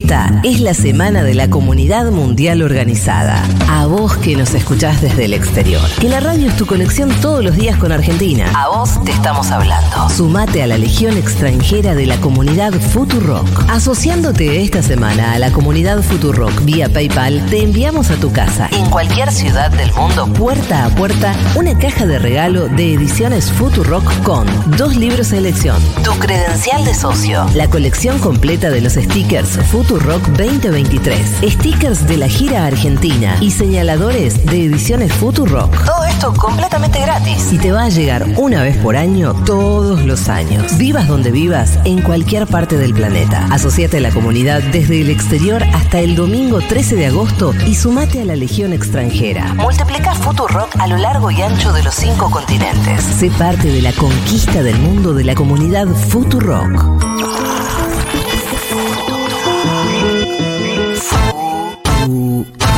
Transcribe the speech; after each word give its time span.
Esta 0.00 0.40
es 0.44 0.60
la 0.60 0.74
semana 0.74 1.24
de 1.24 1.34
la 1.34 1.50
comunidad 1.50 2.12
mundial 2.12 2.62
organizada. 2.62 3.42
A 3.68 3.86
vos 3.86 4.16
que 4.16 4.36
nos 4.36 4.54
escuchás 4.54 5.02
desde 5.02 5.24
el 5.24 5.34
exterior. 5.34 5.82
Que 6.00 6.08
la 6.08 6.20
radio 6.20 6.46
es 6.46 6.56
tu 6.56 6.66
conexión 6.66 7.10
todos 7.20 7.44
los 7.44 7.56
días 7.56 7.76
con 7.78 7.90
Argentina. 7.90 8.46
A 8.54 8.68
vos 8.68 9.02
te 9.04 9.10
estamos 9.10 9.50
hablando. 9.50 10.08
Sumate 10.08 10.62
a 10.62 10.68
la 10.68 10.78
legión 10.78 11.16
extranjera 11.16 11.96
de 11.96 12.06
la 12.06 12.16
comunidad 12.20 12.72
Futurock. 12.74 13.48
Asociándote 13.68 14.62
esta 14.62 14.84
semana 14.84 15.32
a 15.32 15.40
la 15.40 15.50
comunidad 15.50 16.00
Futurock 16.00 16.64
vía 16.64 16.88
PayPal, 16.88 17.44
te 17.46 17.64
enviamos 17.64 18.12
a 18.12 18.14
tu 18.14 18.30
casa, 18.30 18.68
en 18.70 18.88
cualquier 18.90 19.32
ciudad 19.32 19.72
del 19.72 19.92
mundo, 19.94 20.32
puerta 20.32 20.84
a 20.84 20.90
puerta, 20.90 21.34
una 21.56 21.76
caja 21.76 22.06
de 22.06 22.20
regalo 22.20 22.68
de 22.68 22.94
ediciones 22.94 23.50
Futurock 23.50 24.22
con 24.22 24.46
dos 24.76 24.94
libros 24.94 25.30
de 25.30 25.38
elección, 25.38 25.82
tu 26.04 26.12
credencial 26.20 26.84
de 26.84 26.94
socio, 26.94 27.46
la 27.56 27.68
colección 27.68 28.20
completa 28.20 28.70
de 28.70 28.80
los 28.80 28.92
stickers 28.92 29.58
Futurock 29.66 29.87
2023, 29.96 31.40
stickers 31.50 32.06
de 32.06 32.18
la 32.18 32.28
gira 32.28 32.66
argentina 32.66 33.38
y 33.40 33.50
señaladores 33.50 34.44
de 34.44 34.66
ediciones 34.66 35.10
Futurock. 35.14 35.84
Todo 35.86 36.04
esto 36.04 36.34
completamente 36.34 37.00
gratis. 37.00 37.52
Y 37.52 37.58
te 37.58 37.72
va 37.72 37.84
a 37.84 37.88
llegar 37.88 38.26
una 38.36 38.62
vez 38.62 38.76
por 38.76 38.96
año 38.96 39.32
todos 39.46 40.04
los 40.04 40.28
años. 40.28 40.76
Vivas 40.76 41.08
donde 41.08 41.30
vivas, 41.30 41.78
en 41.84 42.02
cualquier 42.02 42.46
parte 42.46 42.76
del 42.76 42.92
planeta. 42.92 43.46
Asociate 43.50 43.96
a 43.96 44.00
la 44.00 44.10
comunidad 44.10 44.62
desde 44.62 45.00
el 45.00 45.08
exterior 45.08 45.62
hasta 45.74 46.00
el 46.00 46.16
domingo 46.16 46.60
13 46.60 46.96
de 46.96 47.06
agosto 47.06 47.54
y 47.66 47.74
sumate 47.74 48.20
a 48.20 48.24
la 48.26 48.36
Legión 48.36 48.74
extranjera. 48.74 49.54
Multiplica 49.54 50.14
Futurock 50.14 50.76
a 50.78 50.86
lo 50.86 50.98
largo 50.98 51.30
y 51.30 51.40
ancho 51.40 51.72
de 51.72 51.82
los 51.82 51.94
cinco 51.94 52.30
continentes. 52.30 53.02
Sé 53.02 53.30
parte 53.30 53.72
de 53.72 53.80
la 53.80 53.92
conquista 53.92 54.62
del 54.62 54.78
mundo 54.78 55.14
de 55.14 55.24
la 55.24 55.34
comunidad 55.34 55.88
Futurock. 55.88 57.67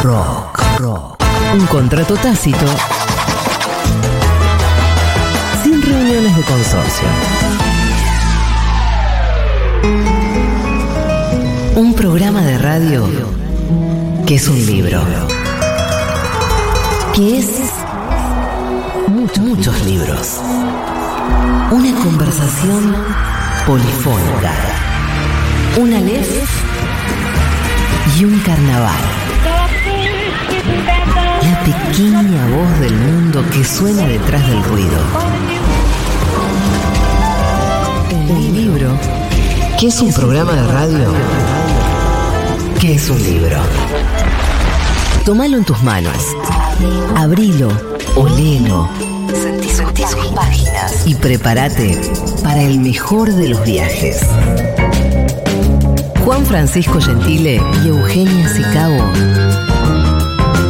Rock, 0.03 0.63
rock. 0.79 1.23
Un 1.53 1.67
contrato 1.67 2.15
tácito 2.15 2.65
sin 5.63 5.83
reuniones 5.83 6.37
de 6.37 6.43
consorcio. 6.43 7.09
Un 11.77 11.93
programa 11.95 12.41
de 12.41 12.57
radio 12.57 13.07
que 14.27 14.37
es 14.37 14.49
un 14.49 14.65
libro. 14.65 15.03
Que 17.15 17.39
es 17.39 17.49
muchos, 19.39 19.85
libros. 19.85 20.41
Una 21.73 21.95
conversación 22.03 22.97
polifónica. 23.67 24.53
Una 25.79 26.01
lef 26.01 26.31
y 28.19 28.25
un 28.25 28.39
carnaval. 28.41 29.20
Pequeña 31.71 32.47
voz 32.49 32.81
del 32.81 32.95
mundo 32.95 33.45
que 33.53 33.65
suena 33.65 34.05
detrás 34.05 34.45
del 34.49 34.65
ruido. 34.65 34.99
Un 38.29 38.55
libro, 38.55 38.91
que 39.79 39.87
es 39.87 40.01
un 40.01 40.13
programa 40.13 40.53
de 40.53 40.67
radio, 40.67 41.13
que 42.81 42.95
es 42.97 43.09
un 43.09 43.23
libro. 43.23 43.57
Tómalo 45.25 45.59
en 45.59 45.65
tus 45.65 45.81
manos, 45.85 46.37
abrilo, 47.17 47.69
olelo, 48.17 48.89
sentí, 49.41 49.69
sentí 49.69 50.03
sus 50.03 50.27
páginas 50.35 51.07
y 51.07 51.15
prepárate 51.15 52.01
para 52.43 52.63
el 52.63 52.81
mejor 52.81 53.33
de 53.33 53.49
los 53.49 53.65
viajes. 53.65 54.23
Juan 56.25 56.45
Francisco 56.45 57.01
Gentile 57.01 57.63
y 57.85 57.89
Eugenia 57.89 58.49
Sicabo 58.49 59.70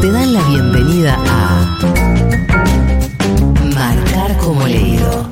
te 0.01 0.11
dan 0.11 0.33
la 0.33 0.43
bienvenida 0.49 1.19
a 1.29 1.79
Marcar 3.75 4.37
como 4.39 4.67
leído. 4.67 5.29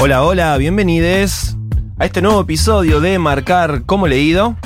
Hola, 0.00 0.24
hola, 0.24 0.56
bienvenidos 0.56 1.56
a 1.98 2.06
este 2.06 2.20
nuevo 2.20 2.40
episodio 2.40 3.00
de 3.00 3.20
Marcar 3.20 3.82
como 3.86 4.08
leído, 4.08 4.56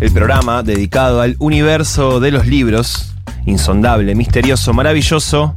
el 0.00 0.10
programa 0.10 0.62
dedicado 0.62 1.20
al 1.20 1.36
universo 1.38 2.20
de 2.20 2.30
los 2.30 2.46
libros, 2.46 3.14
insondable, 3.44 4.14
misterioso, 4.14 4.72
maravilloso, 4.72 5.54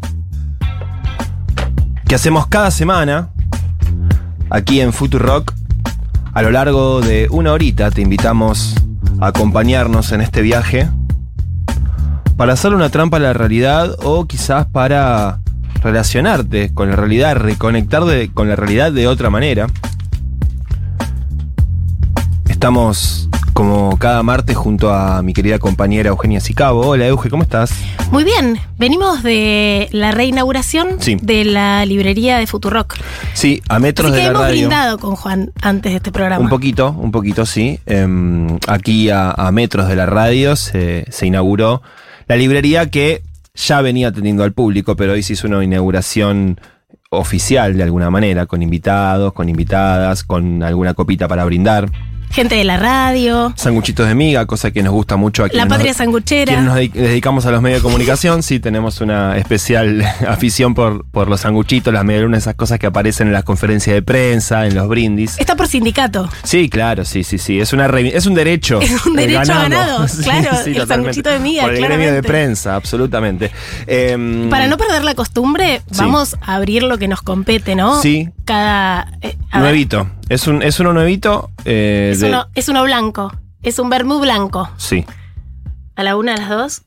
que 2.10 2.16
hacemos 2.16 2.48
cada 2.48 2.72
semana 2.72 3.30
aquí 4.50 4.82
en 4.82 4.92
Rock. 4.92 5.54
A 6.34 6.42
lo 6.42 6.50
largo 6.50 7.02
de 7.02 7.28
una 7.30 7.54
horita 7.54 7.92
te 7.92 8.02
invitamos 8.02 8.74
a 9.22 9.28
acompañarnos 9.28 10.12
en 10.12 10.22
este 10.22 10.42
viaje 10.42 10.90
para 12.36 12.54
hacer 12.54 12.74
una 12.74 12.90
trampa 12.90 13.18
a 13.18 13.20
la 13.20 13.34
realidad 13.34 13.96
o 14.02 14.26
quizás 14.26 14.66
para 14.66 15.42
relacionarte 15.84 16.74
con 16.74 16.90
la 16.90 16.96
realidad, 16.96 17.36
reconectar 17.36 18.02
con 18.34 18.50
la 18.50 18.56
realidad 18.56 18.92
de 18.92 19.06
otra 19.06 19.30
manera. 19.30 19.68
Estamos 22.48 23.29
como 23.60 23.98
cada 23.98 24.24
martes 24.24 24.56
junto 24.56 24.94
a 24.94 25.22
mi 25.22 25.34
querida 25.34 25.60
compañera 25.60 26.08
Eugenia 26.08 26.40
Sicabo. 26.40 26.80
Hola 26.80 27.08
Euge, 27.08 27.30
¿cómo 27.30 27.44
estás? 27.44 27.72
Muy 28.10 28.24
bien, 28.24 28.58
venimos 28.78 29.22
de 29.22 29.90
la 29.92 30.12
reinauguración 30.12 30.98
de 31.22 31.44
la 31.44 31.86
librería 31.86 32.38
de 32.38 32.48
Futurock. 32.48 32.96
Sí, 33.34 33.62
a 33.68 33.80
metros 33.80 34.14
de 34.14 34.20
la 34.20 34.28
hemos 34.28 34.42
radio. 34.44 34.60
brindado 34.60 34.98
con 34.98 35.18
Juan 35.18 35.52
antes 35.62 35.92
de 35.92 35.98
este 35.98 36.10
programa. 36.10 36.42
Un 36.42 36.50
poquito, 36.50 36.96
un 36.98 37.12
poquito 37.12 37.46
sí. 37.46 37.82
Em, 37.86 38.58
aquí 38.66 39.10
a, 39.10 39.50
metros 39.52 39.90
de 39.90 39.98
la 39.98 40.06
radio 40.06 40.56
se, 40.56 41.06
se 41.10 41.28
inauguró 41.28 41.82
la 42.30 42.38
librería 42.38 42.90
que 42.90 43.24
ya 43.56 43.82
venía 43.82 44.08
atendiendo 44.08 44.46
al 44.46 44.54
público, 44.54 44.96
pero 44.96 45.12
hoy 45.12 45.22
se 45.22 45.34
hizo 45.34 45.48
una 45.48 45.62
inauguración 45.62 46.62
oficial 47.10 47.76
de 47.76 47.84
alguna 47.84 48.10
manera, 48.10 48.46
con 48.46 48.62
invitados, 48.62 49.34
con 49.34 49.50
invitadas, 49.50 50.24
con 50.24 50.64
alguna 50.64 50.94
copita 50.94 51.28
para 51.28 51.44
brindar 51.44 51.90
gente 52.32 52.56
de 52.56 52.64
la 52.64 52.78
radio. 52.78 53.54
Sanguchitos 53.56 54.08
de 54.08 54.16
miga, 54.16 54.46
cosa 54.46 54.72
que 54.72 54.84
nos 54.84 54.94
gusta 54.94 55.16
mucho 55.16 55.44
aquí. 55.44 55.58
La 55.58 55.68
patria 55.68 55.94
sanguchera. 55.94 56.54
Quienes 56.54 56.66
nos 56.66 56.76
dedicamos 56.76 57.46
a 57.46 57.52
los 57.52 57.62
medios 57.62 57.80
de 57.80 57.84
comunicación, 57.84 58.44
sí, 58.44 58.60
tenemos 58.60 59.02
una 59.02 59.38
especial 59.38 60.02
afición 60.28 60.74
por, 60.74 61.06
por 61.10 61.28
los 61.28 61.42
sanguchitos, 61.42 61.94
las 61.94 62.06
medialunas, 62.06 62.44
esas 62.44 62.56
cosas 62.56 62.80
que 62.80 62.88
aparecen 62.88 63.28
en 63.28 63.34
las 63.34 63.44
conferencias 63.44 63.94
de 63.94 64.02
prensa, 64.02 64.66
en 64.66 64.76
los 64.76 64.88
brindis. 64.88 65.38
Está 65.40 65.56
por 65.56 65.68
sindicato. 65.68 66.30
Sí, 66.44 66.70
claro, 66.70 67.06
sí, 67.06 67.24
sí, 67.24 67.38
sí. 67.38 67.60
Es, 67.60 67.74
una 67.74 67.88
es 68.00 68.26
un 68.26 68.36
derecho. 68.36 68.80
Es 68.90 69.06
un 69.06 69.16
derecho 69.16 69.54
ganado, 69.54 70.06
claro. 70.24 70.50
el 70.66 70.88
sanguchito 70.88 71.30
de 71.30 71.40
miga, 71.40 71.64
Por 71.64 71.74
el 71.74 71.82
gremio 71.82 72.12
de 72.14 72.24
prensa, 72.24 72.76
absolutamente. 72.76 73.52
Em, 73.88 74.50
Para 74.50 74.68
no 74.68 74.78
perder 74.78 75.04
la 75.04 75.14
costumbre, 75.14 75.82
vamos 75.98 76.36
a 76.42 76.56
abrir 76.56 76.84
lo 76.84 76.98
que 76.98 77.08
nos 77.08 77.22
compete, 77.22 77.76
¿no? 77.76 78.02
Sí. 78.02 78.30
Cada. 78.46 79.08
Eh, 79.22 79.38
nuevito. 79.54 80.10
Es, 80.30 80.48
un, 80.48 80.62
es 80.62 80.80
uno 80.80 80.94
nuevito. 80.94 81.50
Eh, 81.66 82.16
es, 82.26 82.30
uno, 82.30 82.48
es 82.56 82.70
uno 82.70 82.84
blanco. 82.84 83.32
Es 83.62 83.80
un 83.80 83.90
vermú 83.90 84.20
blanco. 84.20 84.70
Sí. 84.78 85.06
¿A 85.96 86.04
la 86.04 86.16
una, 86.16 86.34
a 86.34 86.38
las 86.38 86.50
dos? 86.50 86.82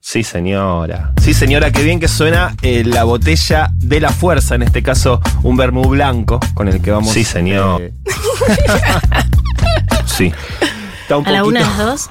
Sí, 0.00 0.22
señora. 0.22 1.12
Sí, 1.20 1.34
señora, 1.34 1.70
qué 1.70 1.82
bien 1.82 2.00
que 2.00 2.08
suena 2.08 2.56
eh, 2.62 2.82
la 2.82 3.04
botella 3.04 3.70
de 3.74 4.00
la 4.00 4.10
fuerza, 4.10 4.54
en 4.54 4.62
este 4.62 4.82
caso 4.82 5.20
un 5.42 5.58
vermú 5.58 5.86
blanco, 5.86 6.40
con 6.54 6.68
el 6.68 6.80
que 6.80 6.90
vamos. 6.90 7.12
Sí, 7.12 7.24
señor. 7.24 7.82
Eh, 7.82 7.92
sí. 10.06 10.32
¿A 11.10 11.30
la 11.30 11.44
una, 11.44 11.60
a 11.60 11.64
las 11.64 11.78
dos? 11.78 12.10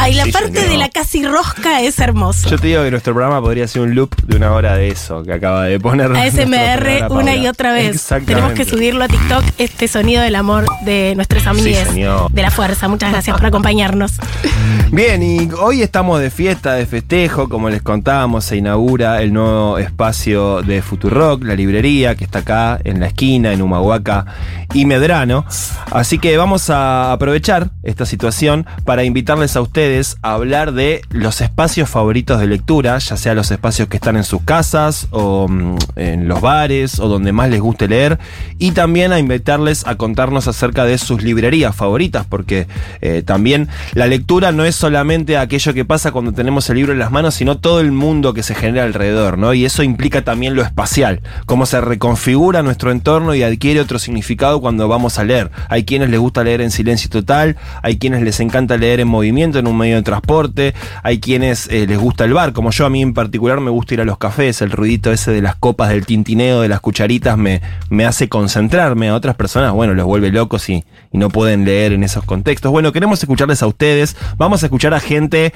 Ay, 0.00 0.14
la 0.14 0.26
parte 0.26 0.68
de 0.68 0.76
la 0.76 0.88
casi 0.88 1.26
rosca 1.26 1.82
es 1.82 1.98
hermoso. 1.98 2.48
Yo 2.48 2.58
te 2.58 2.68
digo 2.68 2.84
que 2.84 2.90
nuestro 2.90 3.14
programa 3.14 3.40
podría 3.40 3.66
ser 3.66 3.82
un 3.82 3.94
loop 3.94 4.14
de 4.22 4.36
una 4.36 4.52
hora 4.52 4.76
de 4.76 4.88
eso 4.88 5.24
que 5.24 5.32
acaba 5.32 5.64
de 5.64 5.80
poner. 5.80 6.12
ASMR 6.12 7.10
una 7.10 7.34
y 7.34 7.48
otra 7.48 7.72
vez. 7.72 8.06
Tenemos 8.24 8.52
que 8.52 8.64
subirlo 8.64 9.04
a 9.04 9.08
TikTok, 9.08 9.42
este 9.58 9.88
sonido 9.88 10.22
del 10.22 10.36
amor 10.36 10.66
de 10.84 11.14
nuestros 11.16 11.46
amigos 11.46 11.94
de 11.94 12.42
la 12.42 12.50
fuerza. 12.50 12.86
Muchas 12.86 13.10
gracias 13.10 13.36
por 13.36 13.46
acompañarnos. 13.46 14.12
Bien, 14.92 15.22
y 15.22 15.50
hoy 15.60 15.82
estamos 15.82 16.20
de 16.20 16.30
fiesta, 16.30 16.74
de 16.74 16.86
festejo, 16.86 17.48
como 17.48 17.68
les 17.68 17.82
contábamos, 17.82 18.44
se 18.44 18.56
inaugura 18.56 19.20
el 19.20 19.32
nuevo 19.32 19.78
espacio 19.78 20.62
de 20.62 20.80
Futurock, 20.80 21.42
la 21.42 21.54
librería 21.54 22.14
que 22.14 22.24
está 22.24 22.40
acá 22.40 22.78
en 22.84 23.00
la 23.00 23.08
esquina, 23.08 23.52
en 23.52 23.62
Humahuaca 23.62 24.26
y 24.72 24.86
Medrano. 24.86 25.44
Así 25.90 26.18
que 26.18 26.36
vamos 26.36 26.70
a 26.70 27.12
aprovechar 27.12 27.70
esta 27.82 28.06
situación 28.06 28.66
para 28.84 29.04
invitarles 29.04 29.56
a 29.56 29.60
ustedes 29.60 29.87
a 30.22 30.34
hablar 30.34 30.72
de 30.72 31.02
los 31.10 31.40
espacios 31.40 31.88
favoritos 31.88 32.40
de 32.40 32.46
lectura, 32.46 32.98
ya 32.98 33.16
sea 33.16 33.34
los 33.34 33.50
espacios 33.50 33.88
que 33.88 33.96
están 33.96 34.16
en 34.16 34.24
sus 34.24 34.42
casas 34.42 35.08
o 35.10 35.48
mm, 35.48 35.76
en 35.96 36.28
los 36.28 36.40
bares 36.40 37.00
o 37.00 37.08
donde 37.08 37.32
más 37.32 37.48
les 37.48 37.60
guste 37.60 37.88
leer, 37.88 38.18
y 38.58 38.72
también 38.72 39.12
a 39.12 39.18
invitarles 39.18 39.86
a 39.86 39.96
contarnos 39.96 40.46
acerca 40.46 40.84
de 40.84 40.98
sus 40.98 41.22
librerías 41.22 41.74
favoritas, 41.74 42.26
porque 42.28 42.66
eh, 43.00 43.22
también 43.24 43.68
la 43.94 44.06
lectura 44.06 44.52
no 44.52 44.64
es 44.64 44.74
solamente 44.74 45.38
aquello 45.38 45.72
que 45.72 45.84
pasa 45.84 46.12
cuando 46.12 46.32
tenemos 46.32 46.68
el 46.68 46.76
libro 46.76 46.92
en 46.92 46.98
las 46.98 47.10
manos, 47.10 47.34
sino 47.34 47.58
todo 47.58 47.80
el 47.80 47.92
mundo 47.92 48.34
que 48.34 48.42
se 48.42 48.54
genera 48.54 48.84
alrededor, 48.84 49.38
¿no? 49.38 49.54
Y 49.54 49.64
eso 49.64 49.82
implica 49.82 50.22
también 50.22 50.54
lo 50.54 50.62
espacial, 50.62 51.22
cómo 51.46 51.64
se 51.64 51.80
reconfigura 51.80 52.62
nuestro 52.62 52.90
entorno 52.90 53.34
y 53.34 53.42
adquiere 53.42 53.80
otro 53.80 53.98
significado 53.98 54.60
cuando 54.60 54.86
vamos 54.88 55.18
a 55.18 55.24
leer. 55.24 55.50
Hay 55.68 55.84
quienes 55.84 56.10
les 56.10 56.20
gusta 56.20 56.44
leer 56.44 56.60
en 56.60 56.70
silencio 56.70 57.08
total, 57.08 57.56
hay 57.82 57.98
quienes 57.98 58.22
les 58.22 58.40
encanta 58.40 58.76
leer 58.76 59.00
en 59.00 59.08
movimiento, 59.08 59.58
en 59.58 59.66
un 59.66 59.77
medio 59.78 59.96
de 59.96 60.02
transporte, 60.02 60.74
hay 61.02 61.20
quienes 61.20 61.68
eh, 61.68 61.86
les 61.86 61.98
gusta 61.98 62.24
el 62.24 62.34
bar, 62.34 62.52
como 62.52 62.70
yo 62.70 62.84
a 62.84 62.90
mí 62.90 63.00
en 63.00 63.14
particular 63.14 63.60
me 63.60 63.70
gusta 63.70 63.94
ir 63.94 64.00
a 64.00 64.04
los 64.04 64.18
cafés, 64.18 64.60
el 64.60 64.70
ruidito 64.70 65.12
ese 65.12 65.30
de 65.30 65.40
las 65.40 65.56
copas, 65.56 65.88
del 65.88 66.04
tintineo, 66.04 66.60
de 66.60 66.68
las 66.68 66.80
cucharitas 66.80 67.38
me, 67.38 67.62
me 67.88 68.04
hace 68.04 68.28
concentrarme, 68.28 69.08
a 69.08 69.14
otras 69.14 69.36
personas, 69.36 69.72
bueno, 69.72 69.94
los 69.94 70.04
vuelve 70.04 70.30
locos 70.30 70.68
y, 70.68 70.84
no 71.10 71.30
pueden 71.30 71.64
leer 71.64 71.92
en 71.92 72.04
esos 72.04 72.22
contextos. 72.24 72.70
Bueno, 72.70 72.92
queremos 72.92 73.20
escucharles 73.20 73.62
a 73.62 73.66
ustedes, 73.66 74.14
vamos 74.36 74.62
a 74.62 74.66
escuchar 74.66 74.92
a 74.94 75.00
gente 75.00 75.52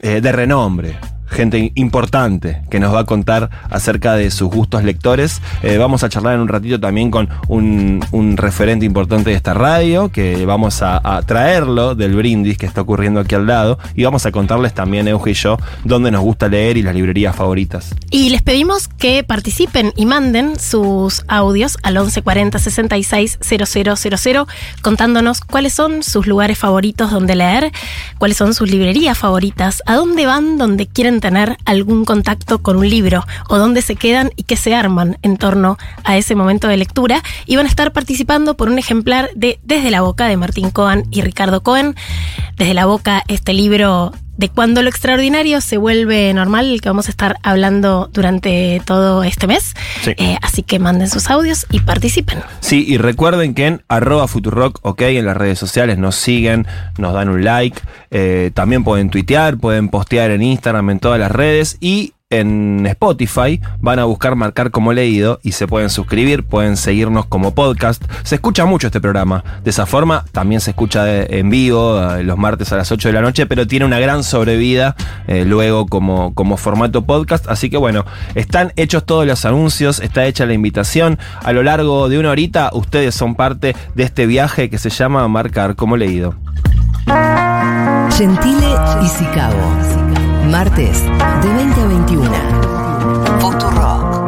eh, 0.00 0.20
de 0.20 0.32
renombre 0.32 0.98
gente 1.30 1.72
importante 1.74 2.62
que 2.70 2.80
nos 2.80 2.94
va 2.94 3.00
a 3.00 3.04
contar 3.04 3.50
acerca 3.70 4.14
de 4.14 4.30
sus 4.30 4.48
gustos 4.48 4.84
lectores. 4.84 5.40
Eh, 5.62 5.78
vamos 5.78 6.02
a 6.02 6.08
charlar 6.08 6.34
en 6.34 6.40
un 6.40 6.48
ratito 6.48 6.80
también 6.80 7.10
con 7.10 7.28
un, 7.48 7.98
referente 8.36 8.84
importante 8.86 9.30
de 9.30 9.36
esta 9.36 9.54
radio, 9.54 10.10
que 10.10 10.44
vamos 10.46 10.82
a, 10.82 11.22
traerlo 11.26 11.94
del 11.94 12.14
brindis 12.14 12.56
que 12.56 12.66
está 12.66 12.82
ocurriendo 12.82 13.20
aquí 13.20 13.34
al 13.34 13.46
lado, 13.46 13.78
y 13.94 14.04
vamos 14.04 14.26
a 14.26 14.32
contarles 14.32 14.74
también, 14.74 15.08
Euge 15.08 15.30
y 15.30 15.34
yo, 15.34 15.58
dónde 15.84 16.10
nos 16.10 16.22
gusta 16.22 16.48
leer 16.48 16.76
y 16.76 16.82
las 16.82 16.94
librerías 16.94 17.34
favoritas. 17.34 17.94
Y 18.10 18.30
les 18.30 18.42
pedimos 18.42 18.88
que 18.88 19.24
participen 19.24 19.92
y 19.96 20.06
manden 20.06 20.58
sus 20.58 21.24
audios 21.28 21.78
al 21.82 21.94
1140 21.94 22.58
66 22.58 23.38
000 23.42 24.46
contándonos 24.82 25.40
cuáles 25.40 25.72
son 25.72 26.02
sus 26.02 26.26
lugares 26.26 26.58
favoritos 26.58 27.10
donde 27.10 27.36
leer, 27.36 27.72
cuáles 28.18 28.36
son 28.36 28.54
sus 28.54 28.70
librerías 28.70 29.18
favoritas, 29.18 29.82
a 29.86 29.94
dónde 29.94 30.26
van, 30.26 30.58
donde 30.58 30.86
quieren 30.86 31.17
tener 31.20 31.56
algún 31.64 32.04
contacto 32.04 32.62
con 32.62 32.76
un 32.76 32.88
libro 32.88 33.24
o 33.48 33.58
dónde 33.58 33.82
se 33.82 33.96
quedan 33.96 34.30
y 34.36 34.44
qué 34.44 34.56
se 34.56 34.74
arman 34.74 35.18
en 35.22 35.36
torno 35.36 35.78
a 36.04 36.16
ese 36.16 36.34
momento 36.34 36.68
de 36.68 36.76
lectura 36.76 37.22
y 37.46 37.56
van 37.56 37.66
a 37.66 37.68
estar 37.68 37.92
participando 37.92 38.56
por 38.56 38.68
un 38.68 38.78
ejemplar 38.78 39.30
de 39.34 39.60
Desde 39.62 39.90
la 39.90 40.02
Boca 40.02 40.26
de 40.26 40.36
Martín 40.36 40.70
Cohen 40.70 41.04
y 41.10 41.22
Ricardo 41.22 41.62
Cohen. 41.62 41.94
Desde 42.56 42.74
la 42.74 42.86
Boca, 42.86 43.22
este 43.28 43.52
libro 43.52 44.12
de 44.38 44.48
cuando 44.48 44.82
lo 44.82 44.88
extraordinario 44.88 45.60
se 45.60 45.76
vuelve 45.76 46.32
normal, 46.32 46.72
el 46.72 46.80
que 46.80 46.88
vamos 46.88 47.08
a 47.08 47.10
estar 47.10 47.36
hablando 47.42 48.08
durante 48.12 48.80
todo 48.86 49.24
este 49.24 49.46
mes. 49.46 49.74
Eh, 50.06 50.38
así 50.40 50.62
que 50.62 50.78
manden 50.78 51.10
sus 51.10 51.28
audios 51.28 51.66
y 51.70 51.80
participen. 51.80 52.38
Sí, 52.60 52.84
y 52.86 52.98
recuerden 52.98 53.52
que 53.52 53.66
en 53.66 53.82
arroba 53.88 54.28
Futurock, 54.28 54.78
ok, 54.82 55.02
en 55.02 55.26
las 55.26 55.36
redes 55.36 55.58
sociales 55.58 55.98
nos 55.98 56.14
siguen, 56.14 56.66
nos 56.98 57.12
dan 57.12 57.28
un 57.28 57.44
like, 57.44 57.80
eh, 58.12 58.52
también 58.54 58.84
pueden 58.84 59.10
tuitear, 59.10 59.58
pueden 59.58 59.88
postear 59.88 60.30
en 60.30 60.42
Instagram, 60.42 60.90
en 60.90 61.00
todas 61.00 61.18
las 61.18 61.32
redes 61.32 61.76
y 61.80 62.14
en 62.30 62.84
Spotify, 62.86 63.58
van 63.80 63.98
a 63.98 64.04
buscar 64.04 64.36
marcar 64.36 64.70
como 64.70 64.92
leído 64.92 65.40
y 65.42 65.52
se 65.52 65.66
pueden 65.66 65.88
suscribir, 65.88 66.44
pueden 66.44 66.76
seguirnos 66.76 67.24
como 67.24 67.54
podcast. 67.54 68.04
Se 68.22 68.34
escucha 68.34 68.66
mucho 68.66 68.88
este 68.88 69.00
programa. 69.00 69.42
De 69.64 69.70
esa 69.70 69.86
forma, 69.86 70.26
también 70.30 70.60
se 70.60 70.72
escucha 70.72 71.22
en 71.24 71.48
vivo 71.48 71.98
eh, 71.98 72.24
los 72.24 72.36
martes 72.36 72.70
a 72.70 72.76
las 72.76 72.92
8 72.92 73.08
de 73.08 73.12
la 73.14 73.22
noche, 73.22 73.46
pero 73.46 73.66
tiene 73.66 73.86
una 73.86 73.98
gran 73.98 74.24
sobrevida 74.24 74.94
eh, 75.26 75.46
luego 75.46 75.86
como, 75.86 76.34
como 76.34 76.58
formato 76.58 77.02
podcast. 77.02 77.48
Así 77.48 77.70
que 77.70 77.78
bueno, 77.78 78.04
están 78.34 78.74
hechos 78.76 79.06
todos 79.06 79.26
los 79.26 79.46
anuncios, 79.46 79.98
está 79.98 80.26
hecha 80.26 80.44
la 80.44 80.52
invitación. 80.52 81.18
A 81.42 81.52
lo 81.52 81.62
largo 81.62 82.10
de 82.10 82.18
una 82.18 82.30
horita, 82.30 82.68
ustedes 82.74 83.14
son 83.14 83.36
parte 83.36 83.74
de 83.94 84.02
este 84.02 84.26
viaje 84.26 84.68
que 84.68 84.76
se 84.76 84.90
llama 84.90 85.26
Marcar 85.28 85.76
como 85.76 85.96
leído. 85.96 86.34
Gentile 88.10 88.74
y 89.02 89.08
Sicabo 89.08 90.07
Martes, 90.48 91.02
de 91.04 91.52
20 91.52 91.80
a 91.80 91.86
21. 91.86 92.30
Rock. 93.40 94.18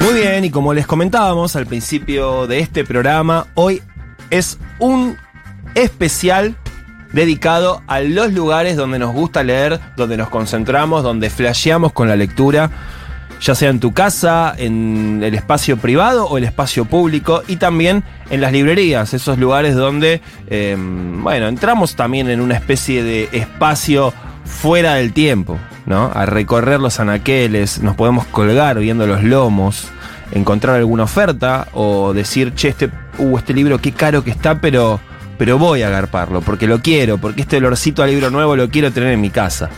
Muy 0.00 0.14
bien, 0.14 0.44
y 0.44 0.50
como 0.50 0.74
les 0.74 0.88
comentábamos 0.88 1.54
al 1.54 1.66
principio 1.66 2.48
de 2.48 2.58
este 2.58 2.84
programa, 2.84 3.46
hoy 3.54 3.80
es 4.30 4.58
un 4.80 5.16
especial 5.76 6.56
dedicado 7.14 7.82
a 7.86 8.00
los 8.00 8.32
lugares 8.32 8.76
donde 8.76 8.98
nos 8.98 9.14
gusta 9.14 9.42
leer, 9.42 9.80
donde 9.96 10.16
nos 10.16 10.28
concentramos, 10.28 11.02
donde 11.02 11.30
flasheamos 11.30 11.92
con 11.92 12.08
la 12.08 12.16
lectura, 12.16 12.70
ya 13.40 13.54
sea 13.54 13.70
en 13.70 13.80
tu 13.80 13.92
casa, 13.92 14.54
en 14.56 15.20
el 15.22 15.34
espacio 15.34 15.76
privado 15.76 16.26
o 16.26 16.38
el 16.38 16.44
espacio 16.44 16.84
público 16.84 17.42
y 17.46 17.56
también 17.56 18.02
en 18.30 18.40
las 18.40 18.52
librerías, 18.52 19.14
esos 19.14 19.38
lugares 19.38 19.74
donde, 19.74 20.20
em, 20.48 21.22
bueno, 21.22 21.46
entramos 21.46 21.94
también 21.94 22.28
en 22.30 22.40
una 22.40 22.54
especie 22.54 23.02
de 23.02 23.28
espacio 23.32 24.12
fuera 24.44 24.94
del 24.94 25.12
tiempo, 25.12 25.58
¿no? 25.86 26.10
A 26.14 26.26
recorrer 26.26 26.80
los 26.80 27.00
anaqueles, 27.00 27.80
nos 27.80 27.96
podemos 27.96 28.26
colgar 28.26 28.78
viendo 28.78 29.06
los 29.06 29.22
lomos, 29.22 29.88
encontrar 30.32 30.76
alguna 30.76 31.04
oferta 31.04 31.68
o 31.72 32.12
decir, 32.12 32.54
che, 32.54 32.68
este, 32.68 32.90
uh, 33.18 33.38
este 33.38 33.54
libro 33.54 33.78
qué 33.78 33.92
caro 33.92 34.24
que 34.24 34.30
está, 34.30 34.60
pero 34.60 35.00
pero 35.38 35.58
voy 35.58 35.82
a 35.82 35.88
agarparlo, 35.88 36.40
porque 36.40 36.66
lo 36.66 36.80
quiero, 36.80 37.18
porque 37.18 37.42
este 37.42 37.56
olorcito 37.58 38.02
a 38.02 38.06
libro 38.06 38.30
nuevo 38.30 38.56
lo 38.56 38.68
quiero 38.70 38.92
tener 38.92 39.12
en 39.12 39.20
mi 39.20 39.30
casa. 39.30 39.70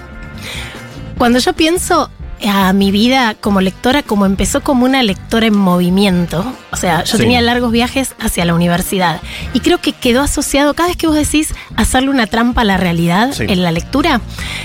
Cuando 1.18 1.38
yo 1.38 1.52
pienso 1.54 2.10
a 2.44 2.72
mi 2.72 2.90
vida 2.90 3.34
como 3.34 3.60
lectora, 3.60 4.02
como 4.02 4.26
empezó 4.26 4.62
como 4.62 4.84
una 4.84 5.02
lectora 5.02 5.46
en 5.46 5.56
movimiento, 5.56 6.44
o 6.70 6.76
sea, 6.76 7.02
yo 7.04 7.16
tenía 7.16 7.40
largos 7.40 7.72
viajes 7.72 8.14
hacia 8.20 8.44
la 8.44 8.54
universidad 8.54 9.20
y 9.54 9.60
creo 9.60 9.80
que 9.80 9.92
quedó 9.92 10.20
asociado, 10.20 10.74
cada 10.74 10.88
vez 10.88 10.96
que 10.96 11.06
vos 11.06 11.16
decís 11.16 11.54
hacerle 11.76 12.10
una 12.10 12.26
trampa 12.26 12.60
a 12.60 12.64
la 12.64 12.76
realidad 12.76 13.32
en 13.40 13.62
la 13.62 13.72
lectura, 13.72 14.20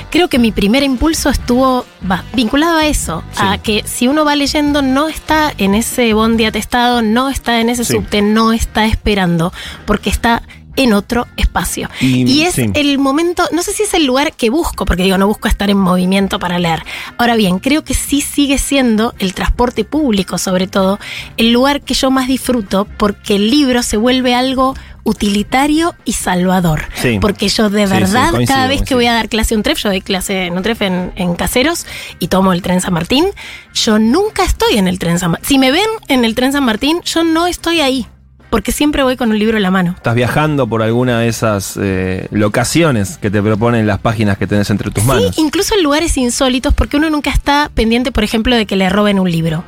creo 0.10 0.28
que 0.28 0.40
mi 0.40 0.52
primer 0.52 0.84
impulso 0.84 1.30
estuvo 1.30 1.86
vinculado 2.34 2.78
a 2.78 2.88
eso, 2.88 3.24
a 3.38 3.58
que 3.58 3.84
si 3.86 4.08
uno 4.08 4.26
va 4.26 4.36
leyendo 4.36 4.82
no 4.82 5.08
está 5.08 5.54
en 5.58 5.74
ese 5.74 6.14
bondi 6.14 6.46
atestado, 6.46 7.02
no 7.02 7.30
está 7.30 7.62
en 7.62 7.70
ese 7.70 7.86
subte, 7.86 8.22
no 8.22 8.52
está 8.52 8.86
esperando, 8.86 9.54
porque 9.86 10.10
está 10.10 10.44
en 10.76 10.94
otro 10.94 11.28
espacio. 11.38 11.90
Y, 12.00 12.44
es 12.44 12.58
el 12.58 12.98
momento, 12.98 13.48
no 13.52 13.62
sé 13.64 13.74
si 13.74 13.84
es 13.84 13.94
el 13.94 14.06
lugar 14.06 14.34
que 14.34 14.50
busco, 14.50 14.86
porque 14.86 15.04
digo, 15.04 15.18
no 15.18 15.28
busco 15.28 15.48
estar 15.48 15.70
en 15.70 15.78
movimiento 15.78 16.40
para 16.40 16.60
leer. 16.60 16.84
Ahora 17.18 17.36
bien, 17.36 17.60
creo 17.60 17.84
que 17.84 17.94
sí 17.94 18.22
sigue 18.22 18.58
siendo 18.58 19.14
el 19.20 19.34
transporte 19.34 19.84
público, 19.84 20.38
sobre 20.38 20.68
todo, 20.68 21.00
el 21.38 21.52
lugar 21.52 21.82
que 21.82 21.94
yo 21.94 22.12
más 22.12 22.28
disfruto, 22.28 22.88
porque 22.98 23.36
el 23.36 23.50
libro 23.50 23.84
se 23.84 23.98
vuelve 23.98 24.34
algo 24.34 24.76
utilitario 25.04 25.96
y 26.06 26.14
salvador. 26.14 26.84
Porque 27.20 27.50
yo 27.50 27.70
de 27.70 27.88
verdad, 27.88 28.32
cada 28.48 28.68
vez 28.68 28.84
que 28.84 28.96
voy 28.96 29.08
a 29.08 29.14
dar 29.14 29.30
clase 29.30 29.56
en 29.56 29.64
TREF, 29.64 29.80
yo 29.80 29.90
doy 29.90 30.02
clase 30.02 30.46
en 30.46 30.56
un 30.56 30.64
TREF 30.64 30.82
en, 30.84 31.12
en, 31.16 31.36
Caseros 31.36 31.88
y 32.20 32.28
tomo 32.28 32.54
el 32.54 32.62
tren 32.62 32.82
San 32.82 32.94
Martín, 32.94 33.26
yo 33.74 33.98
nunca 33.98 34.44
estoy 34.44 34.78
en 34.78 34.88
el 34.88 35.00
tren 35.00 35.18
San 35.18 35.32
Martín. 35.32 35.48
Si 35.48 35.58
me 35.58 35.72
ven 35.72 35.88
en 36.08 36.24
el 36.24 36.36
tren 36.36 36.54
San 36.54 36.64
Martín, 36.64 37.02
yo 37.04 37.24
no 37.24 37.48
estoy 37.48 37.82
ahí 37.82 38.08
porque 38.52 38.72
siempre 38.72 39.02
voy 39.02 39.18
con 39.18 39.32
un 39.32 39.40
libro 39.40 39.58
en 39.58 39.64
la 39.64 39.72
mano. 39.72 39.94
Estás 39.98 40.14
viajando 40.14 40.68
por 40.68 40.84
alguna 40.84 41.22
de 41.22 41.30
esas 41.30 41.80
eh, 41.82 42.28
locaciones 42.30 43.18
que 43.18 43.32
te 43.32 43.42
proponen 43.42 43.88
las 43.88 43.98
páginas 43.98 44.38
que 44.38 44.46
tenés 44.46 44.70
entre 44.70 44.92
tus 44.92 45.04
manos. 45.06 45.36
Sí, 45.36 45.42
incluso 45.42 45.74
en 45.74 45.84
lugares 45.84 46.16
insólitos, 46.18 46.74
porque 46.74 46.98
uno 46.98 47.10
nunca 47.10 47.32
está 47.32 47.72
pendiente, 47.74 48.12
por 48.12 48.24
ejemplo, 48.24 48.56
de 48.56 48.68
que 48.68 48.76
le 48.76 48.90
roben 48.90 49.20
un 49.20 49.32
libro. 49.32 49.64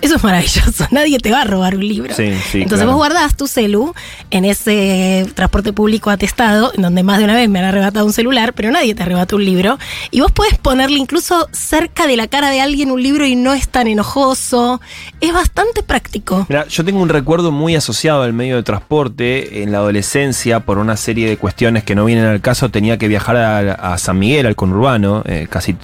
Eso 0.00 0.16
es 0.16 0.24
maravilloso. 0.24 0.86
Nadie 0.90 1.18
te 1.18 1.30
va 1.30 1.42
a 1.42 1.44
robar 1.44 1.76
un 1.76 1.86
libro. 1.86 2.14
Sí, 2.14 2.32
sí, 2.50 2.62
Entonces 2.62 2.86
vos 2.86 2.96
guardás 2.96 3.36
tu 3.36 3.46
celu 3.46 3.94
en 4.30 4.44
ese 4.44 5.26
transporte 5.34 5.72
público 5.72 6.10
atestado, 6.10 6.72
en 6.74 6.82
donde 6.82 7.02
más 7.02 7.18
de 7.18 7.24
una 7.24 7.34
vez 7.34 7.48
me 7.48 7.58
han 7.58 7.66
arrebatado 7.66 8.06
un 8.06 8.12
celular, 8.12 8.52
pero 8.52 8.70
nadie 8.70 8.94
te 8.94 9.02
arrebata 9.02 9.36
un 9.36 9.44
libro. 9.44 9.78
Y 10.10 10.20
vos 10.20 10.32
podés 10.32 10.58
ponerle 10.58 10.98
incluso 10.98 11.48
cerca 11.52 12.06
de 12.06 12.16
la 12.16 12.28
cara 12.28 12.50
de 12.50 12.60
alguien 12.60 12.90
un 12.90 13.02
libro 13.02 13.26
y 13.26 13.36
no 13.36 13.54
es 13.54 13.68
tan 13.68 13.86
enojoso. 13.86 14.80
Es 15.20 15.32
bastante 15.32 15.82
práctico. 15.82 16.46
Mira, 16.48 16.66
yo 16.68 16.84
tengo 16.84 17.00
un 17.00 17.08
recuerdo 17.08 17.52
muy 17.52 17.74
asociado 17.74 18.22
al 18.22 18.32
medio 18.32 18.56
de 18.56 18.62
transporte. 18.62 19.62
En 19.62 19.72
la 19.72 19.78
adolescencia, 19.78 20.60
por 20.60 20.78
una 20.78 20.96
serie 20.96 21.28
de 21.28 21.36
cuestiones 21.36 21.84
que 21.84 21.94
no 21.94 22.04
vienen 22.04 22.26
al 22.26 22.40
caso, 22.40 22.70
tenía 22.70 22.98
que 22.98 23.08
viajar 23.08 23.36
a, 23.36 23.98
San 23.98 24.18
Miguel, 24.18 24.46
al 24.46 24.56
conurbano, 24.56 25.22
eh, 25.26 25.46
casi 25.48 25.76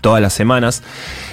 todas 0.00 0.20
las 0.20 0.32
semanas. 0.32 0.82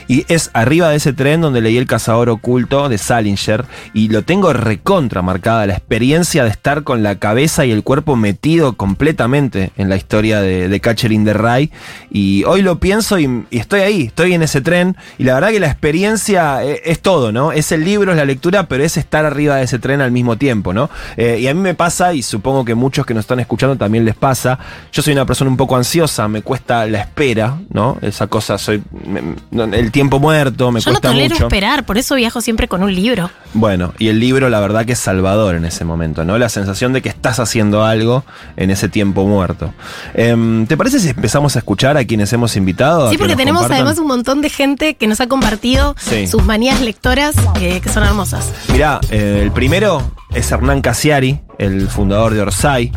Y 0.07 0.25
es 0.29 0.51
arriba 0.53 0.89
de 0.89 0.97
ese 0.97 1.13
tren 1.13 1.41
donde 1.41 1.61
leí 1.61 1.77
El 1.77 1.87
cazador 1.87 2.29
oculto 2.29 2.87
de 2.87 2.97
Salinger 2.97 3.65
y 3.93 4.07
lo 4.07 4.21
tengo 4.23 4.53
recontra 4.53 5.21
marcada, 5.21 5.65
la 5.65 5.73
experiencia 5.73 6.43
de 6.43 6.49
estar 6.49 6.83
con 6.83 7.03
la 7.03 7.15
cabeza 7.15 7.65
y 7.65 7.71
el 7.71 7.83
cuerpo 7.83 8.15
metido 8.15 8.73
completamente 8.73 9.71
en 9.77 9.89
la 9.89 9.97
historia 9.97 10.41
de, 10.41 10.69
de 10.69 10.79
Catcher 10.79 11.07
the. 11.09 11.69
Y 12.11 12.43
hoy 12.45 12.61
lo 12.61 12.79
pienso 12.79 13.19
y, 13.19 13.45
estoy 13.51 13.81
ahí, 13.81 14.03
estoy 14.03 14.33
en 14.33 14.43
ese 14.43 14.61
tren 14.61 14.95
y 15.17 15.23
la 15.23 15.35
verdad 15.35 15.49
que 15.49 15.59
la 15.59 15.67
experiencia 15.67 16.63
es, 16.63 16.81
es, 16.83 16.99
todo, 17.01 17.31
¿no? 17.31 17.51
Es 17.51 17.71
el 17.71 17.83
libro, 17.83 18.11
es 18.11 18.17
la 18.17 18.25
lectura, 18.25 18.67
pero 18.67 18.83
es 18.83 18.97
estar 18.97 19.25
arriba 19.25 19.55
de 19.55 19.63
ese 19.63 19.79
tren 19.79 20.01
al 20.01 20.11
mismo 20.11 20.37
tiempo, 20.37 20.73
¿no? 20.73 20.89
Eh, 21.15 21.39
y 21.41 21.47
a 21.47 21.53
mí 21.53 21.61
me 21.61 21.73
pasa, 21.73 22.13
y 22.13 22.21
supongo 22.21 22.65
que 22.65 22.75
muchos 22.75 23.05
que 23.05 23.13
nos 23.13 23.21
están 23.21 23.39
escuchando 23.39 23.75
también 23.75 24.05
les 24.05 24.15
pasa, 24.15 24.59
yo 24.91 25.01
soy 25.01 25.13
una 25.13 25.25
persona 25.25 25.49
un 25.49 25.57
poco 25.57 25.75
ansiosa, 25.75 26.27
me 26.27 26.41
cuesta 26.41 26.85
la 26.85 26.99
espera, 27.01 27.59
¿no? 27.69 27.97
Esa 28.01 28.27
cosa, 28.27 28.56
soy... 28.57 28.81
Me, 29.05 29.35
el 29.77 29.91
tiempo 29.91 30.19
muerto, 30.19 30.71
me 30.71 30.79
Yo 30.79 30.91
cuesta 30.91 31.09
no 31.09 31.13
tolero 31.13 31.35
mucho. 31.35 31.45
esperar, 31.45 31.85
por 31.85 31.97
eso 31.97 32.15
viajo 32.15 32.41
siempre 32.41 32.67
con 32.67 32.83
un 32.83 32.93
libro. 32.93 33.29
Bueno, 33.53 33.93
y 33.97 34.07
el 34.09 34.19
libro 34.19 34.49
la 34.49 34.59
verdad 34.59 34.85
que 34.85 34.93
es 34.93 34.99
salvador 34.99 35.55
en 35.55 35.65
ese 35.65 35.85
momento, 35.85 36.25
¿no? 36.25 36.37
La 36.37 36.49
sensación 36.49 36.93
de 36.93 37.01
que 37.01 37.09
estás 37.09 37.39
haciendo 37.39 37.83
algo 37.83 38.23
en 38.55 38.71
ese 38.71 38.89
tiempo 38.89 39.25
muerto. 39.25 39.73
Eh, 40.13 40.65
¿Te 40.67 40.77
parece 40.77 40.99
si 40.99 41.09
empezamos 41.09 41.55
a 41.55 41.59
escuchar 41.59 41.97
a 41.97 42.05
quienes 42.05 42.31
hemos 42.33 42.55
invitado? 42.55 43.09
Sí, 43.09 43.17
porque 43.17 43.35
tenemos 43.35 43.61
compartan? 43.61 43.85
además 43.85 43.99
un 43.99 44.07
montón 44.07 44.41
de 44.41 44.49
gente 44.49 44.95
que 44.95 45.07
nos 45.07 45.21
ha 45.21 45.27
compartido 45.27 45.95
sí. 45.99 46.27
sus 46.27 46.43
manías 46.43 46.81
lectoras 46.81 47.35
eh, 47.59 47.79
que 47.81 47.89
son 47.89 48.03
hermosas. 48.03 48.51
Mirá, 48.71 48.99
eh, 49.09 49.41
el 49.43 49.51
primero 49.51 50.11
es 50.37 50.51
Hernán 50.51 50.81
Casiari, 50.81 51.39
el 51.57 51.87
fundador 51.87 52.33
de 52.33 52.41
Orsay, 52.41 52.91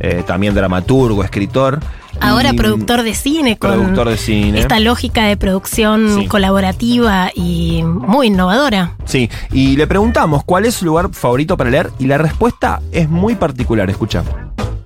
eh, 0.00 0.22
también 0.26 0.54
dramaturgo, 0.54 1.22
escritor. 1.22 1.80
Ahora 2.20 2.54
productor 2.54 3.02
de 3.02 3.14
cine, 3.14 3.58
con 3.58 3.72
productor 3.72 4.08
de 4.08 4.16
cine. 4.16 4.58
esta 4.58 4.80
lógica 4.80 5.26
de 5.26 5.36
producción 5.36 6.20
sí. 6.20 6.26
colaborativa 6.26 7.30
y 7.34 7.82
muy 7.84 8.28
innovadora. 8.28 8.94
Sí, 9.04 9.28
y 9.52 9.76
le 9.76 9.86
preguntamos 9.86 10.42
cuál 10.44 10.64
es 10.64 10.76
su 10.76 10.86
lugar 10.86 11.10
favorito 11.12 11.58
para 11.58 11.68
leer 11.68 11.90
y 11.98 12.06
la 12.06 12.16
respuesta 12.16 12.80
es 12.90 13.10
muy 13.10 13.34
particular, 13.34 13.90
escucha. 13.90 14.24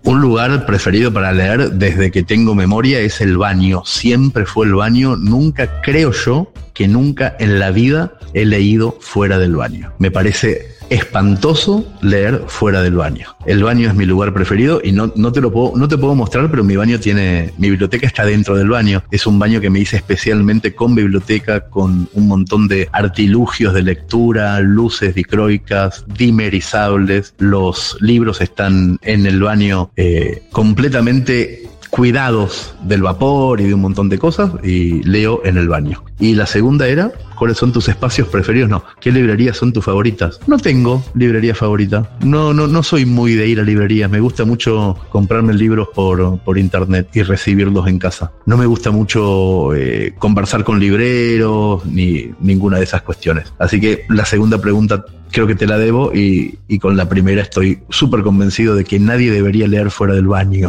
Un 0.02 0.20
lugar 0.20 0.66
preferido 0.66 1.12
para 1.12 1.30
leer 1.30 1.70
desde 1.74 2.10
que 2.10 2.24
tengo 2.24 2.56
memoria 2.56 2.98
es 2.98 3.20
el 3.20 3.36
baño. 3.36 3.82
Siempre 3.84 4.44
fue 4.46 4.66
el 4.66 4.74
baño. 4.74 5.14
Nunca 5.14 5.80
creo 5.82 6.10
yo 6.10 6.52
que 6.74 6.88
nunca 6.88 7.36
en 7.38 7.60
la 7.60 7.70
vida 7.70 8.14
he 8.34 8.44
leído 8.44 8.96
fuera 9.00 9.38
del 9.38 9.54
baño. 9.54 9.92
Me 9.98 10.10
parece 10.10 10.79
espantoso 10.90 11.86
leer 12.02 12.44
fuera 12.48 12.82
del 12.82 12.96
baño. 12.96 13.28
El 13.46 13.62
baño 13.62 13.88
es 13.88 13.94
mi 13.94 14.04
lugar 14.04 14.34
preferido 14.34 14.80
y 14.82 14.92
no, 14.92 15.12
no, 15.16 15.32
te 15.32 15.40
lo 15.40 15.52
puedo, 15.52 15.72
no 15.76 15.88
te 15.88 15.96
puedo 15.96 16.14
mostrar, 16.14 16.50
pero 16.50 16.64
mi 16.64 16.76
baño 16.76 16.98
tiene, 16.98 17.52
mi 17.56 17.70
biblioteca 17.70 18.06
está 18.06 18.26
dentro 18.26 18.56
del 18.56 18.68
baño. 18.68 19.02
Es 19.10 19.26
un 19.26 19.38
baño 19.38 19.60
que 19.60 19.70
me 19.70 19.78
hice 19.78 19.96
especialmente 19.96 20.74
con 20.74 20.94
biblioteca, 20.94 21.68
con 21.68 22.08
un 22.12 22.28
montón 22.28 22.68
de 22.68 22.88
artilugios 22.92 23.72
de 23.72 23.82
lectura, 23.82 24.60
luces 24.60 25.14
dicroicas, 25.14 26.04
dimerizables. 26.08 27.34
Los 27.38 27.96
libros 28.00 28.40
están 28.40 28.98
en 29.02 29.26
el 29.26 29.40
baño 29.40 29.90
eh, 29.96 30.42
completamente 30.50 31.69
cuidados 31.90 32.74
del 32.82 33.02
vapor 33.02 33.60
y 33.60 33.64
de 33.64 33.74
un 33.74 33.80
montón 33.80 34.08
de 34.08 34.18
cosas 34.18 34.52
y 34.62 35.02
leo 35.02 35.42
en 35.44 35.58
el 35.58 35.68
baño. 35.68 36.02
Y 36.18 36.34
la 36.34 36.46
segunda 36.46 36.86
era, 36.86 37.12
¿cuáles 37.36 37.58
son 37.58 37.72
tus 37.72 37.88
espacios 37.88 38.28
preferidos? 38.28 38.70
No, 38.70 38.84
¿qué 39.00 39.10
librerías 39.10 39.56
son 39.56 39.72
tus 39.72 39.84
favoritas? 39.84 40.38
No 40.46 40.58
tengo 40.58 41.02
librería 41.14 41.54
favorita. 41.54 42.10
No, 42.20 42.52
no, 42.52 42.66
no 42.66 42.82
soy 42.82 43.06
muy 43.06 43.34
de 43.34 43.48
ir 43.48 43.60
a 43.60 43.62
librerías. 43.62 44.10
Me 44.10 44.20
gusta 44.20 44.44
mucho 44.44 44.96
comprarme 45.10 45.54
libros 45.54 45.88
por, 45.94 46.38
por 46.40 46.58
internet 46.58 47.08
y 47.14 47.22
recibirlos 47.22 47.86
en 47.88 47.98
casa. 47.98 48.32
No 48.46 48.56
me 48.56 48.66
gusta 48.66 48.90
mucho 48.90 49.74
eh, 49.74 50.14
conversar 50.18 50.62
con 50.62 50.78
libreros 50.78 51.84
ni 51.86 52.30
ninguna 52.40 52.78
de 52.78 52.84
esas 52.84 53.02
cuestiones. 53.02 53.52
Así 53.58 53.80
que 53.80 54.04
la 54.08 54.24
segunda 54.24 54.58
pregunta 54.58 55.04
creo 55.30 55.46
que 55.46 55.54
te 55.54 55.66
la 55.66 55.78
debo 55.78 56.12
y, 56.14 56.58
y 56.68 56.78
con 56.78 56.96
la 56.96 57.08
primera 57.08 57.42
estoy 57.42 57.80
súper 57.88 58.22
convencido 58.22 58.74
de 58.74 58.84
que 58.84 58.98
nadie 58.98 59.30
debería 59.30 59.66
leer 59.68 59.90
fuera 59.90 60.14
del 60.14 60.26
baño. 60.26 60.68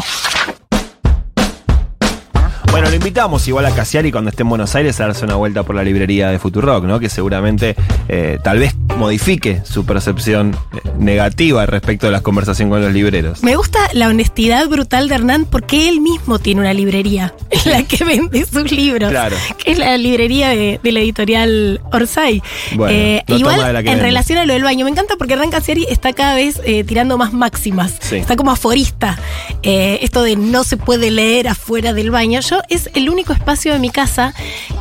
Bueno, 2.71 2.89
lo 2.89 2.95
invitamos 2.95 3.45
igual 3.49 3.65
a 3.65 3.71
Casiari 3.71 4.11
cuando 4.13 4.29
esté 4.29 4.43
en 4.43 4.49
Buenos 4.49 4.73
Aires 4.75 4.97
a 5.01 5.07
darse 5.07 5.25
una 5.25 5.35
vuelta 5.35 5.63
por 5.63 5.75
la 5.75 5.83
librería 5.83 6.29
de 6.29 6.39
Futurock, 6.39 6.85
¿no? 6.85 7.01
Que 7.01 7.09
seguramente 7.09 7.75
eh, 8.07 8.39
tal 8.41 8.59
vez 8.59 8.75
modifique 8.97 9.61
su 9.65 9.85
percepción 9.85 10.55
negativa 10.97 11.65
respecto 11.65 12.05
de 12.05 12.13
las 12.13 12.21
conversaciones 12.21 12.71
con 12.71 12.81
los 12.81 12.93
libreros. 12.93 13.43
Me 13.43 13.55
gusta 13.57 13.79
la 13.93 14.07
honestidad 14.07 14.67
brutal 14.69 15.09
de 15.09 15.15
Hernán 15.15 15.45
porque 15.45 15.89
él 15.89 15.99
mismo 15.99 16.39
tiene 16.39 16.61
una 16.61 16.73
librería 16.73 17.33
en 17.49 17.71
la 17.71 17.83
que 17.83 18.05
vende 18.05 18.45
sus 18.45 18.71
libros. 18.71 19.09
Claro. 19.09 19.35
Que 19.57 19.71
es 19.71 19.77
la 19.77 19.97
librería 19.97 20.49
de, 20.49 20.79
de 20.81 20.91
la 20.93 21.01
editorial 21.01 21.81
Orsay. 21.91 22.41
Bueno, 22.75 22.93
eh, 22.95 23.23
no 23.27 23.37
igual, 23.37 23.75
en 23.75 23.83
vende. 23.83 24.01
relación 24.01 24.39
a 24.39 24.45
lo 24.45 24.53
del 24.53 24.63
baño, 24.63 24.85
me 24.85 24.91
encanta 24.91 25.15
porque 25.17 25.33
Hernán 25.33 25.51
Casiari 25.51 25.85
está 25.89 26.13
cada 26.13 26.35
vez 26.35 26.61
eh, 26.63 26.85
tirando 26.85 27.17
más 27.17 27.33
máximas. 27.33 27.95
Sí. 27.99 28.15
Está 28.17 28.37
como 28.37 28.51
aforista. 28.51 29.19
Eh, 29.61 29.99
esto 30.03 30.21
de 30.23 30.37
no 30.37 30.63
se 30.63 30.77
puede 30.77 31.11
leer 31.11 31.49
afuera 31.49 31.91
del 31.93 32.11
baño. 32.11 32.39
Yo 32.39 32.60
es 32.69 32.89
el 32.93 33.09
único 33.09 33.33
espacio 33.33 33.73
de 33.73 33.79
mi 33.79 33.89
casa 33.89 34.33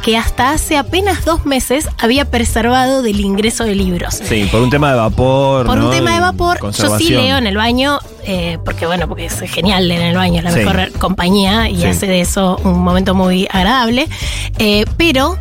que 0.03 0.17
hasta 0.17 0.51
hace 0.53 0.77
apenas 0.77 1.25
dos 1.25 1.45
meses 1.47 1.89
había 1.99 2.31
preservado 2.31 3.03
del 3.03 3.21
ingreso 3.21 3.65
de 3.65 3.75
libros. 3.75 4.21
Sí, 4.25 4.49
por 4.51 4.61
un 4.63 4.71
tema 4.71 4.91
de 4.91 4.97
vapor. 4.97 5.67
Por 5.67 5.79
¿no? 5.79 5.87
un 5.87 5.91
tema 5.91 6.13
de 6.15 6.21
vapor, 6.21 6.59
yo 6.73 6.99
sí 6.99 7.11
leo 7.11 7.37
en 7.39 7.47
el 7.47 7.57
baño, 7.57 7.99
eh, 8.25 8.59
porque 8.65 8.87
bueno, 8.87 9.09
porque 9.09 9.27
es 9.27 9.41
genial 9.41 9.89
leer 9.89 10.01
en 10.03 10.07
el 10.09 10.17
baño, 10.17 10.39
es 10.39 10.45
la 10.45 10.53
Sí. 10.53 10.59
mejor 10.61 10.93
compañía 10.99 11.69
y 11.69 11.77
Sí. 11.77 11.85
hace 11.87 12.07
de 12.07 12.21
eso 12.21 12.61
un 12.65 12.81
momento 12.81 13.15
muy 13.15 13.47
agradable. 13.51 14.09
Eh, 14.59 14.85
pero 14.97 15.37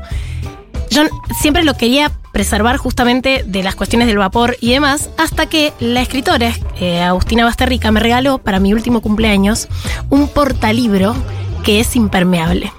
yo 0.89 1.03
siempre 1.39 1.63
lo 1.63 1.75
quería 1.75 2.11
preservar 2.31 2.77
justamente 2.77 3.43
de 3.45 3.63
las 3.63 3.75
cuestiones 3.75 4.07
del 4.07 4.17
vapor 4.19 4.55
y 4.61 4.71
demás, 4.71 5.09
hasta 5.17 5.47
que 5.47 5.73
la 5.79 6.01
escritora, 6.01 6.53
eh, 6.79 7.01
Agustina 7.01 7.43
Basterrica, 7.43 7.91
me 7.91 7.99
regaló 7.99 8.37
para 8.37 8.59
mi 8.59 8.71
último 8.73 9.01
cumpleaños 9.01 9.67
un 10.09 10.27
portalibro 10.27 11.15
que 11.69 11.79
es 11.79 11.95
impermeable. 11.95 12.73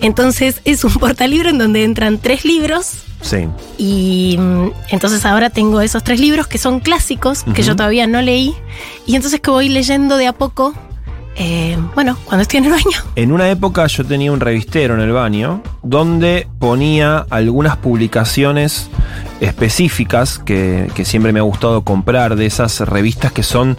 Entonces 0.00 0.60
es 0.64 0.82
un 0.82 0.92
portalibro 1.04 1.48
en 1.48 1.58
donde 1.58 1.84
entran 1.84 2.18
tres 2.18 2.44
libros 2.44 3.04
Sí. 3.20 3.46
y 3.78 4.36
mm, 4.36 4.70
entonces 4.90 5.24
ahora 5.24 5.48
tengo 5.50 5.80
esos 5.80 6.02
tres 6.02 6.18
libros 6.18 6.48
que 6.48 6.58
son 6.58 6.80
clásicos, 6.80 7.44
que 7.54 7.62
yo 7.62 7.76
todavía 7.76 8.08
no 8.08 8.20
leí. 8.20 8.52
Y 9.06 9.14
entonces 9.14 9.40
que 9.40 9.50
voy 9.52 9.68
leyendo 9.68 10.16
de 10.16 10.26
a 10.26 10.32
poco, 10.32 10.74
eh, 11.36 11.78
bueno, 11.94 12.18
cuando 12.24 12.42
estoy 12.42 12.58
en 12.58 12.64
el 12.64 12.72
baño. 12.72 12.98
En 13.14 13.30
una 13.30 13.48
época 13.48 13.86
yo 13.86 14.04
tenía 14.04 14.32
un 14.32 14.40
revistero 14.40 14.94
en 14.94 15.00
el 15.00 15.12
baño 15.12 15.62
donde 15.84 16.48
ponía 16.58 17.24
algunas 17.30 17.76
publicaciones 17.76 18.88
específicas 19.40 20.38
que, 20.38 20.88
que 20.94 21.04
siempre 21.04 21.32
me 21.32 21.38
ha 21.40 21.42
gustado 21.42 21.82
comprar 21.84 22.36
de 22.36 22.46
esas 22.46 22.80
revistas 22.80 23.32
que 23.32 23.42
son 23.42 23.76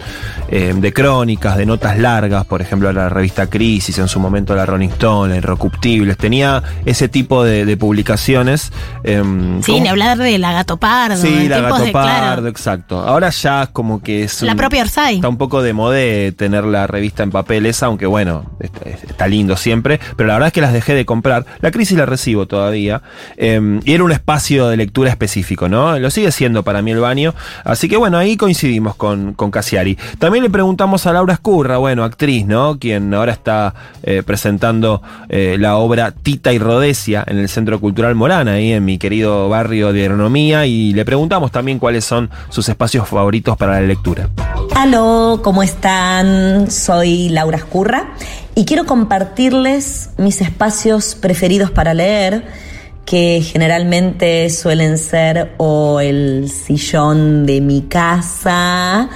eh, 0.50 0.74
de 0.76 0.92
crónicas, 0.92 1.56
de 1.56 1.66
notas 1.66 1.98
largas, 1.98 2.44
por 2.46 2.62
ejemplo 2.62 2.92
la 2.92 3.08
revista 3.08 3.48
Crisis, 3.48 3.98
en 3.98 4.08
su 4.08 4.20
momento 4.20 4.54
la 4.54 4.66
Rolling 4.66 4.88
Stone, 4.90 5.32
la 5.32 5.38
Irrecuptibles, 5.38 6.16
tenía 6.16 6.62
ese 6.84 7.08
tipo 7.08 7.44
de, 7.44 7.64
de 7.64 7.76
publicaciones. 7.76 8.72
em, 9.04 9.62
Sí, 9.62 9.72
como- 9.72 9.82
ni 9.84 9.88
hablar 9.88 10.18
de 10.18 10.38
la 10.38 10.52
gato 10.52 10.76
pardo. 10.76 11.16
Sí, 11.16 11.48
la 11.48 11.60
Gato 11.60 11.78
de, 11.78 11.90
claro, 11.90 12.26
Pardo, 12.26 12.48
exacto. 12.48 13.00
Ahora 13.00 13.30
ya 13.30 13.66
como 13.68 14.02
que 14.02 14.24
es 14.24 14.42
La 14.42 14.52
un- 14.52 14.58
propia 14.58 14.82
Orsay. 14.82 15.16
Está 15.16 15.28
un 15.28 15.38
poco 15.38 15.62
de 15.62 15.72
modé 15.72 16.32
tener 16.32 16.64
la 16.64 16.86
revista 16.86 17.22
en 17.22 17.30
papel 17.30 17.66
esa, 17.66 17.86
aunque 17.86 18.06
bueno, 18.06 18.44
está, 18.60 18.88
está 18.90 19.26
lindo 19.26 19.56
siempre, 19.56 20.00
pero 20.16 20.26
la 20.26 20.34
verdad 20.34 20.48
es 20.48 20.52
que 20.52 20.60
las 20.60 20.72
dejé 20.72 20.94
de 20.94 21.04
comprar. 21.04 21.44
La 21.60 21.70
crisis 21.70 21.96
la 21.96 22.06
recibo 22.06 22.46
todavía. 22.46 23.02
eh, 23.36 23.80
y 23.84 23.92
era 23.94 24.04
un 24.04 24.12
espacio 24.12 24.68
de 24.68 24.76
lectura 24.76 25.10
específico, 25.10 25.45
Lo 25.54 26.10
sigue 26.10 26.32
siendo 26.32 26.62
para 26.62 26.82
mí 26.82 26.90
el 26.90 27.00
baño. 27.00 27.34
Así 27.64 27.88
que 27.88 27.96
bueno, 27.96 28.18
ahí 28.18 28.36
coincidimos 28.36 28.96
con, 28.96 29.34
con 29.34 29.50
Casiari. 29.50 29.96
También 30.18 30.42
le 30.42 30.50
preguntamos 30.50 31.06
a 31.06 31.12
Laura 31.12 31.34
Escurra, 31.34 31.76
bueno, 31.76 32.04
actriz, 32.04 32.46
¿no? 32.46 32.78
Quien 32.78 33.12
ahora 33.14 33.32
está 33.32 33.74
eh, 34.02 34.22
presentando 34.24 35.02
eh, 35.28 35.56
la 35.58 35.76
obra 35.76 36.10
Tita 36.10 36.52
y 36.52 36.58
Rodesia 36.58 37.24
en 37.26 37.38
el 37.38 37.48
Centro 37.48 37.80
Cultural 37.80 38.14
Morana, 38.14 38.52
ahí 38.52 38.72
en 38.72 38.84
mi 38.84 38.98
querido 38.98 39.48
barrio 39.48 39.92
de 39.92 40.02
agronomía. 40.02 40.66
Y 40.66 40.92
le 40.92 41.04
preguntamos 41.04 41.52
también 41.52 41.78
cuáles 41.78 42.04
son 42.04 42.30
sus 42.48 42.68
espacios 42.68 43.08
favoritos 43.08 43.56
para 43.56 43.80
la 43.80 43.86
lectura. 43.86 44.28
Aló, 44.74 45.40
¿cómo 45.42 45.62
están? 45.62 46.70
Soy 46.70 47.28
Laura 47.28 47.56
Escurra 47.56 48.08
y 48.54 48.64
quiero 48.64 48.86
compartirles 48.86 50.10
mis 50.16 50.40
espacios 50.40 51.14
preferidos 51.14 51.70
para 51.70 51.94
leer, 51.94 52.46
que 53.06 53.40
generalmente 53.40 54.50
suelen 54.50 54.98
ser 54.98 55.54
o 55.56 56.00
el 56.00 56.50
sillón 56.50 57.46
de 57.46 57.60
mi 57.60 57.82
casa 57.82 59.08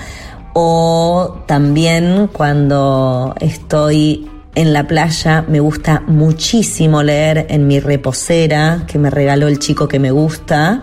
o 0.55 1.43
también 1.47 2.31
cuando 2.33 3.35
estoy 3.41 4.31
en 4.55 4.73
la 4.73 4.87
playa 4.87 5.45
me 5.49 5.61
gusta 5.61 6.03
muchísimo 6.07 7.03
leer 7.03 7.47
en 7.51 7.67
mi 7.67 7.81
reposera 7.81 8.85
que 8.87 8.99
me 8.99 9.11
regaló 9.11 9.49
el 9.49 9.59
chico 9.59 9.89
que 9.89 9.99
me 9.99 10.13
gusta 10.13 10.83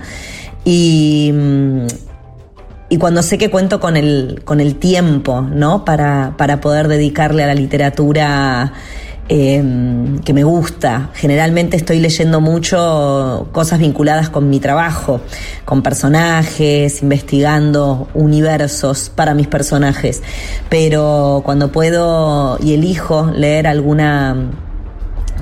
y 0.65 1.31
mm, 1.33 1.87
y 2.89 2.97
cuando 2.97 3.21
sé 3.21 3.37
que 3.37 3.49
cuento 3.49 3.79
con 3.79 3.97
el, 3.97 4.41
con 4.45 4.61
el 4.61 4.75
tiempo, 4.75 5.41
¿no? 5.41 5.83
Para, 5.83 6.35
para 6.37 6.61
poder 6.61 6.87
dedicarle 6.87 7.43
a 7.43 7.47
la 7.47 7.53
literatura 7.53 8.71
Em, 9.29 10.19
que 10.19 10.33
me 10.33 10.45
gusta. 10.45 11.09
Generalmente 11.13 11.75
estoy 11.75 11.99
leyendo 11.99 12.39
mucho 12.39 13.49
cosas 13.51 13.79
vinculadas 13.79 14.29
con 14.29 14.49
mi 14.49 14.61
trabajo, 14.61 15.19
con 15.65 15.81
personajes, 15.81 17.01
investigando 17.01 18.07
universos 18.13 19.11
para 19.13 19.33
mis 19.33 19.47
personajes. 19.47 20.23
Pero 20.69 21.41
cuando 21.43 21.73
puedo 21.73 22.57
y 22.61 22.73
elijo 22.73 23.29
leer 23.35 23.67
alguna 23.67 24.49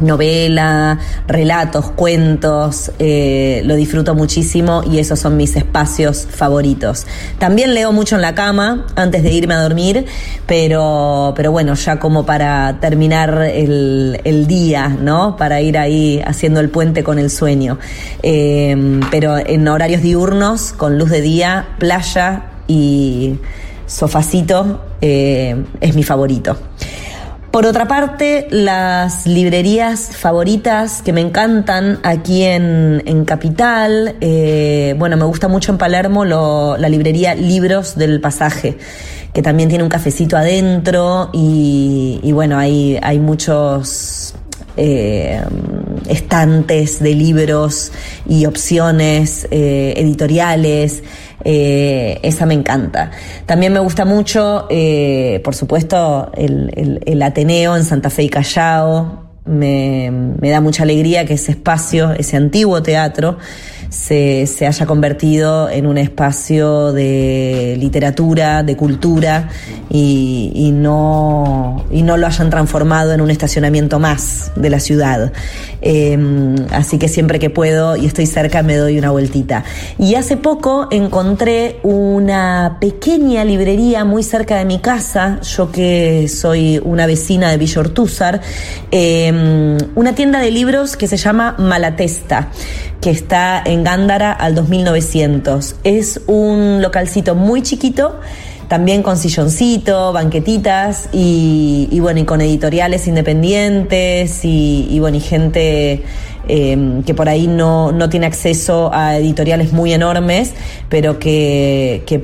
novela, 0.01 0.99
relatos, 1.27 1.91
cuentos, 1.91 2.91
eh, 2.99 3.61
lo 3.65 3.75
disfruto 3.75 4.15
muchísimo 4.15 4.83
y 4.83 4.99
esos 4.99 5.19
son 5.19 5.37
mis 5.37 5.55
espacios 5.55 6.27
favoritos. 6.29 7.05
También 7.39 7.73
leo 7.73 7.91
mucho 7.91 8.15
en 8.15 8.21
la 8.21 8.35
cama 8.35 8.85
antes 8.95 9.23
de 9.23 9.31
irme 9.31 9.53
a 9.53 9.61
dormir, 9.61 10.05
pero, 10.45 11.33
pero 11.35 11.51
bueno, 11.51 11.73
ya 11.75 11.99
como 11.99 12.25
para 12.25 12.79
terminar 12.79 13.41
el, 13.43 14.45
día, 14.47 14.89
¿no? 14.89 15.37
Para 15.37 15.61
ir 15.61 15.77
ahí 15.77 16.21
haciendo 16.25 16.59
el 16.59 16.69
puente 16.69 17.03
con 17.03 17.17
el 17.19 17.29
sueño. 17.29 17.79
Eh, 18.21 19.01
pero 19.09 19.37
en 19.37 19.67
horarios 19.67 20.01
diurnos, 20.01 20.73
con 20.73 20.99
luz 20.99 21.09
de 21.09 21.21
día, 21.21 21.67
playa 21.79 22.43
y 22.67 23.39
sofacito, 23.87 24.81
eh, 25.01 25.63
es 25.81 25.95
mi 25.95 26.03
favorito. 26.03 26.57
Por 27.55 27.65
otra 27.65 27.87
parte, 27.87 28.47
las 28.51 29.25
librerías 29.25 30.09
favoritas 30.11 31.01
que 31.01 31.13
me 31.13 31.21
encantan 31.21 31.99
aquí 32.03 32.43
en, 32.43 33.23
Capital, 33.23 34.17
eh, 34.19 34.93
bueno, 34.97 35.15
me 35.15 35.23
gusta 35.23 35.47
mucho 35.47 35.71
en 35.71 35.77
Palermo 35.77 36.25
la 36.25 36.89
librería 36.89 37.33
Libros 37.33 37.95
del 37.95 38.19
Pasaje, 38.19 38.77
que 39.31 39.41
también 39.41 39.69
tiene 39.69 39.85
un 39.85 39.89
cafecito 39.89 40.35
adentro 40.35 41.29
y, 41.31 42.29
bueno, 42.33 42.57
hay, 42.57 42.99
hay 43.01 43.19
muchos 43.19 44.35
eh, 44.77 45.41
estantes 46.09 46.99
de 46.99 47.13
libros 47.13 47.91
y 48.27 48.45
opciones 48.45 49.47
eh, 49.51 49.93
editoriales. 49.97 51.03
Eh, 51.43 52.19
esa 52.23 52.45
me 52.45 52.53
encanta. 52.53 53.11
También 53.45 53.73
me 53.73 53.79
gusta 53.79 54.05
mucho, 54.05 54.67
eh, 54.69 55.41
por 55.43 55.55
supuesto, 55.55 56.31
el, 56.35 57.21
Ateneo 57.21 57.75
en 57.75 57.83
Santa 57.83 58.09
Fe 58.09 58.23
y 58.23 58.29
Callao. 58.29 59.23
Me, 59.45 60.11
me 60.11 60.49
da 60.49 60.59
mucha 60.59 60.83
alegría 60.83 61.25
que 61.25 61.35
ese 61.35 61.51
espacio, 61.51 62.13
ese 62.13 62.35
antiguo 62.35 62.81
teatro, 62.81 63.37
se, 63.89 64.47
se, 64.47 64.67
haya 64.67 64.85
convertido 64.85 65.69
en 65.69 65.85
un 65.85 65.97
espacio 65.97 66.91
de 66.93 67.77
literatura, 67.79 68.63
de 68.63 68.75
cultura 68.75 69.49
y, 69.89 70.51
y, 70.53 70.71
no, 70.71 71.85
y 71.91 72.01
no 72.01 72.17
lo 72.17 72.27
hayan 72.27 72.49
transformado 72.49 73.13
en 73.13 73.21
un 73.21 73.31
estacionamiento 73.31 73.99
más 73.99 74.51
de 74.55 74.69
la 74.69 74.79
ciudad. 74.79 75.31
Em, 75.81 76.55
así 76.71 76.97
que 76.97 77.07
siempre 77.07 77.37
que 77.37 77.51
puedo 77.51 77.95
y 77.95 78.07
estoy 78.07 78.25
cerca 78.25 78.63
me 78.63 78.75
doy 78.75 78.97
una 78.97 79.11
vueltita. 79.11 79.63
Y 79.99 80.15
hace 80.15 80.35
poco 80.35 80.87
encontré 80.89 81.79
una 81.83 82.77
pequeña 82.81 83.45
librería 83.45 84.03
muy 84.03 84.23
cerca 84.23 84.57
de 84.57 84.65
mi 84.65 84.79
casa, 84.79 85.39
yo 85.41 85.71
que 85.71 86.27
soy 86.27 86.81
una 86.83 87.05
vecina 87.05 87.51
de 87.51 87.57
Villa 87.57 87.81
Ortúzar, 87.81 88.41
em, 88.89 89.77
una 89.93 90.15
tienda 90.15 90.39
de 90.39 90.49
libros 90.49 90.97
que 90.97 91.07
se 91.07 91.17
llama 91.17 91.55
Malatesta, 91.59 92.49
que 93.05 93.11
está 93.11 93.61
en 93.63 93.83
Gándara 93.83 94.31
al 94.31 94.55
2900. 94.55 95.75
Es 95.83 96.21
un 96.25 96.81
localcito 96.81 97.35
muy 97.35 97.61
chiquito 97.61 98.19
también 98.67 99.03
con 99.03 99.15
silloncito, 99.17 100.11
banquetitas 100.11 101.09
y, 101.11 101.99
bueno, 101.99 102.21
y 102.21 102.25
con 102.25 102.41
editoriales 102.41 103.05
independientes 103.05 104.39
y, 104.43 104.97
bueno, 104.99 105.17
y 105.17 105.19
gente 105.19 106.03
em, 106.47 107.03
que 107.03 107.13
por 107.13 107.29
ahí 107.29 107.47
no, 107.47 107.93
tiene 108.09 108.25
acceso 108.25 108.91
a 108.93 109.17
editoriales 109.17 109.73
muy 109.73 109.93
enormes, 109.93 110.53
pero 110.89 111.19
que, 111.19 112.03
que, 112.05 112.19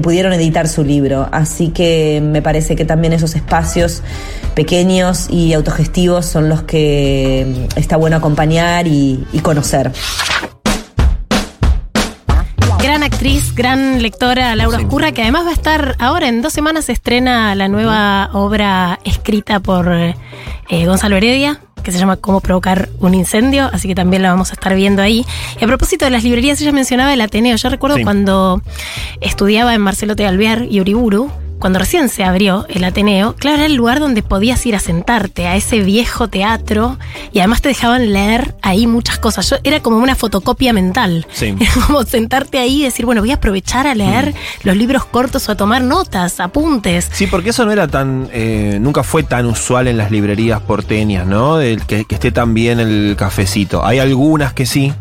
pudieron 0.00 0.32
editar 0.32 0.68
su 0.68 0.84
libro. 0.84 1.28
Así 1.32 1.68
que 1.68 2.20
me 2.22 2.42
parece 2.42 2.76
que 2.76 2.84
también 2.84 3.12
esos 3.12 3.34
espacios 3.34 4.02
pequeños 4.54 5.28
y 5.30 5.52
autogestivos 5.52 6.26
son 6.26 6.48
los 6.48 6.62
que 6.62 7.40
em, 7.40 7.68
está 7.76 7.96
bueno 7.96 8.16
acompañar 8.16 8.86
y 8.86 9.24
conocer. 9.42 9.92
Gran 12.86 13.02
actriz, 13.02 13.52
gran 13.52 14.00
lectora 14.00 14.54
Laura 14.54 14.78
Oscurra, 14.78 15.10
que 15.10 15.22
además 15.22 15.44
va 15.44 15.50
a 15.50 15.54
estar 15.54 15.96
ahora 15.98 16.28
en 16.28 16.40
dos 16.40 16.52
semanas 16.52 16.84
se 16.84 16.92
estrena 16.92 17.52
la 17.56 17.66
nueva 17.66 18.30
obra 18.32 19.00
escrita 19.04 19.58
por 19.58 19.92
eh, 19.92 20.14
Gonzalo 20.86 21.16
Heredia, 21.16 21.60
que 21.82 21.92
se 21.92 21.98
llama 21.98 22.16
Cómo 22.16 22.40
provocar 22.40 22.88
un 23.00 23.14
incendio, 23.14 23.70
así 23.72 23.88
que 23.88 23.94
también 23.94 24.22
la 24.22 24.30
vamos 24.30 24.50
a 24.50 24.54
estar 24.54 24.74
viendo 24.74 25.02
ahí. 25.02 25.24
Y 25.60 25.64
a 25.64 25.66
propósito 25.66 26.04
de 26.04 26.10
las 26.10 26.24
librerías, 26.24 26.60
ella 26.60 26.72
mencionaba 26.72 27.14
el 27.14 27.20
Ateneo. 27.20 27.56
Yo 27.56 27.68
recuerdo 27.68 27.96
cuando 28.02 28.60
estudiaba 29.20 29.74
en 29.74 29.80
Marcelo 29.80 30.14
Alvear 30.26 30.66
y 30.68 30.80
Uriburu, 30.80 31.30
cuando 31.58 31.78
recién 31.78 32.08
se 32.08 32.24
abrió 32.24 32.66
el 32.68 32.84
Ateneo, 32.84 33.34
claro, 33.34 33.56
era 33.58 33.66
el 33.66 33.74
lugar 33.74 34.00
donde 34.00 34.22
podías 34.22 34.64
ir 34.66 34.76
a 34.76 34.78
sentarte, 34.78 35.46
a 35.46 35.56
ese 35.56 35.80
viejo 35.80 36.28
teatro, 36.28 36.98
y 37.32 37.38
además 37.38 37.62
te 37.62 37.68
dejaban 37.68 38.12
leer 38.12 38.54
ahí 38.62 38.86
muchas 38.86 39.18
cosas. 39.18 39.48
Yo 39.50 39.56
era 39.64 39.80
como 39.80 39.98
una 39.98 40.14
fotocopia 40.14 40.72
mental. 40.72 41.26
Sí. 41.32 41.54
como 41.86 42.02
sentarte 42.04 42.58
ahí 42.58 42.80
y 42.80 42.84
decir, 42.84 43.06
bueno, 43.06 43.20
voy 43.20 43.30
a 43.30 43.34
aprovechar 43.34 43.86
a 43.86 43.94
leer 43.94 44.30
mm. 44.30 44.66
los 44.66 44.76
libros 44.76 45.04
cortos 45.04 45.48
o 45.48 45.52
a 45.52 45.56
tomar 45.56 45.82
notas, 45.82 46.40
apuntes. 46.40 47.08
Sí, 47.12 47.26
porque 47.26 47.50
eso 47.50 47.64
no 47.64 47.72
era 47.72 47.88
tan, 47.88 48.28
eh, 48.32 48.78
nunca 48.80 49.02
fue 49.02 49.22
tan 49.22 49.46
usual 49.46 49.88
en 49.88 49.96
las 49.96 50.10
librerías 50.10 50.60
porteñas, 50.60 51.26
¿no? 51.26 51.60
El 51.60 51.84
que, 51.86 52.04
esté 52.08 52.32
tan 52.32 52.54
bien 52.54 52.80
el 52.80 53.14
cafecito. 53.18 53.84
Hay 53.84 53.98
algunas 53.98 54.52
que 54.52 54.66
sí, 54.66 54.92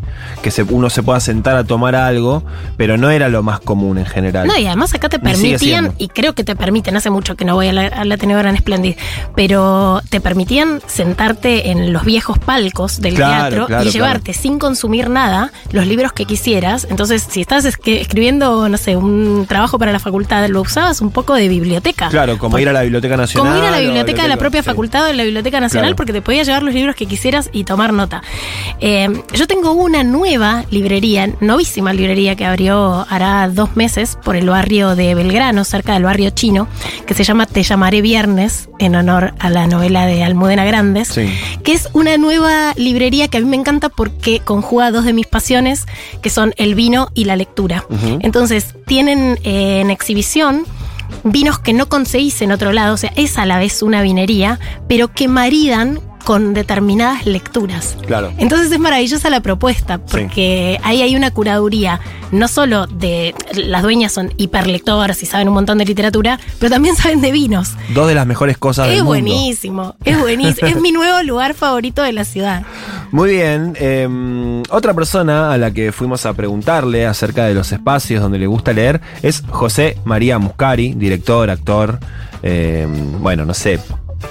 que 0.41 0.51
uno 0.69 0.89
se 0.89 1.03
pueda 1.03 1.19
sentar 1.19 1.55
a 1.55 1.63
tomar 1.63 1.95
algo, 1.95 2.43
pero 2.77 2.97
no 2.97 3.09
era 3.09 3.29
lo 3.29 3.43
más 3.43 3.59
común 3.59 3.97
en 3.97 4.05
general. 4.05 4.47
No, 4.47 4.57
y 4.57 4.65
además 4.65 4.93
acá 4.93 5.09
te 5.09 5.19
permitían, 5.19 5.93
y 5.97 6.07
creo 6.09 6.33
que 6.33 6.43
te 6.43 6.55
permiten, 6.55 6.95
hace 6.95 7.09
mucho 7.09 7.35
que 7.35 7.45
no 7.45 7.55
voy 7.55 7.67
a 7.67 7.73
la, 7.73 7.87
a 7.87 8.05
la 8.05 8.15
Gran 8.15 8.57
Splendid, 8.57 8.95
pero 9.35 10.01
te 10.09 10.21
permitían 10.21 10.81
sentarte 10.87 11.69
en 11.71 11.93
los 11.93 12.03
viejos 12.05 12.39
palcos 12.39 13.01
del 13.01 13.15
teatro 13.15 13.67
y 13.83 13.89
llevarte 13.89 14.33
sin 14.33 14.59
consumir 14.59 15.09
nada 15.09 15.51
los 15.71 15.87
libros 15.87 16.13
que 16.13 16.25
quisieras. 16.25 16.87
Entonces, 16.89 17.25
si 17.29 17.41
estás 17.41 17.65
escribiendo, 17.65 18.69
no 18.69 18.77
sé, 18.77 18.95
un 18.95 19.45
trabajo 19.47 19.79
para 19.79 19.91
la 19.91 19.99
facultad, 19.99 20.47
lo 20.47 20.61
usabas 20.61 21.01
un 21.01 21.11
poco 21.11 21.33
de 21.33 21.47
biblioteca. 21.47 22.09
Claro, 22.09 22.37
como 22.37 22.59
ir 22.59 22.69
a 22.69 22.73
la 22.73 22.81
Biblioteca 22.81 23.17
Nacional. 23.17 23.53
Como 23.53 23.63
ir 23.63 23.67
a 23.67 23.71
la 23.71 23.79
biblioteca 23.79 24.23
de 24.23 24.29
la 24.29 24.37
propia 24.37 24.63
facultad 24.63 25.03
o 25.03 25.05
de 25.05 25.13
la 25.13 25.23
Biblioteca 25.23 25.59
Nacional, 25.59 25.95
porque 25.95 26.13
te 26.13 26.21
podías 26.21 26.47
llevar 26.47 26.63
los 26.63 26.73
libros 26.73 26.95
que 26.95 27.05
quisieras 27.05 27.49
y 27.51 27.63
tomar 27.63 27.93
nota. 27.93 28.21
Eh, 28.79 29.07
yo 29.33 29.47
tengo 29.47 29.73
una 29.73 30.03
nueva 30.11 30.65
librería, 30.71 31.29
novísima 31.39 31.93
librería 31.93 32.35
que 32.35 32.45
abrió 32.45 33.05
hará 33.09 33.47
dos 33.49 33.75
meses 33.75 34.17
por 34.23 34.35
el 34.35 34.49
barrio 34.49 34.95
de 34.95 35.15
Belgrano, 35.15 35.63
cerca 35.63 35.93
del 35.93 36.03
barrio 36.03 36.29
chino, 36.29 36.67
que 37.05 37.13
se 37.13 37.23
llama 37.23 37.45
Te 37.45 37.63
llamaré 37.63 38.01
viernes, 38.01 38.69
en 38.79 38.95
honor 38.95 39.33
a 39.39 39.49
la 39.49 39.67
novela 39.67 40.05
de 40.05 40.23
Almudena 40.23 40.65
Grandes, 40.65 41.13
que 41.63 41.73
es 41.73 41.89
una 41.93 42.17
nueva 42.17 42.73
librería 42.75 43.27
que 43.27 43.37
a 43.37 43.41
mí 43.41 43.47
me 43.47 43.57
encanta 43.57 43.89
porque 43.89 44.39
conjuga 44.39 44.91
dos 44.91 45.05
de 45.05 45.13
mis 45.13 45.27
pasiones, 45.27 45.85
que 46.21 46.29
son 46.29 46.53
el 46.57 46.75
vino 46.75 47.09
y 47.13 47.25
la 47.25 47.35
lectura. 47.35 47.85
Entonces, 48.19 48.75
tienen 48.85 49.39
eh, 49.43 49.81
en 49.81 49.89
exhibición 49.89 50.65
vinos 51.23 51.59
que 51.59 51.73
no 51.73 51.87
conseguís 51.87 52.41
en 52.41 52.51
otro 52.51 52.71
lado, 52.71 52.93
o 52.93 52.97
sea, 52.97 53.11
es 53.15 53.37
a 53.37 53.45
la 53.45 53.57
vez 53.57 53.81
una 53.81 54.01
vinería, 54.01 54.59
pero 54.87 55.07
que 55.09 55.27
maridan 55.27 55.99
con 56.25 56.53
determinadas 56.53 57.25
lecturas. 57.25 57.95
Claro. 58.05 58.33
Entonces 58.37 58.71
es 58.71 58.79
maravillosa 58.79 59.29
la 59.29 59.41
propuesta, 59.41 59.99
porque 59.99 60.79
ahí 60.83 61.01
hay 61.01 61.15
una 61.15 61.31
curaduría, 61.31 62.01
no 62.31 62.47
solo 62.47 62.87
de 62.87 63.33
las 63.53 63.83
dueñas 63.83 64.11
son 64.11 64.33
hiperlectoras 64.35 65.21
y 65.23 65.27
saben 65.27 65.47
un 65.47 65.53
montón 65.53 65.77
de 65.77 65.85
literatura, 65.85 66.39
pero 66.59 66.71
también 66.71 66.95
saben 66.95 67.21
de 67.21 67.31
vinos. 67.31 67.73
Dos 67.93 68.07
de 68.07 68.15
las 68.15 68.25
mejores 68.25 68.57
cosas 68.57 68.87
es 68.87 68.95
del 68.95 69.03
mundo. 69.03 69.15
Es 69.15 69.23
buenísimo, 69.23 69.95
es 70.03 70.19
buenísimo. 70.19 70.67
es 70.67 70.81
mi 70.81 70.91
nuevo 70.91 71.21
lugar 71.23 71.53
favorito 71.53 72.01
de 72.01 72.11
la 72.11 72.25
ciudad. 72.25 72.63
Muy 73.11 73.29
bien. 73.29 73.77
Em, 73.79 74.63
otra 74.71 74.93
persona 74.93 75.53
a 75.53 75.57
la 75.57 75.71
que 75.71 75.91
fuimos 75.91 76.25
a 76.25 76.33
preguntarle 76.33 77.05
acerca 77.05 77.45
de 77.45 77.53
los 77.53 77.71
espacios 77.71 78.21
donde 78.21 78.39
le 78.39 78.47
gusta 78.47 78.73
leer 78.73 78.99
es 79.21 79.43
José 79.47 79.97
María 80.05 80.39
Muscari, 80.39 80.93
director, 80.95 81.49
actor. 81.49 81.99
Em, 82.41 83.21
bueno, 83.21 83.45
no 83.45 83.53
sé, 83.53 83.79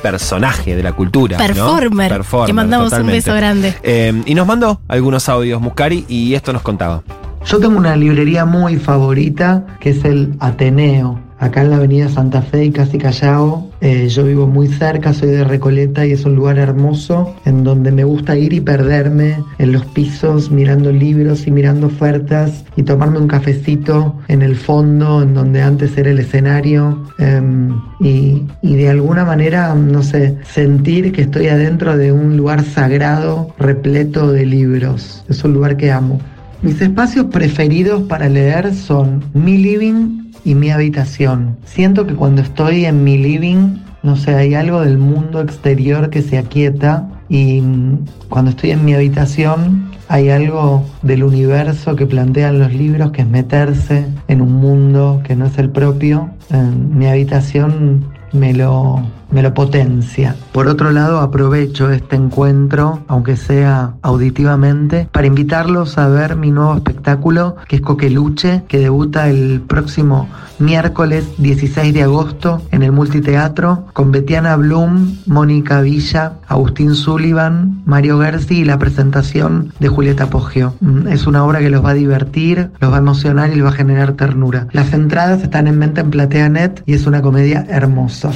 personaje 0.03 0.77
de 0.77 0.83
la 0.83 0.92
cultura. 0.92 1.37
Performer. 1.37 2.11
¿no? 2.11 2.16
Performer 2.16 2.47
que 2.47 2.53
mandamos 2.53 2.92
un 2.92 3.07
beso 3.07 3.35
grande. 3.35 3.75
Eh, 3.83 4.23
y 4.27 4.35
nos 4.35 4.47
mandó 4.47 4.81
algunos 4.88 5.29
audios, 5.29 5.61
Muscari, 5.61 6.05
y 6.09 6.35
esto 6.35 6.53
nos 6.53 6.62
contaba. 6.62 7.03
Yo 7.44 7.59
tengo 7.59 7.77
una 7.77 7.94
librería 7.94 8.44
muy 8.44 8.77
favorita 8.77 9.66
que 9.81 9.90
es 9.90 10.05
el 10.05 10.35
Ateneo 10.40 11.20
acá 11.38 11.62
en 11.62 11.70
la 11.70 11.77
avenida 11.77 12.09
Santa 12.09 12.42
Fe 12.42 12.66
y 12.66 12.70
casi 12.70 12.99
Callao. 12.99 13.70
Eh, 13.81 14.09
yo 14.09 14.25
vivo 14.25 14.47
muy 14.47 14.68
cerca, 14.68 15.12
soy 15.12 15.31
de 15.31 15.44
Recoleta 15.44 16.07
y 16.07 16.12
es 16.12 16.25
un 16.25 16.37
lugar 16.37 16.59
hermoso 16.59 17.35
en 17.44 17.64
donde 17.64 17.92
me 17.92 18.05
gusta 18.05 18.37
ir 18.37 18.53
y 18.53 18.61
perderme 18.61 19.37
en 19.59 19.73
los 19.73 19.85
pisos 19.87 20.51
mirando 20.51 20.90
libros 20.90 21.47
y 21.47 21.51
mirando 21.51 21.88
ofertas 21.88 22.64
y 22.77 22.83
tomarme 22.83 23.18
un 23.18 23.29
cafecito 23.29 24.16
en 24.29 24.42
el 24.42 24.57
fondo 24.57 25.23
en 25.23 25.35
donde 25.35 25.61
antes 25.61 25.97
era 25.99 26.11
el 26.11 26.18
escenario 26.18 27.05
em, 27.18 27.79
y, 28.01 28.42
y 28.62 28.77
de 28.77 28.88
alguna 28.88 29.25
manera, 29.25 29.75
no 29.75 30.03
sé, 30.03 30.38
sentir 30.44 31.12
que 31.12 31.23
estoy 31.23 31.49
adentro 31.49 31.97
de 31.97 32.12
un 32.12 32.37
lugar 32.37 32.64
sagrado 32.64 33.55
repleto 33.59 34.33
de 34.33 34.47
libros. 34.47 35.25
Es 35.29 35.44
un 35.44 35.53
lugar 35.53 35.77
que 35.77 35.92
amo. 35.92 36.20
Mis 36.62 36.81
espacios 36.81 37.27
preferidos 37.27 38.05
para 38.05 38.29
leer 38.29 38.75
son 38.75 39.23
mi 39.35 39.59
living 39.59 40.23
y 40.44 40.54
mi 40.54 40.70
habitación. 40.70 41.57
Siento 41.64 42.07
que 42.07 42.14
cuando 42.14 42.42
estoy 42.42 42.85
en 42.85 43.02
mi 43.02 43.18
living, 43.18 43.78
no 44.02 44.16
sé, 44.16 44.35
hay 44.35 44.54
algo 44.54 44.83
del 44.83 44.98
mundo 44.98 45.40
exterior 45.40 46.11
que 46.11 46.22
se 46.22 46.38
aquieta 46.38 47.09
y 47.28 47.61
mm, 47.61 48.04
cuando 48.28 48.50
estoy 48.50 48.72
en 48.72 48.85
mi 48.85 48.94
habitación 48.94 49.90
hay 50.09 50.28
algo 50.28 50.85
del 51.02 51.24
universo 51.24 51.96
que 51.96 52.07
plantean 52.07 52.59
los 52.59 52.72
libros 52.74 53.11
que 53.11 53.22
es 53.22 53.28
meterse 53.28 54.07
en 54.28 54.42
un 54.42 54.52
mundo 54.52 55.22
que 55.24 55.35
no 55.35 55.46
es 55.46 55.57
el 55.59 55.70
propio. 55.70 56.30
En 56.50 56.98
mi 56.98 57.07
habitación 57.07 58.04
me 58.35 58.53
lo, 58.53 59.01
me 59.31 59.42
lo 59.42 59.55
potencia. 59.55 60.37
Por 60.53 60.68
otro 60.68 60.90
lado, 60.90 61.20
aprovecho 61.20 61.90
este 61.90 62.16
encuentro, 62.16 63.01
aunque 63.09 63.37
sea 63.37 63.94
auditivamente, 64.03 65.09
para 65.11 65.27
invitarlos 65.27 65.97
a 65.97 66.09
ver 66.09 66.37
mi 66.37 66.51
nuevo 66.51 66.75
espectáculo, 66.75 67.57
que 67.68 67.77
es 67.77 67.83
Coqueluche, 67.83 68.64
que 68.68 68.79
debuta 68.79 69.31
el 69.31 69.62
próximo 69.62 70.29
miércoles 70.59 71.25
16 71.38 71.93
de 71.95 72.03
agosto 72.03 72.62
en 72.71 72.83
el 72.83 72.93
Multiteatro, 72.93 73.87
con 73.93 74.12
Betiana 74.12 74.57
Blum, 74.57 75.17
Mónica 75.27 75.81
Villa, 75.81 76.35
Agustín 76.49 76.95
Sullivan, 76.95 77.83
Mario 77.85 78.21
Gersi 78.21 78.61
y 78.61 78.64
la 78.64 78.79
presentación 78.79 79.73
de 79.81 79.88
Julieta 79.88 80.27
Poggio. 80.27 80.75
Mm, 80.81 81.09
Es 81.09 81.27
una 81.27 81.45
obra 81.45 81.61
que 81.61 81.71
los 81.71 81.85
va 81.85 81.90
a 81.90 81.95
divertir, 81.95 82.71
los 82.81 82.90
va 82.90 82.97
a 82.97 82.99
emocionar 82.99 83.51
y 83.51 83.57
les 83.57 83.64
va 83.64 83.69
a 83.71 83.73
generar 83.73 84.12
ternura. 84.12 84.67
Las 84.73 84.93
entradas 84.93 85.43
están 85.43 85.67
en 85.67 85.79
venta 85.81 86.01
en 86.01 86.11
PlateaNet 86.11 86.83
y 86.87 86.95
es 86.95 87.07
una 87.07 87.23
comedia 87.23 87.67
hermosa. 87.69 88.31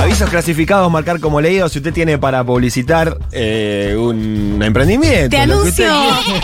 Avisos 0.00 0.28
clasificados, 0.28 0.90
marcar 0.92 1.18
como 1.18 1.40
leído 1.40 1.66
si 1.68 1.78
usted 1.78 1.92
tiene 1.92 2.18
para 2.18 2.44
publicitar 2.44 3.16
eh, 3.32 3.96
un 3.98 4.60
emprendimiento. 4.62 5.30
Te 5.30 5.38
anuncio, 5.38 5.86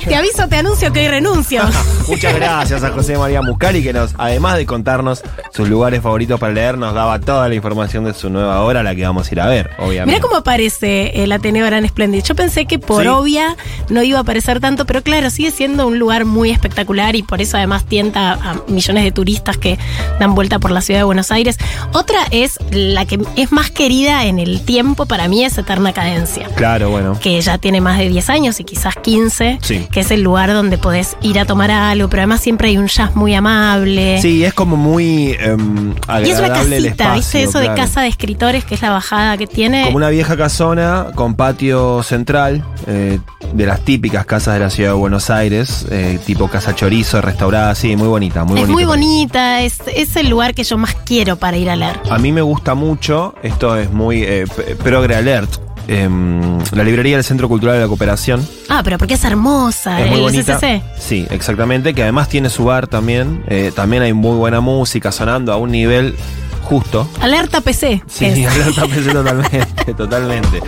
te 0.02 0.14
aviso, 0.16 0.48
te 0.48 0.56
anuncio 0.56 0.90
que 0.92 1.00
hoy 1.00 1.08
renuncio. 1.08 1.62
Muchas 2.08 2.34
gracias 2.34 2.82
a 2.82 2.90
José 2.90 3.18
María 3.18 3.42
Muscari 3.42 3.82
que 3.82 3.92
nos, 3.92 4.14
además 4.16 4.56
de 4.56 4.64
contarnos 4.64 5.22
sus 5.52 5.68
lugares 5.68 6.00
favoritos 6.00 6.40
para 6.40 6.54
leer, 6.54 6.78
nos 6.78 6.94
daba 6.94 7.18
toda 7.20 7.48
la 7.48 7.54
información 7.54 8.04
de 8.04 8.14
su 8.14 8.30
nueva 8.30 8.62
obra, 8.62 8.82
la 8.82 8.94
que 8.94 9.02
vamos 9.02 9.28
a 9.28 9.32
ir 9.34 9.40
a 9.40 9.46
ver, 9.46 9.70
obviamente. 9.78 10.06
Mira 10.06 10.20
cómo 10.20 10.36
aparece 10.36 11.22
el 11.22 11.30
Ateneo 11.30 11.66
Gran 11.66 11.86
Splendid. 11.86 12.22
Yo 12.24 12.34
pensé 12.34 12.64
que 12.64 12.78
por 12.78 13.02
Sí. 13.02 13.08
obvia 13.08 13.56
no 13.90 14.02
iba 14.02 14.18
a 14.18 14.22
aparecer 14.22 14.60
tanto, 14.60 14.86
pero 14.86 15.02
claro, 15.02 15.28
sigue 15.28 15.50
siendo 15.50 15.86
un 15.86 15.98
lugar 15.98 16.24
muy 16.24 16.50
espectacular 16.50 17.14
y 17.14 17.22
por 17.22 17.42
eso 17.42 17.58
además 17.58 17.84
tienta 17.84 18.32
a 18.32 18.56
millones 18.68 19.04
de 19.04 19.12
turistas 19.12 19.58
que 19.58 19.78
dan 20.18 20.34
vuelta 20.34 20.58
por 20.58 20.70
la 20.70 20.80
ciudad 20.80 21.00
de 21.00 21.04
Buenos 21.04 21.30
Aires. 21.30 21.58
Otra 21.92 22.20
es 22.30 22.58
la 22.70 23.04
que 23.04 23.18
es 23.42 23.52
más 23.52 23.70
querida 23.70 24.24
en 24.24 24.38
el 24.38 24.62
tiempo 24.64 25.06
para 25.06 25.28
mí 25.28 25.44
es 25.44 25.56
Eterna 25.58 25.92
Cadencia. 25.92 26.48
Claro, 26.54 26.90
bueno. 26.90 27.18
que 27.20 27.40
ya 27.40 27.58
tiene 27.58 27.80
más 27.80 27.98
de 27.98 28.08
10 28.08 28.28
años 28.30 28.60
y 28.60 28.64
quizás 28.64 28.94
15, 28.96 29.58
Sí. 29.62 29.86
que 29.90 30.00
es 30.00 30.10
el 30.10 30.22
lugar 30.22 30.52
donde 30.52 30.78
podés 30.78 31.16
ir 31.22 31.38
a 31.38 31.44
tomar 31.44 31.70
algo, 31.70 32.08
pero 32.08 32.22
además 32.22 32.40
siempre 32.40 32.68
hay 32.68 32.78
un 32.78 32.86
jazz 32.88 33.14
muy 33.14 33.34
amable. 33.34 34.20
Sí, 34.22 34.44
es 34.44 34.54
como 34.54 34.76
muy 34.76 35.36
em, 35.40 35.94
agradable 36.06 36.28
y 36.28 36.30
es 36.30 36.38
una 36.38 36.46
el 36.46 36.52
casita, 36.52 36.76
espacio, 36.88 37.14
¿viste? 37.14 37.42
Eso 37.42 37.58
de 37.60 37.74
casa 37.74 38.00
de 38.02 38.08
escritores, 38.08 38.64
que 38.64 38.74
es 38.74 38.82
la 38.82 38.90
bajada 38.90 39.36
que 39.36 39.46
tiene. 39.46 39.84
Como 39.84 39.96
una 39.96 40.10
vieja 40.10 40.36
casona 40.36 41.06
con 41.14 41.34
patio 41.34 42.02
central, 42.02 42.64
eh, 42.86 43.18
de 43.52 43.66
las 43.66 43.80
típicas 43.84 44.26
casas 44.26 44.54
de 44.54 44.60
la 44.60 44.70
ciudad 44.70 44.90
de 44.90 44.96
Buenos 44.96 45.30
Aires, 45.30 45.86
eh, 45.90 46.18
tipo 46.24 46.48
casa 46.48 46.74
chorizo, 46.74 47.20
restaurada, 47.20 47.74
sí, 47.74 47.96
muy 47.96 48.08
bonita, 48.08 48.44
muy 48.44 48.60
es 48.60 48.68
bonita. 48.68 48.72
muy 48.72 48.84
bonita, 48.84 49.60
es, 49.62 49.78
es 49.94 50.16
el 50.16 50.28
lugar 50.30 50.54
que 50.54 50.62
yo 50.64 50.78
más 50.78 50.94
quiero 51.04 51.36
para 51.36 51.56
ir 51.56 51.70
a 51.70 51.76
leer. 51.76 52.00
A 52.10 52.18
mí 52.18 52.32
me 52.32 52.42
gusta 52.42 52.74
mucho, 52.74 53.29
esto 53.42 53.76
es 53.76 53.90
muy 53.92 54.22
eh, 54.22 54.44
progre 54.82 55.14
alert, 55.16 55.50
em, 55.88 56.58
la 56.72 56.84
librería 56.84 57.16
del 57.16 57.24
Centro 57.24 57.48
Cultural 57.48 57.76
de 57.76 57.82
la 57.82 57.88
Cooperación. 57.88 58.46
Ah, 58.68 58.80
pero 58.84 58.98
porque 58.98 59.14
es 59.14 59.24
hermosa, 59.24 60.00
Es 60.00 60.08
muy 60.08 60.18
el 60.18 60.22
bonita. 60.22 60.58
CCC. 60.58 60.82
Sí, 60.98 61.26
exactamente, 61.30 61.94
que 61.94 62.02
además 62.02 62.28
tiene 62.28 62.48
su 62.50 62.64
bar 62.64 62.86
también. 62.86 63.42
eh, 63.48 63.72
también 63.74 64.02
hay 64.02 64.12
muy 64.12 64.36
buena 64.36 64.60
música 64.60 65.10
sonando 65.12 65.52
a 65.52 65.56
un 65.56 65.70
nivel 65.70 66.14
justo. 66.62 67.08
Alerta 67.20 67.60
PC. 67.60 68.02
Sí, 68.06 68.24
es. 68.26 68.46
alerta 68.46 68.86
PC 68.86 69.10
totalmente, 69.12 69.94
totalmente. 69.94 70.60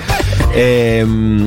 Eh, 0.55 1.07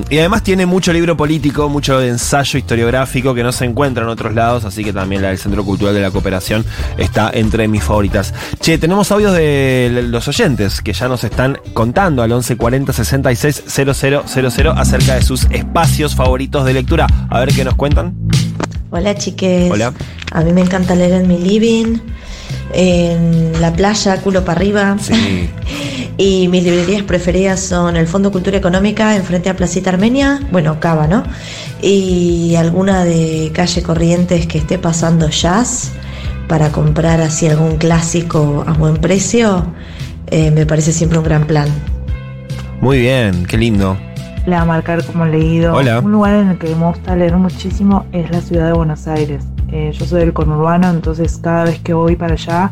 y 0.09 0.17
además 0.17 0.41
tiene 0.43 0.65
mucho 0.65 0.91
libro 0.91 1.15
político, 1.15 1.69
mucho 1.69 1.99
de 1.99 2.09
ensayo 2.09 2.57
historiográfico 2.57 3.33
que 3.35 3.43
no 3.43 3.51
se 3.51 3.65
encuentra 3.65 4.03
en 4.03 4.09
otros 4.09 4.33
lados, 4.33 4.65
así 4.65 4.83
que 4.83 4.93
también 4.93 5.21
la 5.21 5.29
del 5.29 5.37
Centro 5.37 5.63
Cultural 5.63 5.93
de 5.93 6.01
la 6.01 6.11
Cooperación 6.11 6.65
está 6.97 7.29
entre 7.33 7.67
mis 7.67 7.83
favoritas. 7.83 8.33
Che, 8.59 8.77
tenemos 8.77 9.11
audios 9.11 9.33
de 9.33 10.05
los 10.09 10.27
oyentes 10.27 10.81
que 10.81 10.93
ya 10.93 11.07
nos 11.07 11.23
están 11.23 11.59
contando 11.73 12.23
al 12.23 12.29
1140 12.29 12.93
66 12.93 13.63
000 13.67 14.71
acerca 14.75 15.15
de 15.15 15.21
sus 15.21 15.45
espacios 15.51 16.15
favoritos 16.15 16.65
de 16.65 16.73
lectura. 16.73 17.07
A 17.29 17.39
ver 17.39 17.53
qué 17.53 17.63
nos 17.63 17.75
cuentan. 17.75 18.15
Hola 18.91 19.15
chiques. 19.15 19.71
Hola. 19.71 19.93
A 20.31 20.41
mí 20.41 20.53
me 20.53 20.61
encanta 20.61 20.95
leer 20.95 21.13
en 21.13 21.27
mi 21.27 21.37
living, 21.37 21.97
en 22.73 23.59
la 23.61 23.73
playa, 23.73 24.21
culo 24.21 24.43
para 24.43 24.59
arriba. 24.59 24.97
Sí. 24.99 25.49
Y 26.17 26.47
mis 26.47 26.63
librerías 26.63 27.03
preferidas 27.03 27.59
son 27.59 27.97
el 27.97 28.07
Fondo 28.07 28.31
Cultura 28.31 28.57
Económica, 28.57 29.15
enfrente 29.17 29.49
a 29.49 29.55
Placita 29.55 29.89
Armenia, 29.89 30.39
bueno, 30.49 30.79
Cava, 30.79 31.07
¿no? 31.07 31.23
Y 31.81 32.55
alguna 32.55 33.03
de 33.03 33.51
calle 33.53 33.83
Corrientes 33.83 34.47
que 34.47 34.57
esté 34.57 34.79
pasando 34.79 35.27
jazz 35.29 35.91
para 36.47 36.71
comprar 36.71 37.19
así 37.19 37.47
algún 37.47 37.75
clásico 37.75 38.63
a 38.65 38.73
buen 38.73 38.95
precio, 38.97 39.65
eh, 40.27 40.51
me 40.51 40.65
parece 40.65 40.93
siempre 40.93 41.17
un 41.17 41.25
gran 41.25 41.45
plan. 41.45 41.67
Muy 42.79 42.99
bien, 42.99 43.45
qué 43.45 43.57
lindo. 43.57 43.97
Le 44.45 44.55
va 44.55 44.61
a 44.61 44.65
marcar 44.65 45.03
como 45.03 45.25
leído. 45.25 45.73
Hola. 45.73 45.99
Un 45.99 46.13
lugar 46.13 46.35
en 46.35 46.49
el 46.49 46.57
que 46.57 46.73
me 46.75 46.85
gusta 46.85 47.15
leer 47.15 47.35
muchísimo 47.35 48.05
es 48.13 48.29
la 48.31 48.39
ciudad 48.39 48.67
de 48.67 48.73
Buenos 48.73 49.07
Aires. 49.07 49.43
Eh, 49.71 49.91
yo 49.93 50.05
soy 50.05 50.21
del 50.21 50.33
conurbano, 50.33 50.89
entonces 50.89 51.37
cada 51.41 51.65
vez 51.65 51.79
que 51.79 51.93
voy 51.93 52.15
para 52.15 52.33
allá, 52.33 52.71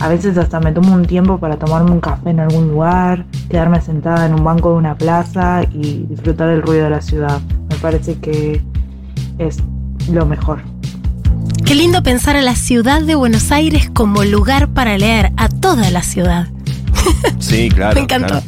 a 0.00 0.08
veces 0.08 0.36
hasta 0.38 0.58
me 0.60 0.72
tomo 0.72 0.94
un 0.94 1.04
tiempo 1.04 1.38
para 1.38 1.56
tomarme 1.56 1.90
un 1.92 2.00
café 2.00 2.30
en 2.30 2.40
algún 2.40 2.68
lugar, 2.68 3.24
quedarme 3.48 3.80
sentada 3.80 4.26
en 4.26 4.34
un 4.34 4.42
banco 4.42 4.70
de 4.72 4.76
una 4.78 4.96
plaza 4.96 5.62
y 5.72 6.06
disfrutar 6.08 6.48
del 6.48 6.62
ruido 6.62 6.84
de 6.84 6.90
la 6.90 7.00
ciudad. 7.00 7.40
Me 7.70 7.76
parece 7.76 8.18
que 8.18 8.60
es 9.38 9.58
lo 10.10 10.26
mejor. 10.26 10.60
Qué 11.64 11.74
lindo 11.76 12.02
pensar 12.02 12.36
a 12.36 12.42
la 12.42 12.56
ciudad 12.56 13.02
de 13.02 13.14
Buenos 13.14 13.52
Aires 13.52 13.88
como 13.90 14.24
lugar 14.24 14.68
para 14.68 14.98
leer, 14.98 15.32
a 15.36 15.48
toda 15.48 15.90
la 15.90 16.02
ciudad. 16.02 16.48
Sí, 17.38 17.68
claro. 17.68 17.94
Me 17.96 18.02
encantó. 18.02 18.28
claro. 18.28 18.46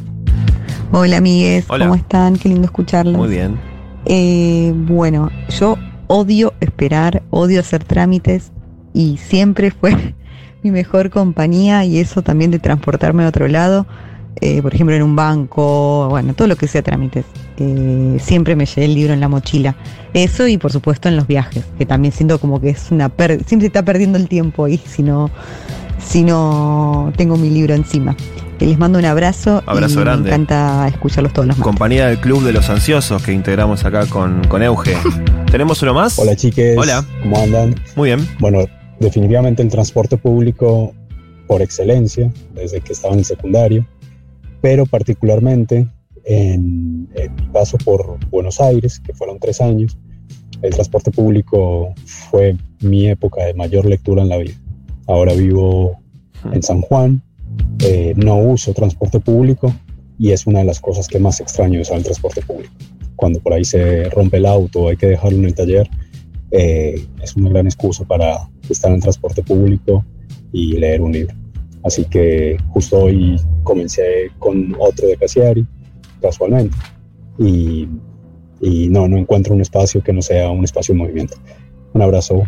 Hola 0.93 1.17
amigues, 1.17 1.65
Hola. 1.69 1.87
¿cómo 1.87 1.97
están? 1.97 2.37
Qué 2.37 2.49
lindo 2.49 2.67
escucharlos. 2.67 3.17
Muy 3.17 3.29
bien. 3.29 3.59
Eh, 4.05 4.73
bueno, 4.75 5.31
yo 5.49 5.77
odio 6.15 6.55
esperar, 6.61 7.25
odio 7.31 7.59
hacer 7.59 7.83
trámites 7.83 8.53
y 8.93 9.17
siempre 9.17 9.73
fue 9.73 10.15
mi 10.63 10.71
mejor 10.71 11.11
compañía 11.11 11.85
y 11.85 11.99
eso 11.99 12.23
también 12.23 12.53
de 12.53 12.61
transportarme 12.61 13.25
a 13.25 13.29
otro 13.29 13.49
lado, 13.49 13.85
eh, 14.41 14.63
por 14.63 14.73
ejemplo 14.73 14.95
en 14.95 15.03
un 15.03 15.17
banco, 15.17 16.07
bueno, 16.09 16.35
todo 16.35 16.47
lo 16.47 16.55
que 16.55 16.69
sea 16.69 16.83
trámites. 16.83 17.25
Eh, 17.57 18.19
siempre 18.21 18.55
me 18.55 18.65
llevé 18.65 18.85
el 18.85 18.95
libro 18.95 19.13
en 19.13 19.21
la 19.21 19.29
mochila. 19.29 19.75
Eso 20.13 20.47
y 20.47 20.57
por 20.57 20.71
supuesto 20.71 21.09
en 21.09 21.17
los 21.17 21.27
viajes, 21.27 21.65
que 21.79 21.85
también 21.85 22.13
siento 22.13 22.39
como 22.39 22.61
que 22.61 22.71
es 22.71 22.93
una 22.93 23.09
pérdida, 23.09 23.43
siempre 23.49 23.67
está 23.67 23.85
perdiendo 23.85 24.17
el 24.17 24.29
tiempo 24.29 24.67
ahí 24.67 24.81
si 24.87 25.03
no, 25.03 25.31
si 25.99 26.23
no 26.23 27.13
tengo 27.17 27.37
mi 27.37 27.51
libro 27.51 27.75
encima. 27.75 28.17
Eh, 28.65 28.69
Les 28.69 28.79
mando 28.79 28.99
un 28.99 29.05
abrazo. 29.05 29.63
Abrazo 29.67 30.01
y 30.01 30.05
grande. 30.05 30.31
Me 30.31 30.37
encanta 30.37 30.89
escucharlos 30.89 31.33
todos 31.33 31.47
los 31.47 31.59
martes. 31.59 31.71
Compañía 31.71 32.07
del 32.09 32.19
Club 32.19 32.43
de 32.45 32.53
los 32.53 32.69
Ansiosos 32.71 33.23
que 33.23 33.33
integramos 33.33 33.85
acá 33.85 34.07
con, 34.07 34.43
con 34.49 34.63
Euge. 34.63 34.97
¿Tenemos 35.51 35.83
uno 35.83 35.95
más? 35.95 36.19
Hola 36.19 36.35
chiques, 36.35 36.77
Hola. 36.79 37.05
¿cómo 37.23 37.39
andan? 37.39 37.75
Muy 37.97 38.09
bien. 38.09 38.27
Bueno, 38.41 38.65
definitivamente 39.01 39.63
el 39.63 39.69
transporte 39.69 40.17
público 40.17 40.95
por 41.47 41.61
excelencia, 41.61 42.33
desde 42.55 42.81
que 42.81 42.95
estaba 42.95 43.13
en 43.13 43.21
el 43.21 43.25
secundario, 43.27 43.87
pero 44.63 44.87
particularmente 44.87 45.87
en, 46.25 47.09
en 47.15 47.35
mi 47.35 47.43
paso 47.53 47.77
por 47.85 48.19
Buenos 48.31 48.61
Aires, 48.61 48.99
que 48.99 49.13
fueron 49.13 49.39
tres 49.39 49.61
años, 49.61 49.99
el 50.63 50.73
transporte 50.73 51.11
público 51.11 51.93
fue 52.31 52.57
mi 52.81 53.09
época 53.11 53.45
de 53.45 53.53
mayor 53.53 53.85
lectura 53.85 54.23
en 54.23 54.31
la 54.31 54.39
vida. 54.39 54.55
Ahora 55.07 55.35
vivo 55.35 56.01
en 56.51 56.63
San 56.63 56.81
Juan, 56.81 57.23
eh, 57.81 58.15
no 58.17 58.37
uso 58.37 58.73
transporte 58.73 59.21
público 59.21 59.75
y 60.19 60.31
es 60.33 60.47
una 60.47 60.61
de 60.61 60.65
las 60.65 60.81
cosas 60.81 61.09
que 61.09 61.19
más 61.19 61.41
extraño 61.41 61.81
usar 61.81 61.99
el 61.99 62.05
transporte 62.05 62.43
público. 62.43 62.73
Cuando 63.17 63.41
por 63.41 63.53
ahí 63.53 63.65
se 63.65 64.09
rompe 64.11 64.39
el 64.39 64.47
auto 64.47 64.89
hay 64.89 64.97
que 64.97 65.07
dejarlo 65.07 65.39
en 65.39 65.45
el 65.47 65.55
taller, 65.55 65.89
eh, 66.51 67.05
es 67.23 67.37
una 67.37 67.51
gran 67.51 67.67
excusa 67.67 68.05
para 68.05 68.49
estar 68.69 68.93
en 68.93 69.01
transporte 69.01 69.43
público 69.43 70.05
y 70.53 70.77
leer 70.79 71.03
un 71.03 71.13
libro. 71.13 71.35
Así 71.83 72.05
que 72.05 72.57
justo 72.69 73.05
hoy 73.05 73.37
comencé 73.63 74.31
con 74.39 74.75
otro 74.79 75.07
de 75.07 75.17
Cassiari, 75.17 75.67
casualmente, 76.21 76.77
y, 77.39 77.89
no, 78.89 79.09
no 79.09 79.19
encuentro 79.19 79.55
un 79.55 79.61
espacio 79.61 80.03
que 80.03 80.13
no 80.13 80.23
sea 80.23 80.51
un 80.51 80.65
espacio 80.65 80.95
de 80.95 81.01
movimiento. 81.01 81.37
Un 81.93 82.01
abrazo. 82.01 82.45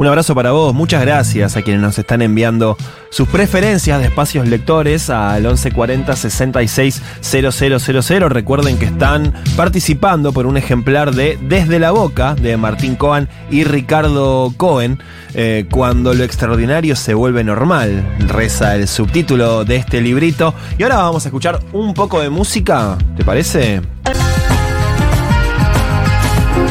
Un 0.00 0.06
abrazo 0.06 0.34
para 0.34 0.52
vos, 0.52 0.72
muchas 0.72 1.02
gracias 1.02 1.58
a 1.58 1.62
quienes 1.62 1.82
nos 1.82 1.98
están 1.98 2.22
enviando 2.22 2.78
sus 3.10 3.28
preferencias 3.28 4.00
de 4.00 4.06
espacios 4.06 4.48
lectores 4.48 5.10
al 5.10 5.42
1140 5.42 6.16
66 6.16 7.02
000. 7.20 8.28
Recuerden 8.30 8.78
que 8.78 8.86
están 8.86 9.34
participando 9.58 10.32
por 10.32 10.46
un 10.46 10.56
ejemplar 10.56 11.14
de 11.14 11.38
Desde 11.42 11.78
la 11.78 11.90
Boca 11.90 12.34
de 12.34 12.56
Martín 12.56 12.96
Cohen 12.96 13.28
y 13.50 13.64
Ricardo 13.64 14.50
Cohen, 14.56 15.02
eh, 15.34 15.66
cuando 15.70 16.14
lo 16.14 16.24
extraordinario 16.24 16.96
se 16.96 17.12
vuelve 17.12 17.44
normal, 17.44 18.02
reza 18.20 18.76
el 18.76 18.88
subtítulo 18.88 19.66
de 19.66 19.76
este 19.76 20.00
librito. 20.00 20.54
Y 20.78 20.82
ahora 20.82 20.96
vamos 20.96 21.26
a 21.26 21.28
escuchar 21.28 21.60
un 21.74 21.92
poco 21.92 22.22
de 22.22 22.30
música, 22.30 22.96
¿te 23.18 23.22
parece? 23.22 23.82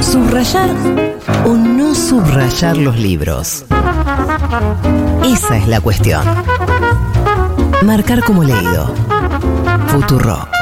Subrayar 0.01 0.71
o 1.45 1.53
no 1.89 1.95
subrayar 1.95 2.77
los 2.77 2.97
libros. 2.97 3.65
Esa 5.25 5.57
es 5.57 5.67
la 5.67 5.81
cuestión. 5.81 6.23
Marcar 7.83 8.23
como 8.23 8.43
leído. 8.43 8.93
Futuro. 9.87 10.58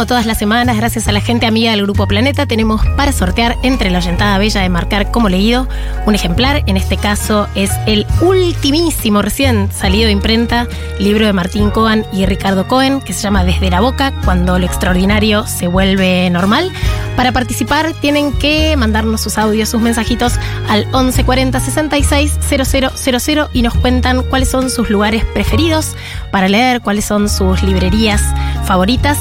Como 0.00 0.06
todas 0.06 0.24
las 0.24 0.38
semanas, 0.38 0.78
gracias 0.78 1.08
a 1.08 1.12
la 1.12 1.20
gente 1.20 1.44
amiga 1.44 1.72
del 1.72 1.82
Grupo 1.82 2.06
Planeta, 2.06 2.46
tenemos 2.46 2.80
para 2.96 3.12
sortear 3.12 3.58
entre 3.62 3.90
la 3.90 3.98
oyentada 3.98 4.38
bella 4.38 4.62
de 4.62 4.70
marcar 4.70 5.10
como 5.10 5.28
leído 5.28 5.68
un 6.06 6.14
ejemplar. 6.14 6.62
En 6.64 6.78
este 6.78 6.96
caso 6.96 7.48
es 7.54 7.70
el 7.86 8.06
ultimísimo, 8.22 9.20
recién 9.20 9.70
salido 9.70 10.06
de 10.06 10.12
imprenta, 10.12 10.66
libro 10.98 11.26
de 11.26 11.34
Martín 11.34 11.68
Cohen 11.68 12.06
y 12.14 12.24
Ricardo 12.24 12.66
Cohen, 12.66 13.02
que 13.02 13.12
se 13.12 13.20
llama 13.20 13.44
Desde 13.44 13.68
la 13.68 13.82
Boca, 13.82 14.14
cuando 14.24 14.58
lo 14.58 14.64
extraordinario 14.64 15.46
se 15.46 15.66
vuelve 15.66 16.30
normal. 16.30 16.72
Para 17.14 17.32
participar 17.32 17.92
tienen 17.92 18.32
que 18.32 18.74
mandarnos 18.78 19.20
sus 19.20 19.36
audios, 19.36 19.68
sus 19.68 19.82
mensajitos 19.82 20.32
al 20.70 20.86
1140 20.86 21.60
66 21.60 22.38
000 22.48 23.50
y 23.52 23.60
nos 23.60 23.74
cuentan 23.74 24.22
cuáles 24.22 24.48
son 24.48 24.70
sus 24.70 24.88
lugares 24.88 25.26
preferidos 25.34 25.94
para 26.30 26.48
leer, 26.48 26.80
cuáles 26.80 27.04
son 27.04 27.28
sus 27.28 27.62
librerías 27.62 28.22
favoritas. 28.64 29.18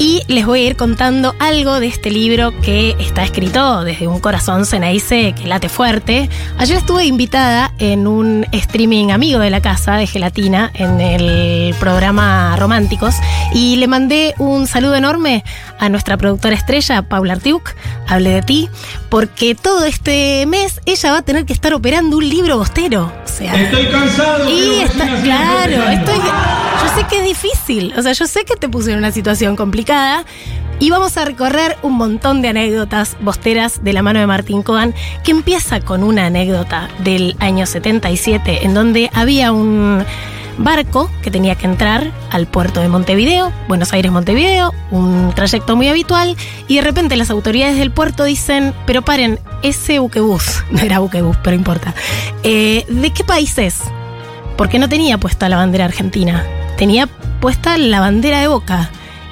Y 0.00 0.22
les 0.28 0.46
voy 0.46 0.60
a 0.60 0.66
ir 0.68 0.76
contando 0.76 1.34
algo 1.40 1.80
de 1.80 1.88
este 1.88 2.12
libro 2.12 2.52
que 2.60 2.94
está 3.00 3.24
escrito 3.24 3.82
desde 3.82 4.06
un 4.06 4.20
corazón 4.20 4.64
Ceneice 4.64 5.32
que 5.32 5.48
late 5.48 5.68
fuerte. 5.68 6.30
Ayer 6.56 6.76
estuve 6.76 7.04
invitada 7.04 7.72
en 7.80 8.06
un 8.06 8.46
streaming 8.52 9.10
amigo 9.10 9.40
de 9.40 9.50
la 9.50 9.60
casa 9.60 9.96
de 9.96 10.06
Gelatina 10.06 10.70
en 10.74 11.00
el 11.00 11.74
programa 11.80 12.54
Románticos 12.56 13.16
y 13.52 13.74
le 13.76 13.88
mandé 13.88 14.34
un 14.38 14.68
saludo 14.68 14.94
enorme 14.94 15.42
a 15.80 15.88
nuestra 15.88 16.16
productora 16.16 16.54
estrella, 16.54 17.02
Paula 17.02 17.32
Artiuk, 17.32 17.74
hable 18.06 18.30
de 18.30 18.42
ti, 18.42 18.68
porque 19.08 19.56
todo 19.56 19.84
este 19.84 20.46
mes 20.46 20.80
ella 20.86 21.10
va 21.12 21.18
a 21.18 21.22
tener 21.22 21.44
que 21.44 21.52
estar 21.52 21.74
operando 21.74 22.18
un 22.18 22.28
libro 22.28 22.56
bostero. 22.58 23.12
O 23.24 23.28
sea, 23.28 23.52
Estoy 23.54 23.86
cansado. 23.88 24.48
y 24.48 24.80
está, 24.80 25.20
claro, 25.22 25.88
estoy, 25.88 26.14
yo 26.16 26.94
sé 26.96 27.06
que 27.08 27.18
es 27.18 27.24
difícil, 27.24 27.94
o 27.96 28.02
sea, 28.02 28.12
yo 28.12 28.26
sé 28.26 28.44
que 28.44 28.54
te 28.56 28.68
puse 28.68 28.92
en 28.92 28.98
una 28.98 29.10
situación 29.10 29.56
complicada 29.56 29.87
y 30.80 30.90
vamos 30.90 31.16
a 31.16 31.24
recorrer 31.24 31.78
un 31.82 31.94
montón 31.94 32.42
de 32.42 32.48
anécdotas 32.48 33.16
bosteras 33.22 33.82
de 33.82 33.94
la 33.94 34.02
mano 34.02 34.20
de 34.20 34.26
Martín 34.26 34.62
Cohen, 34.62 34.94
que 35.24 35.30
empieza 35.30 35.80
con 35.80 36.02
una 36.02 36.26
anécdota 36.26 36.90
del 36.98 37.36
año 37.40 37.64
77, 37.64 38.66
en 38.66 38.74
donde 38.74 39.08
había 39.14 39.50
un 39.50 40.04
barco 40.58 41.10
que 41.22 41.30
tenía 41.30 41.54
que 41.54 41.64
entrar 41.64 42.12
al 42.30 42.46
puerto 42.46 42.80
de 42.80 42.88
Montevideo, 42.88 43.50
Buenos 43.66 43.94
Aires-Montevideo, 43.94 44.74
un 44.90 45.32
trayecto 45.34 45.74
muy 45.74 45.88
habitual, 45.88 46.36
y 46.66 46.76
de 46.76 46.82
repente 46.82 47.16
las 47.16 47.30
autoridades 47.30 47.78
del 47.78 47.90
puerto 47.90 48.24
dicen, 48.24 48.74
pero 48.84 49.00
paren, 49.00 49.40
ese 49.62 50.00
buquebús, 50.00 50.64
no 50.70 50.80
era 50.80 50.98
buquebús, 50.98 51.38
pero 51.42 51.56
importa, 51.56 51.94
eh, 52.42 52.84
¿de 52.90 53.10
qué 53.10 53.24
país 53.24 53.56
es? 53.56 53.80
Porque 54.58 54.78
no 54.78 54.90
tenía 54.90 55.16
puesta 55.16 55.48
la 55.48 55.56
bandera 55.56 55.86
argentina, 55.86 56.44
tenía 56.76 57.08
puesta 57.40 57.78
la 57.78 58.00
bandera 58.00 58.40
de 58.40 58.48
Boca. 58.48 58.90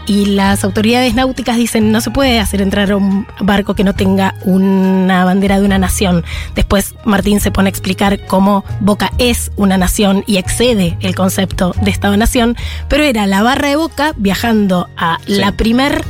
Y 0.09 0.27
las 0.27 0.63
autoridades 0.63 1.15
náuticas 1.15 1.57
dicen 1.57 1.91
no 1.91 2.01
se 2.01 2.13
puede 2.13 2.39
hacer 2.39 2.63
entrar 2.63 2.93
a 2.93 2.97
un 2.97 3.27
barco 3.41 3.75
que 3.75 3.83
no 3.83 3.93
tenga 3.93 4.37
una 4.45 5.25
bandera 5.25 5.59
de 5.59 5.67
una 5.67 5.79
nación. 5.79 6.25
Después 6.55 6.95
Martín 7.05 7.41
se 7.41 7.51
pone 7.51 7.69
a 7.69 7.71
explicar 7.71 8.25
cómo 8.27 8.65
Boca 8.81 9.11
es 9.19 9.51
una 9.57 9.77
nación 9.79 10.23
y 10.29 10.37
excede 10.37 10.97
el 11.01 11.17
concepto 11.17 11.75
de 11.83 11.91
Estado-nación, 11.91 12.57
pero 12.89 13.03
era 13.03 13.27
la 13.27 13.43
barra 13.43 13.69
de 13.69 13.77
Boca 13.77 14.13
viajando 14.17 14.89
a 14.97 15.19
la 15.27 15.53
primer 15.53 16.05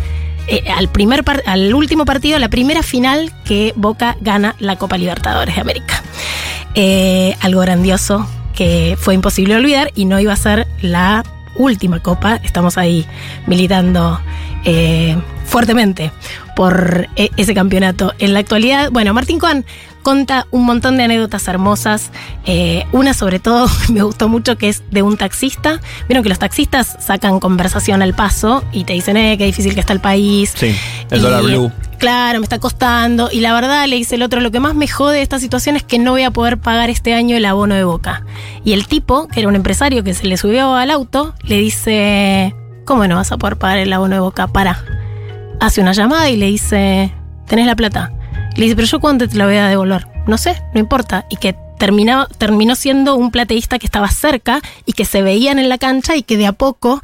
eh, 0.48 0.62
al 0.76 0.88
primer 0.88 1.24
par- 1.24 1.42
al 1.46 1.72
último 1.74 2.04
partido, 2.04 2.38
la 2.38 2.50
primera 2.50 2.82
final 2.82 3.32
que 3.44 3.72
Boca 3.76 4.16
gana 4.20 4.54
la 4.59 4.76
Copa 4.76 4.98
Libertadores 4.98 5.54
de 5.54 5.61
América. 5.61 6.02
Eh, 6.74 7.35
algo 7.40 7.62
grandioso 7.62 8.28
que 8.54 8.96
fue 9.00 9.14
imposible 9.14 9.56
olvidar 9.56 9.90
y 9.94 10.04
no 10.04 10.20
iba 10.20 10.35
a 10.35 10.37
ser 10.37 10.66
la 10.82 11.24
última 11.59 12.01
copa. 12.01 12.37
Estamos 12.42 12.79
ahí 12.79 13.07
militando 13.47 14.21
eh, 14.64 15.16
fuertemente 15.45 16.12
por 16.55 17.09
eh, 17.16 17.31
ese 17.37 17.55
campeonato. 17.55 18.14
En 18.19 18.33
la 18.33 18.40
actualidad, 18.40 18.90
bueno, 18.90 19.14
Martín 19.14 19.38
Cohen 19.38 19.64
conta 20.07 20.47
un 20.53 20.64
montón 20.64 20.97
de 20.99 21.03
anécdotas 21.03 21.49
hermosas. 21.49 22.12
eh, 22.45 22.87
una 22.92 23.12
sobre 23.12 23.40
todo 23.40 23.66
me 23.92 24.05
gustó 24.05 24.29
mucho 24.29 24.57
que 24.57 24.69
es 24.69 24.85
de 24.92 25.03
un 25.03 25.16
taxista. 25.16 25.81
Vieron 26.07 26.23
que 26.23 26.29
los 26.29 26.38
taxistas 26.38 26.97
sacan 27.01 27.40
conversación 27.40 28.03
al 28.03 28.14
paso 28.14 28.62
y 28.71 28.85
te 28.85 28.92
dicen, 28.92 29.16
eh, 29.16 29.37
qué 29.37 29.47
difícil 29.47 29.75
que 29.75 29.81
está 29.81 29.92
el 29.92 29.99
país. 29.99 30.55
Sí, 30.55 30.77
el 31.11 31.19
Y, 31.19 31.23
dólar 31.23 31.42
blue. 31.42 31.73
Claro, 31.99 32.38
me 32.38 32.45
está 32.45 32.61
costando. 32.61 33.31
Y 33.33 33.40
la 33.40 33.53
verdad, 33.53 33.88
le 33.88 33.97
dice 33.97 34.14
el 34.14 34.23
otro, 34.23 34.38
lo 34.38 34.53
que 34.53 34.61
más 34.61 34.77
me 34.77 34.87
jode 34.87 35.16
de 35.16 35.23
esta 35.23 35.40
situación 35.40 35.75
es 35.75 35.83
que 35.83 35.99
no 35.99 36.12
voy 36.12 36.23
a 36.23 36.31
poder 36.31 36.59
pagar 36.59 36.88
este 36.88 37.12
año 37.12 37.37
el 37.37 37.45
abono 37.45 37.75
de 37.75 37.83
boca. 37.83 38.25
Y 38.64 38.75
el 38.75 38.87
tipo, 38.87 39.27
que 39.27 39.40
era 39.40 39.49
un 39.49 39.57
empresario 39.57 40.05
que 40.05 40.14
se 40.14 40.29
le 40.29 40.37
subió 40.37 40.77
al 40.77 40.92
auto, 40.92 41.35
le 41.42 41.59
dice, 41.59 42.55
¿cómo 42.85 43.09
no 43.09 43.16
vas 43.16 43.33
a 43.33 43.38
poder 43.38 43.57
pagar 43.57 43.79
el 43.79 43.92
abono 43.92 44.14
de 44.14 44.21
boca? 44.21 44.47
Para. 44.47 44.85
Hace 45.59 45.81
una 45.81 45.95
llamada 45.95 46.31
y 46.31 46.37
le 46.37 46.47
dice, 46.47 47.12
¿tenés 47.49 47.66
la 47.66 47.75
plata? 47.75 48.12
Le 48.57 48.64
dice, 48.64 48.77
pero 48.77 48.88
yo 48.88 49.01
cuánto 49.01 49.29
te 49.29 49.37
la 49.37 49.47
voy 49.47 49.57
a 49.57 49.69
devolver. 49.69 50.07
No 50.27 50.38
sé, 50.38 50.62
no 50.75 50.81
importa. 50.81 51.27
Y 51.29 51.37
que 51.37 51.55
terminó, 51.79 52.27
terminó 52.27 52.75
siendo 52.75 53.16
un 53.16 53.31
plateísta 53.31 53.79
que 53.79 53.87
estaba 53.87 54.09
cerca 54.09 54.61
y 54.85 54.92
que 54.92 55.05
se 55.05 55.23
veían 55.23 55.59
en 55.59 55.69
la 55.69 55.79
cancha 55.79 56.16
y 56.16 56.23
que 56.23 56.37
de 56.37 56.47
a 56.47 56.53
poco 56.53 57.03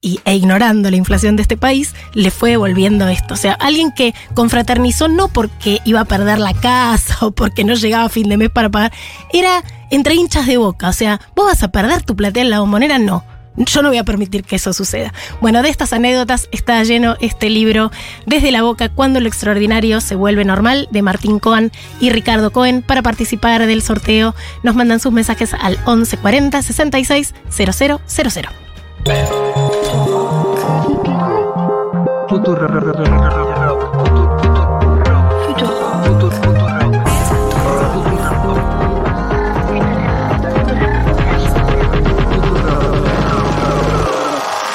y, 0.00 0.20
e 0.26 0.34
ignorando 0.34 0.90
la 0.90 0.96
inflación 0.96 1.34
de 1.34 1.42
este 1.42 1.56
país, 1.56 1.94
le 2.12 2.30
fue 2.30 2.50
devolviendo 2.50 3.08
esto. 3.08 3.34
O 3.34 3.36
sea, 3.38 3.54
alguien 3.54 3.90
que 3.90 4.14
confraternizó 4.34 5.08
no 5.08 5.28
porque 5.28 5.80
iba 5.84 6.00
a 6.00 6.04
perder 6.04 6.38
la 6.38 6.52
casa 6.52 7.16
o 7.26 7.30
porque 7.30 7.64
no 7.64 7.74
llegaba 7.74 8.04
a 8.04 8.10
fin 8.10 8.28
de 8.28 8.36
mes 8.36 8.50
para 8.50 8.70
pagar, 8.70 8.92
era 9.32 9.64
entre 9.90 10.14
hinchas 10.14 10.46
de 10.46 10.58
boca. 10.58 10.88
O 10.88 10.92
sea, 10.92 11.20
vos 11.34 11.46
vas 11.46 11.62
a 11.62 11.68
perder 11.68 12.02
tu 12.02 12.16
platea 12.16 12.42
en 12.42 12.50
la 12.50 12.60
bombonera, 12.60 12.98
no. 12.98 13.24
Yo 13.56 13.82
no 13.82 13.88
voy 13.88 13.98
a 13.98 14.04
permitir 14.04 14.44
que 14.44 14.56
eso 14.56 14.72
suceda. 14.72 15.12
Bueno, 15.40 15.62
de 15.62 15.68
estas 15.68 15.92
anécdotas 15.92 16.48
está 16.50 16.82
lleno 16.82 17.16
este 17.20 17.50
libro 17.50 17.90
Desde 18.26 18.50
la 18.50 18.62
Boca, 18.62 18.88
cuando 18.88 19.20
lo 19.20 19.28
extraordinario 19.28 20.00
se 20.00 20.14
vuelve 20.14 20.44
normal, 20.44 20.88
de 20.90 21.02
Martín 21.02 21.38
Cohen 21.38 21.70
y 22.00 22.10
Ricardo 22.10 22.52
Cohen. 22.52 22.82
Para 22.82 23.02
participar 23.02 23.66
del 23.66 23.82
sorteo, 23.82 24.34
nos 24.62 24.74
mandan 24.74 25.00
sus 25.00 25.12
mensajes 25.12 25.54
al 25.54 25.78
1140 25.86 26.62
66 26.62 27.34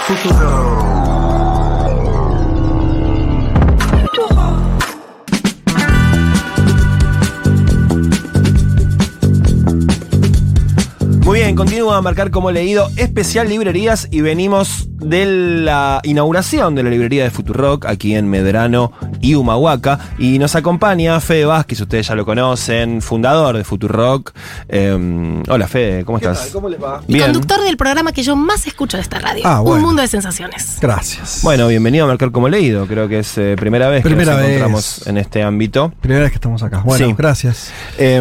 0000. 0.10 0.34
Muy 11.24 11.40
bien, 11.42 11.56
continúa 11.56 11.98
a 11.98 12.02
marcar 12.02 12.32
como 12.32 12.50
leído 12.50 12.90
especial 12.98 13.50
librerías 13.50 14.08
y 14.10 14.22
venimos 14.22 14.89
de 15.00 15.26
la 15.64 16.00
inauguración 16.04 16.76
de 16.76 16.84
la 16.84 16.90
librería 16.90 17.24
de 17.24 17.30
Futurock 17.32 17.86
aquí 17.86 18.16
en 18.16 18.28
Medrano 18.30 18.92
y 19.22 19.36
Humahuaca. 19.36 20.00
Y 20.18 20.40
nos 20.40 20.56
acompaña 20.56 21.20
Fede 21.20 21.46
Vázquez, 21.46 21.82
ustedes 21.82 22.08
ya 22.08 22.16
lo 22.16 22.26
conocen, 22.26 23.02
fundador 23.02 23.58
de 23.58 23.64
Futurock. 23.64 24.32
Eh, 24.68 25.44
hola 25.48 25.68
Fede, 25.68 26.06
¿cómo 26.06 26.18
estás? 26.18 26.50
¿Cómo 26.52 26.70
les 26.70 26.82
va? 26.82 27.02
Y 27.08 27.14
Bien. 27.14 27.26
conductor 27.26 27.62
del 27.62 27.78
programa 27.78 28.12
que 28.12 28.24
yo 28.24 28.36
más 28.36 28.68
escucho 28.68 28.98
de 28.98 29.04
esta 29.04 29.20
radio. 29.20 29.44
Ah, 29.46 29.62
Un 29.62 29.82
mundo 29.82 30.02
de 30.02 30.08
sensaciones. 30.08 30.78
Gracias. 30.82 31.42
Bueno, 31.44 31.68
bienvenido 31.68 32.06
a 32.06 32.08
Marcar 32.08 32.32
como 32.32 32.50
leído. 32.50 32.86
Creo 32.88 33.08
que 33.08 33.20
es 33.20 33.38
eh, 33.38 33.56
primera 33.60 33.90
vez 33.90 34.04
Primera 34.04 34.32
que 34.34 34.38
nos 34.38 34.42
vez. 34.42 34.50
encontramos 34.58 35.08
en 35.08 35.18
este 35.18 35.44
ámbito. 35.44 35.94
Primera 36.02 36.22
vez 36.24 36.32
que 36.32 36.36
estamos 36.38 36.64
acá. 36.64 36.82
Bueno, 36.84 37.08
Sí. 37.08 37.16
gracias. 37.18 37.72
Eh, 37.98 38.20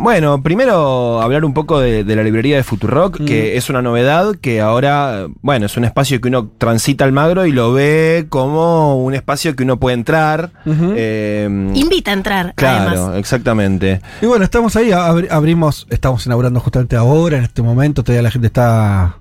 bueno, 0.00 0.42
primero 0.42 1.20
hablar 1.22 1.44
un 1.44 1.54
poco 1.54 1.78
de, 1.80 2.04
de 2.04 2.16
la 2.16 2.22
librería 2.22 2.56
de 2.56 2.62
Futurock, 2.64 3.20
Mm. 3.20 3.24
que 3.24 3.56
es 3.56 3.68
una 3.70 3.82
novedad 3.82 4.34
que 4.40 4.60
ahora, 4.60 5.26
bueno, 5.42 5.66
es 5.66 5.76
un 5.76 5.84
espacio 5.84 6.07
que 6.20 6.28
uno 6.28 6.50
transita 6.58 7.04
al 7.04 7.12
Magro 7.12 7.44
y 7.46 7.52
lo 7.52 7.72
ve 7.72 8.26
como 8.28 9.02
un 9.04 9.14
espacio 9.14 9.54
que 9.54 9.62
uno 9.64 9.78
puede 9.78 9.94
entrar. 9.94 10.50
Eh, 10.66 11.46
Invita 11.74 12.10
a 12.10 12.14
entrar, 12.14 12.52
claro, 12.56 12.90
además. 13.04 13.18
exactamente. 13.18 14.00
Y 14.22 14.26
bueno, 14.26 14.44
estamos 14.44 14.74
ahí, 14.76 14.90
abri- 14.90 15.28
abrimos, 15.30 15.86
estamos 15.90 16.24
inaugurando 16.26 16.58
justamente 16.60 16.96
ahora, 16.96 17.36
en 17.38 17.44
este 17.44 17.62
momento, 17.62 18.02
todavía 18.02 18.22
la 18.22 18.30
gente 18.30 18.46
está 18.46 19.16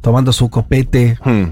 tomando 0.00 0.32
su 0.32 0.48
copete, 0.48 1.18
Hmm. 1.24 1.44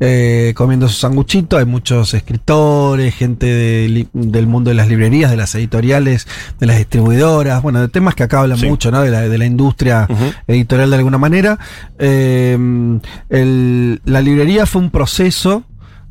Eh, 0.00 0.52
comiendo 0.56 0.88
su 0.88 0.94
sanguchito, 0.94 1.56
hay 1.56 1.64
muchos 1.64 2.12
escritores, 2.14 3.14
gente 3.14 3.46
de 3.46 4.06
del 4.12 4.46
mundo 4.46 4.70
de 4.70 4.74
las 4.74 4.88
librerías, 4.88 5.30
de 5.30 5.36
las 5.36 5.54
editoriales, 5.54 6.26
de 6.60 6.66
las 6.66 6.76
distribuidoras, 6.78 7.62
bueno, 7.62 7.80
de 7.80 7.88
temas 7.88 8.14
que 8.14 8.22
acá 8.24 8.40
hablan 8.40 8.58
Sí. 8.58 8.66
mucho, 8.66 8.90
¿no? 8.90 9.02
De 9.02 9.10
la, 9.10 9.22
de 9.28 9.38
la 9.38 9.46
industria 9.46 10.06
editorial 10.46 10.90
de 10.90 10.96
alguna 10.96 11.18
manera. 11.18 11.58
Eh, 11.98 12.58
el- 13.30 14.00
la 14.04 14.20
librería 14.20 14.66
fue 14.66 14.82
un 14.82 14.90
proceso 14.90 15.64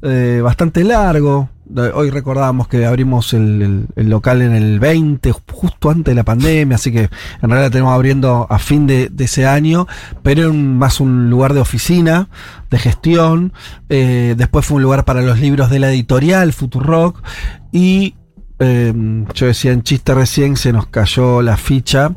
eh, 0.06 0.42
bastante 0.44 0.84
largo. 0.84 1.50
Hoy 1.76 2.10
recordábamos 2.12 2.68
que 2.68 2.86
abrimos 2.86 3.34
el, 3.34 3.88
local 3.96 4.42
en 4.42 4.54
el 4.54 4.80
20, 4.80 5.32
justo 5.52 5.90
antes 5.90 6.12
de 6.12 6.16
la 6.16 6.24
pandemia, 6.24 6.76
así 6.76 6.92
que 6.92 7.10
en 7.42 7.50
realidad 7.50 7.72
tenemos 7.72 7.94
abriendo 7.94 8.46
a 8.50 8.60
fin 8.60 8.86
de, 8.86 9.12
ese 9.18 9.48
año, 9.48 9.88
pero 10.22 10.44
era 10.44 10.54
más 10.54 11.00
un 11.00 11.30
lugar 11.30 11.54
de 11.54 11.62
oficina, 11.62 12.30
de 12.70 12.78
gestión. 12.78 13.54
Eh, 13.90 14.36
después 14.38 14.66
fue 14.66 14.78
un 14.78 14.84
lugar 14.84 15.06
para 15.06 15.22
los 15.22 15.40
libros 15.40 15.70
de 15.70 15.80
la 15.80 15.92
editorial, 15.92 16.54
Futurock, 16.54 17.24
y 17.72 18.16
eh, 18.60 18.94
yo 19.34 19.48
decía 19.48 19.72
en 19.72 19.82
chiste 19.82 20.14
recién, 20.14 20.58
se 20.58 20.74
nos 20.74 20.88
cayó 20.88 21.42
la 21.42 21.58
ficha 21.58 22.12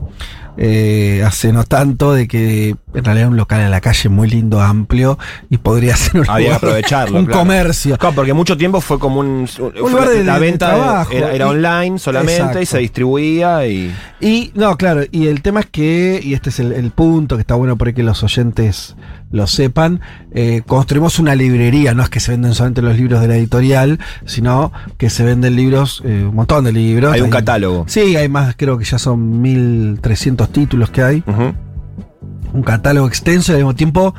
eh, 0.57 1.23
hace 1.27 1.53
no 1.53 1.65
tanto 1.65 2.13
de 2.13 2.27
que 2.29 2.75
en 2.95 3.05
realidad 3.05 3.29
un 3.29 3.37
local 3.37 3.61
en 3.61 3.71
la 3.71 3.81
calle 3.81 4.09
muy 4.09 4.29
lindo, 4.29 4.61
amplio 4.61 5.19
y 5.51 5.59
podría 5.59 5.97
ser 5.97 6.21
un, 6.23 6.31
Había 6.31 6.37
que 6.37 6.43
lugar- 6.45 6.57
aprovecharlo. 6.57 7.19
un 7.19 7.27
claro. 7.27 7.41
comercio. 7.41 7.99
Claro, 7.99 8.15
porque 8.15 8.33
mucho 8.33 8.57
tiempo 8.57 8.81
fue 8.81 8.99
como 8.99 9.21
un. 9.21 9.47
lugar 9.59 10.09
de- 10.09 10.25
la 10.25 10.35
de- 10.35 10.41
de 10.41 10.47
venta 10.47 10.67
trabajo. 10.75 11.13
era, 11.13 11.33
era 11.35 11.47
Y- 11.47 11.49
online 11.49 11.99
solamente 11.99 12.37
Exacto. 12.39 12.61
y 12.63 12.67
se 12.67 12.79
distribuía 12.79 13.67
y. 13.67 13.95
Y 14.21 14.51
no, 14.55 14.77
claro, 14.79 15.03
y 15.13 15.27
el 15.27 15.43
tema 15.43 15.61
es 15.61 15.67
que, 15.67 16.21
y 16.23 16.33
este 16.35 16.49
es 16.49 16.59
el, 16.61 16.73
el 16.73 16.91
punto 16.91 17.37
que 17.37 17.43
está 17.43 17.55
bueno 17.55 17.77
por 17.77 17.89
ahí 17.89 17.95
que 17.95 18.03
los 18.03 18.23
oyentes 18.23 18.97
lo 19.31 19.47
sepan, 19.47 20.01
eh, 20.33 20.63
construimos 20.67 21.19
una 21.19 21.35
librería, 21.35 21.93
no 21.93 22.03
es 22.03 22.09
que 22.09 22.21
se 22.21 22.31
venden 22.31 22.55
solamente 22.55 22.81
los 22.81 22.97
libros 22.97 23.21
de 23.21 23.29
la 23.29 23.37
editorial, 23.37 23.99
sino 24.25 24.73
que 24.97 25.11
se 25.11 25.25
venden 25.25 25.55
libros, 25.57 26.01
eh, 26.07 26.25
un 26.29 26.35
montón 26.35 26.65
de 26.65 26.73
libros. 26.73 27.13
Hay 27.13 27.21
un 27.21 27.29
catálogo. 27.29 27.85
Sí, 27.89 28.17
hay 28.17 28.29
más, 28.31 28.55
creo 28.57 28.79
que 28.79 28.85
ya 28.87 28.99
son 28.99 29.43
1300 29.43 30.46
títulos 30.51 30.91
que 30.91 31.03
hay. 31.03 31.25
Un 32.53 32.63
catálogo 32.63 33.07
extenso 33.07 33.53
y 33.53 33.55
al 33.55 33.61
mismo 33.61 33.75
tiempo 33.75 34.15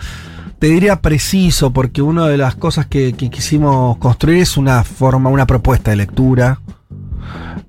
te 0.59 0.67
diría 0.67 1.01
preciso, 1.01 1.71
porque 1.71 2.01
una 2.01 2.27
de 2.27 2.37
las 2.37 2.55
cosas 2.55 2.87
que, 2.87 3.13
que 3.13 3.29
quisimos 3.29 3.97
construir 3.97 4.39
es 4.41 4.57
una 4.57 4.83
forma, 4.83 5.29
una 5.29 5.45
propuesta 5.45 5.91
de 5.91 5.97
lectura. 5.97 6.61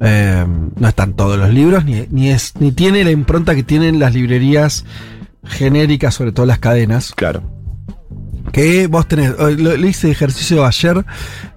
Eh, 0.00 0.46
no 0.76 0.88
están 0.88 1.14
todos 1.14 1.38
los 1.38 1.52
libros, 1.52 1.84
ni, 1.84 2.06
ni, 2.10 2.30
es, 2.30 2.54
ni 2.60 2.72
tiene 2.72 3.02
la 3.04 3.10
impronta 3.10 3.54
que 3.54 3.62
tienen 3.64 3.98
las 3.98 4.14
librerías 4.14 4.84
genéricas, 5.44 6.14
sobre 6.14 6.32
todo 6.32 6.46
las 6.46 6.58
cadenas. 6.58 7.12
Claro. 7.14 7.57
Que 8.52 8.86
vos 8.86 9.06
tenés, 9.06 9.30
eh, 9.38 9.56
lo, 9.58 9.76
lo 9.76 9.86
hice 9.86 10.10
ejercicio 10.10 10.64
ayer 10.64 11.04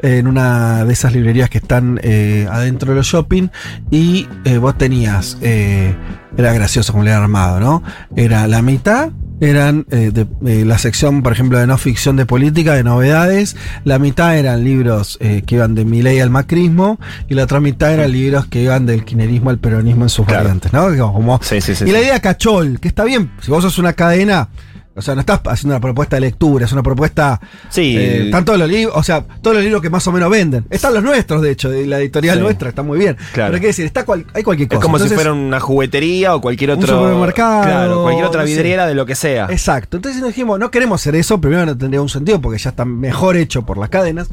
eh, 0.02 0.18
en 0.18 0.28
una 0.28 0.84
de 0.86 0.94
esas 0.94 1.14
librerías 1.14 1.50
que 1.50 1.58
están 1.60 2.00
eh, 2.04 2.48
adentro 2.52 2.92
de 2.92 2.98
los 2.98 3.08
shopping 3.08 3.48
y 3.90 4.28
eh, 4.46 4.58
vos 4.58 4.78
tenías, 4.78 5.38
eh, 5.42 5.96
era 6.38 6.54
gracioso 6.54 6.92
como 6.94 7.04
le 7.04 7.12
era 7.12 7.22
armado, 7.24 7.60
¿no? 7.60 7.84
Era 8.16 8.48
la 8.48 8.62
mitad, 8.62 9.10
eran 9.40 9.86
de, 9.90 10.28
la 10.66 10.78
sección, 10.78 11.24
por 11.24 11.34
ejemplo, 11.34 11.58
de 11.58 11.66
no 11.66 11.78
ficción 11.80 12.16
de 12.16 12.26
política, 12.28 12.74
de 12.74 12.84
novedades, 12.84 13.56
la 13.86 13.98
mitad 13.98 14.38
eran 14.38 14.64
libros 14.64 15.18
eh, 15.20 15.42
que 15.46 15.56
iban 15.56 15.74
de 15.74 15.84
Milei 15.84 16.20
al 16.20 16.30
macrismo 16.30 17.00
y 17.28 17.34
la 17.34 17.44
otra 17.46 17.60
mitad 17.60 17.92
eran 17.92 18.12
libros 18.12 18.46
que 18.46 18.62
iban 18.62 18.86
del 18.86 19.04
kirchnerismo 19.04 19.50
al 19.50 19.58
peronismo 19.58 20.04
en 20.04 20.10
sus 20.10 20.26
Claro. 20.28 20.44
variantes, 20.44 20.72
¿no? 20.74 20.96
Como- 21.12 21.40
Sí, 21.42 21.60
sí, 21.62 21.74
sí. 21.74 21.86
y 21.88 21.92
la 21.92 22.02
idea 22.02 22.20
cachol, 22.20 22.80
que 22.80 22.88
está 22.88 23.04
bien, 23.04 23.32
si 23.42 23.50
vos 23.50 23.64
sos 23.64 23.80
una 23.80 23.94
cadena, 23.94 24.50
o 24.94 25.02
sea, 25.02 25.16
no 25.16 25.22
estás 25.22 25.40
haciendo 25.46 25.76
una 25.76 25.82
propuesta 25.82 26.18
de 26.18 26.22
lectura, 26.22 26.66
es 26.66 26.72
una 26.74 26.84
propuesta. 26.84 27.40
Sí. 27.70 27.96
eh, 27.98 28.26
están 28.26 28.44
todos 28.46 28.60
los 28.60 28.68
libros, 28.70 28.94
o 28.98 29.04
sea, 29.04 29.22
todos 29.42 29.56
los 29.56 29.64
libros 29.64 29.82
que 29.82 29.90
más 29.90 30.06
o 30.08 30.12
menos 30.12 30.30
venden. 30.30 30.66
Están 30.70 30.94
los 30.94 31.02
nuestros, 31.04 31.42
de 31.42 31.52
hecho, 31.52 31.70
de 31.70 31.88
la 31.88 32.00
editorial 32.00 32.38
Sí. 32.38 32.44
nuestra, 32.44 32.70
está 32.70 32.84
muy 32.84 33.00
bien. 33.00 33.16
Claro. 33.34 33.48
Pero 33.50 33.56
hay 33.56 33.62
que 33.62 33.68
decir, 33.68 33.86
está 33.86 34.06
cual- 34.06 34.26
hay 34.34 34.44
cualquier 34.44 34.68
cosa. 34.70 34.80
Es 34.80 34.84
como 34.84 35.00
si 35.00 35.08
fuera 35.10 35.32
una 35.34 35.60
juguetería 35.60 36.36
o 36.36 36.42
cualquier 36.42 36.72
un 36.72 36.78
otro. 36.84 37.00
supermercado, 37.00 37.64
Claro, 37.64 38.02
cualquier 38.04 38.26
otra 38.26 38.44
vidriera 38.44 38.86
de 38.88 38.96
lo 38.96 39.06
que 39.06 39.16
sea. 39.16 39.48
Exacto. 39.50 39.98
Entonces 39.98 40.20
nos 40.22 40.30
dijimos, 40.32 40.60
no 40.60 40.70
queremos 40.72 41.02
hacer 41.02 41.16
eso, 41.16 41.40
primero 41.40 41.66
no 41.66 41.78
tendría 41.78 42.02
un 42.02 42.10
sentido 42.10 42.42
porque 42.42 42.58
ya 42.60 42.72
está 42.72 42.84
mejor 42.86 43.38
hecho 43.38 43.66
por 43.66 43.78
las 43.78 43.90
cadenas. 43.90 44.30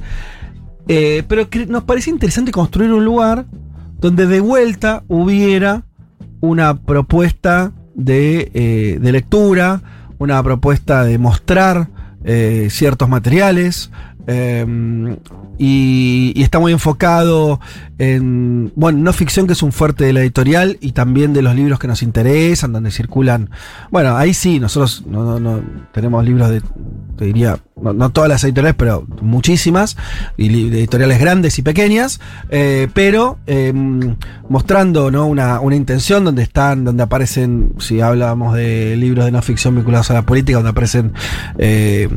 Eh, 0.88 1.22
pero 1.28 1.46
nos 1.68 1.84
parecía 1.84 2.12
interesante 2.12 2.50
construir 2.50 2.92
un 2.92 3.04
lugar 3.04 3.44
donde 4.00 4.26
de 4.26 4.40
vuelta 4.40 5.02
hubiera 5.08 5.82
una 6.40 6.80
propuesta 6.80 7.72
de, 7.94 8.50
eh, 8.54 8.98
de 9.00 9.12
lectura, 9.12 9.82
una 10.18 10.42
propuesta 10.42 11.04
de 11.04 11.18
mostrar 11.18 11.88
eh, 12.24 12.68
ciertos 12.70 13.08
materiales. 13.08 13.90
eh, 14.26 15.16
y, 15.60 16.32
y 16.36 16.42
está 16.44 16.60
muy 16.60 16.72
enfocado 16.72 17.58
en, 17.98 18.72
bueno, 18.76 18.98
no 19.00 19.12
ficción, 19.12 19.46
que 19.48 19.54
es 19.54 19.62
un 19.64 19.72
fuerte 19.72 20.04
de 20.04 20.12
la 20.12 20.20
editorial, 20.20 20.76
y 20.80 20.92
también 20.92 21.32
de 21.32 21.42
los 21.42 21.54
libros 21.56 21.80
que 21.80 21.88
nos 21.88 22.02
interesan, 22.02 22.72
donde 22.72 22.92
circulan. 22.92 23.50
Bueno, 23.90 24.16
ahí 24.16 24.34
sí, 24.34 24.60
nosotros 24.60 25.04
no, 25.08 25.24
no- 25.24 25.40
no- 25.40 25.62
tenemos 25.92 26.24
libros 26.24 26.50
de, 26.50 26.62
te 27.18 27.26
diría, 27.26 27.58
no, 27.80 28.10
todas 28.10 28.30
las 28.30 28.44
editoriales, 28.44 28.76
pero 28.78 29.06
muchísimas, 29.20 29.96
y 30.36 30.68
editoriales 30.68 31.18
grandes 31.18 31.58
y 31.58 31.62
pequeñas, 31.62 32.20
eh, 32.48 32.88
pero 32.94 33.38
eh, 33.46 33.72
mostrando 34.48 35.10
¿no? 35.10 35.26
una, 35.26 35.60
una 35.60 35.76
intención 35.76 36.24
donde 36.24 36.42
están, 36.42 36.84
donde 36.84 37.02
aparecen, 37.02 37.74
si 37.78 38.00
hablábamos 38.00 38.54
de 38.54 38.96
libros 38.96 39.24
de 39.24 39.32
no 39.32 39.42
ficción 39.42 39.74
vinculados 39.74 40.10
a 40.10 40.14
la 40.14 40.22
política, 40.22 40.58
donde 40.58 40.70
aparecen 40.70 41.12
eh, 41.58 42.08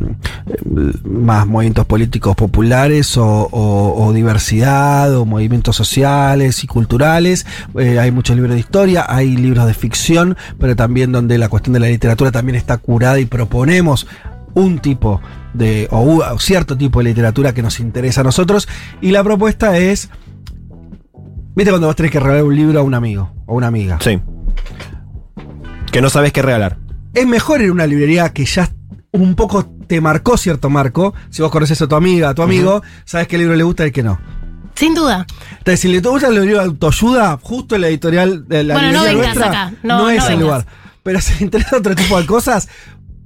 más 1.04 1.48
movimientos 1.48 1.86
políticos 1.86 2.36
populares 2.36 3.18
o 3.18 4.12
diversidad 4.14 5.16
o 5.16 5.26
movimientos 5.26 5.76
sociales 5.76 6.64
y 6.64 6.68
culturales. 6.68 7.46
Eh, 7.78 8.00
hay 8.00 8.12
muchos 8.12 8.36
libros 8.36 8.54
de 8.54 8.60
historia, 8.60 9.06
hay 9.08 9.36
libros 9.36 9.66
de 9.66 9.74
ficción, 9.74 10.38
pero 10.60 10.76
también 10.76 11.12
donde 11.12 11.38
la 11.38 11.50
cuestión 11.50 11.74
de 11.74 11.80
la 11.80 11.88
literatura 11.88 12.32
también 12.32 12.56
está 12.56 12.78
curada 12.78 13.20
y 13.20 13.26
proponemos 13.26 14.08
un 14.54 14.80
tipo 14.80 15.22
de, 15.54 15.88
o, 15.92 16.38
cierto 16.40 16.78
tipo 16.78 17.00
de 17.00 17.06
literatura 17.06 17.54
que 17.54 17.62
nos 17.62 17.80
interesa 17.80 18.22
a 18.22 18.24
nosotros. 18.24 18.68
Y 19.02 19.12
la 19.12 19.24
propuesta 19.24 19.78
es, 19.78 20.10
viste 21.56 21.72
cuando 21.72 21.88
vos 21.88 21.96
tenés 21.96 22.12
que 22.12 22.20
regalar 22.20 22.44
un 22.44 22.56
libro 22.56 22.80
a 22.80 22.84
un 22.84 22.94
amigo 22.94 23.32
o 23.46 23.56
una 23.56 23.68
amiga. 23.68 23.98
Sí. 24.02 24.20
Que 25.92 26.02
no 26.02 26.10
sabes 26.10 26.32
qué 26.32 26.42
regalar. 26.42 26.78
Es 27.14 27.28
mejor 27.28 27.62
en 27.62 27.72
una 27.72 27.86
librería 27.86 28.30
que 28.32 28.46
ya 28.46 28.70
un 29.12 29.36
poco 29.36 29.66
te 29.88 30.00
marcó 30.00 30.38
cierto 30.38 30.70
marco. 30.70 31.14
Si 31.30 31.42
vos 31.42 31.52
conoces 31.52 31.82
a 31.82 31.88
tu 31.88 31.96
amiga, 31.96 32.30
a 32.30 32.34
tu 32.34 32.42
amigo, 32.42 32.82
sabes 33.06 33.28
qué 33.28 33.38
libro 33.38 33.56
le 33.56 33.64
gusta 33.64 33.86
y 33.86 33.92
qué 33.92 34.04
no. 34.04 34.20
Sin 34.76 34.96
duda. 34.96 35.28
Entonces, 35.58 35.80
si 35.82 35.90
le 35.90 36.00
gusta 36.00 36.28
el 36.30 36.36
libro 36.36 36.60
de 36.60 36.66
autoayuda, 36.66 37.38
justo 37.42 37.76
en 37.76 37.82
la 37.82 37.90
editorial 37.90 38.48
de 38.48 38.64
la 38.64 38.76
Bueno, 38.76 38.92
no 38.94 39.04
librería 39.04 39.22
vengas 39.22 39.36
nuestra, 39.36 39.64
acá. 39.66 39.74
No, 39.84 40.10
es 40.10 40.18
no 40.18 40.24
el 40.24 40.30
vengas. 40.30 40.40
lugar. 40.40 40.66
Pero 41.04 41.22
si 41.22 41.34
te 41.34 41.44
interesa 41.44 41.78
otro 41.78 41.96
tipo 41.96 42.18
de 42.20 42.26
cosas, 42.26 42.70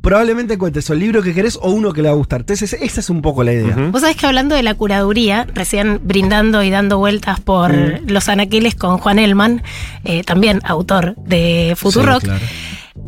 probablemente 0.05 0.53
encuentres 0.53 0.89
o 0.89 0.93
el 0.93 0.99
libro 0.99 1.21
que 1.21 1.33
querés 1.33 1.57
o 1.61 1.71
uno 1.71 1.91
que 1.91 2.01
le 2.01 2.07
va 2.07 2.13
a 2.13 2.17
gustar. 2.17 2.41
Entonces, 2.41 2.73
esa 2.79 2.99
es 3.01 3.09
un 3.09 3.21
poco 3.21 3.43
la 3.43 3.51
idea. 3.53 3.75
Ujú. 3.75 3.91
Vos 3.91 4.01
sabés 4.01 4.15
que 4.15 4.25
hablando 4.25 4.55
de 4.55 4.63
la 4.63 4.73
curaduría, 4.75 5.45
recién 5.53 5.99
brindando 6.03 6.63
y 6.63 6.69
dando 6.69 6.97
vueltas 6.99 7.39
por 7.41 7.73
Mm. 7.73 8.07
los 8.09 8.29
anaqueles 8.29 8.75
con 8.75 8.97
Juan 8.99 9.19
Elman, 9.19 9.63
eh, 10.05 10.23
también 10.23 10.61
autor 10.63 11.15
de 11.17 11.73
Futurock, 11.75 12.21
Sí, 12.21 12.27
claro. 12.27 12.45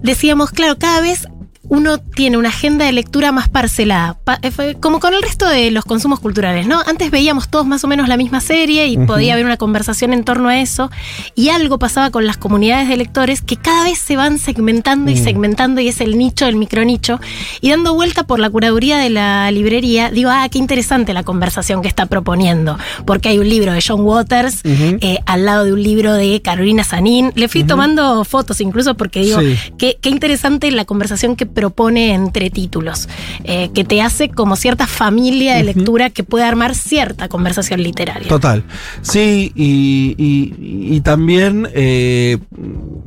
decíamos, 0.01 0.51
claro, 0.51 0.77
cada 0.77 0.99
vez 1.01 1.27
uno 1.69 1.97
tiene 1.99 2.37
una 2.37 2.49
agenda 2.49 2.85
de 2.85 2.91
lectura 2.91 3.31
más 3.31 3.49
parcelada, 3.49 4.17
pa- 4.23 4.39
eh, 4.41 4.75
como 4.79 4.99
con 4.99 5.13
el 5.13 5.21
resto 5.21 5.47
de 5.47 5.69
los 5.71 5.85
consumos 5.85 6.19
culturales, 6.19 6.65
¿no? 6.67 6.81
Antes 6.85 7.11
veíamos 7.11 7.49
todos 7.49 7.65
más 7.65 7.83
o 7.83 7.87
menos 7.87 8.07
la 8.07 8.17
misma 8.17 8.39
serie 8.41 8.87
y 8.87 8.97
podía 8.97 9.33
haber 9.33 9.45
una 9.45 9.57
conversación 9.57 10.13
en 10.13 10.23
torno 10.23 10.49
a 10.49 10.59
eso, 10.59 10.89
y 11.35 11.49
algo 11.49 11.77
pasaba 11.79 12.09
con 12.09 12.25
las 12.25 12.37
comunidades 12.37 12.87
de 12.89 12.97
lectores 12.97 13.41
que 13.41 13.57
cada 13.57 13.83
vez 13.83 13.97
se 13.99 14.15
van 14.15 14.39
segmentando 14.39 15.11
y 15.11 15.15
Mm. 15.15 15.23
segmentando, 15.23 15.81
y 15.81 15.87
es 15.89 15.99
el 16.01 16.17
nicho, 16.17 16.45
el 16.47 16.55
micronicho, 16.55 17.19
y 17.61 17.69
dando 17.71 17.93
vuelta 17.93 18.23
por 18.25 18.39
la 18.39 18.49
curaduría 18.49 18.97
de 18.97 19.09
la 19.09 19.49
librería, 19.51 20.09
digo, 20.09 20.29
ah, 20.31 20.47
qué 20.49 20.57
interesante 20.59 21.13
la 21.13 21.23
conversación 21.23 21.81
que 21.81 21.87
está 21.87 22.05
proponiendo, 22.05 22.77
porque 23.05 23.29
hay 23.29 23.39
un 23.39 23.49
libro 23.49 23.73
de 23.73 23.83
John 23.85 24.01
Waters 24.01 24.61
eh, 24.63 25.19
al 25.25 25.45
lado 25.45 25.65
de 25.65 25.73
un 25.73 25.83
libro 25.83 26.13
de 26.13 26.41
Carolina 26.41 26.83
Sanín, 26.83 27.31
le 27.35 27.47
fui 27.47 27.63
tomando 27.63 28.23
fotos 28.23 28.61
incluso 28.61 28.95
porque 28.95 29.21
digo, 29.21 29.39
Sí. 29.41 29.55
Qué, 29.77 29.97
qué 30.01 30.09
interesante 30.09 30.69
la 30.71 30.85
conversación 30.85 31.35
que 31.35 31.45
propone 31.57 32.13
entre 32.13 32.51
títulos, 32.51 33.09
eh, 33.43 33.71
que 33.73 33.83
te 33.83 33.99
hace 34.03 34.29
como 34.29 34.55
cierta 34.55 34.85
familia 34.85 35.55
de 35.55 35.63
lectura 35.63 36.11
que 36.11 36.23
puede 36.23 36.45
armar 36.45 36.75
cierta 36.75 37.27
conversación 37.29 37.81
literaria. 37.81 38.27
Total. 38.29 38.63
Sí, 39.01 39.51
y, 39.55 40.13
y- 40.19 40.95
y 40.95 41.01
también 41.01 41.67
eh, 41.73 42.37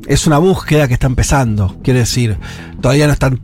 es 0.05 0.27
una 0.27 0.37
búsqueda 0.37 0.89
que 0.89 0.95
está 0.95 1.07
empezando. 1.07 1.77
Quiere 1.81 1.99
decir, 1.99 2.35
todavía 2.81 3.07
no 3.07 3.13
están 3.13 3.39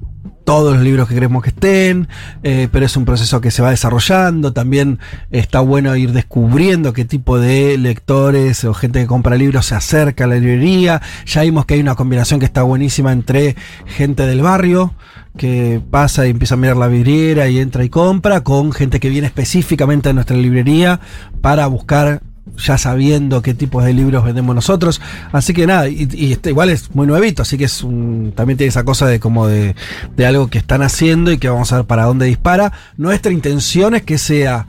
todos 0.48 0.76
los 0.76 0.82
libros 0.82 1.10
que 1.10 1.14
queremos 1.14 1.44
que 1.44 1.50
estén, 1.50 2.08
eh, 2.42 2.70
pero 2.72 2.86
es 2.86 2.96
un 2.96 3.04
proceso 3.04 3.42
que 3.42 3.52
se 3.52 3.62
va 3.62 3.72
desarrollando. 3.72 4.54
También 4.54 4.98
está 5.30 5.60
bueno 5.60 5.94
ir 5.98 6.14
descubriendo 6.14 6.94
qué 6.94 7.04
tipo 7.04 7.38
de 7.38 7.78
lectores 7.78 8.64
o 8.64 8.74
gente 8.74 9.02
que 9.02 9.08
compra 9.08 9.36
libros 9.36 9.66
se 9.66 9.76
acerca 9.76 10.24
a 10.24 10.28
la 10.28 10.36
librería. 10.36 11.02
Ya 11.26 11.42
vimos 11.42 11.66
que 11.66 11.74
hay 11.74 11.82
una 11.82 11.96
combinación 11.96 12.40
que 12.40 12.46
está 12.46 12.64
buenísima 12.64 13.12
entre 13.12 13.58
gente 13.88 14.26
del 14.26 14.42
barrio 14.42 14.94
que 15.36 15.82
pasa 15.92 16.26
y 16.26 16.30
empieza 16.30 16.56
a 16.56 16.58
mirar 16.58 16.78
la 16.78 16.88
vidriera 16.88 17.50
y 17.50 17.60
entra 17.60 17.84
y 17.84 17.90
compra, 17.90 18.42
con 18.42 18.72
gente 18.72 19.02
que 19.02 19.10
viene 19.10 19.28
específicamente 19.28 20.08
a 20.08 20.14
nuestra 20.14 20.38
librería 20.38 21.02
para 21.42 21.68
buscar 21.68 22.22
ya 22.58 22.78
sabiendo 22.78 23.42
qué 23.42 23.54
tipos 23.54 23.84
de 23.84 23.94
libros 23.94 24.24
vendemos 24.24 24.56
nosotros. 24.56 25.02
Así 25.32 25.54
que 25.54 25.68
nada, 25.68 25.90
y, 25.90 26.32
este 26.32 26.50
igual 26.50 26.70
es 26.70 26.94
muy 26.96 27.08
nuevito, 27.08 27.42
así 27.42 27.58
que 27.58 27.66
es 27.66 27.84
un, 27.84 28.34
también 28.36 28.58
tiene 28.58 28.70
esa 28.70 28.84
cosa 28.84 29.08
de 29.08 29.20
como 29.20 29.48
de, 29.48 29.76
de 30.16 30.26
algo 30.26 30.48
que 30.48 30.58
están 30.58 30.82
haciendo 30.82 31.32
y 31.32 31.38
que 31.38 31.50
vamos 31.50 31.72
a 31.74 31.78
ver 31.78 31.86
para 31.86 32.06
dónde 32.06 32.26
dispara. 32.26 32.74
Nuestra 32.98 33.32
intención 33.32 33.96
es 33.96 34.04
que 34.04 34.18
sea 34.18 34.68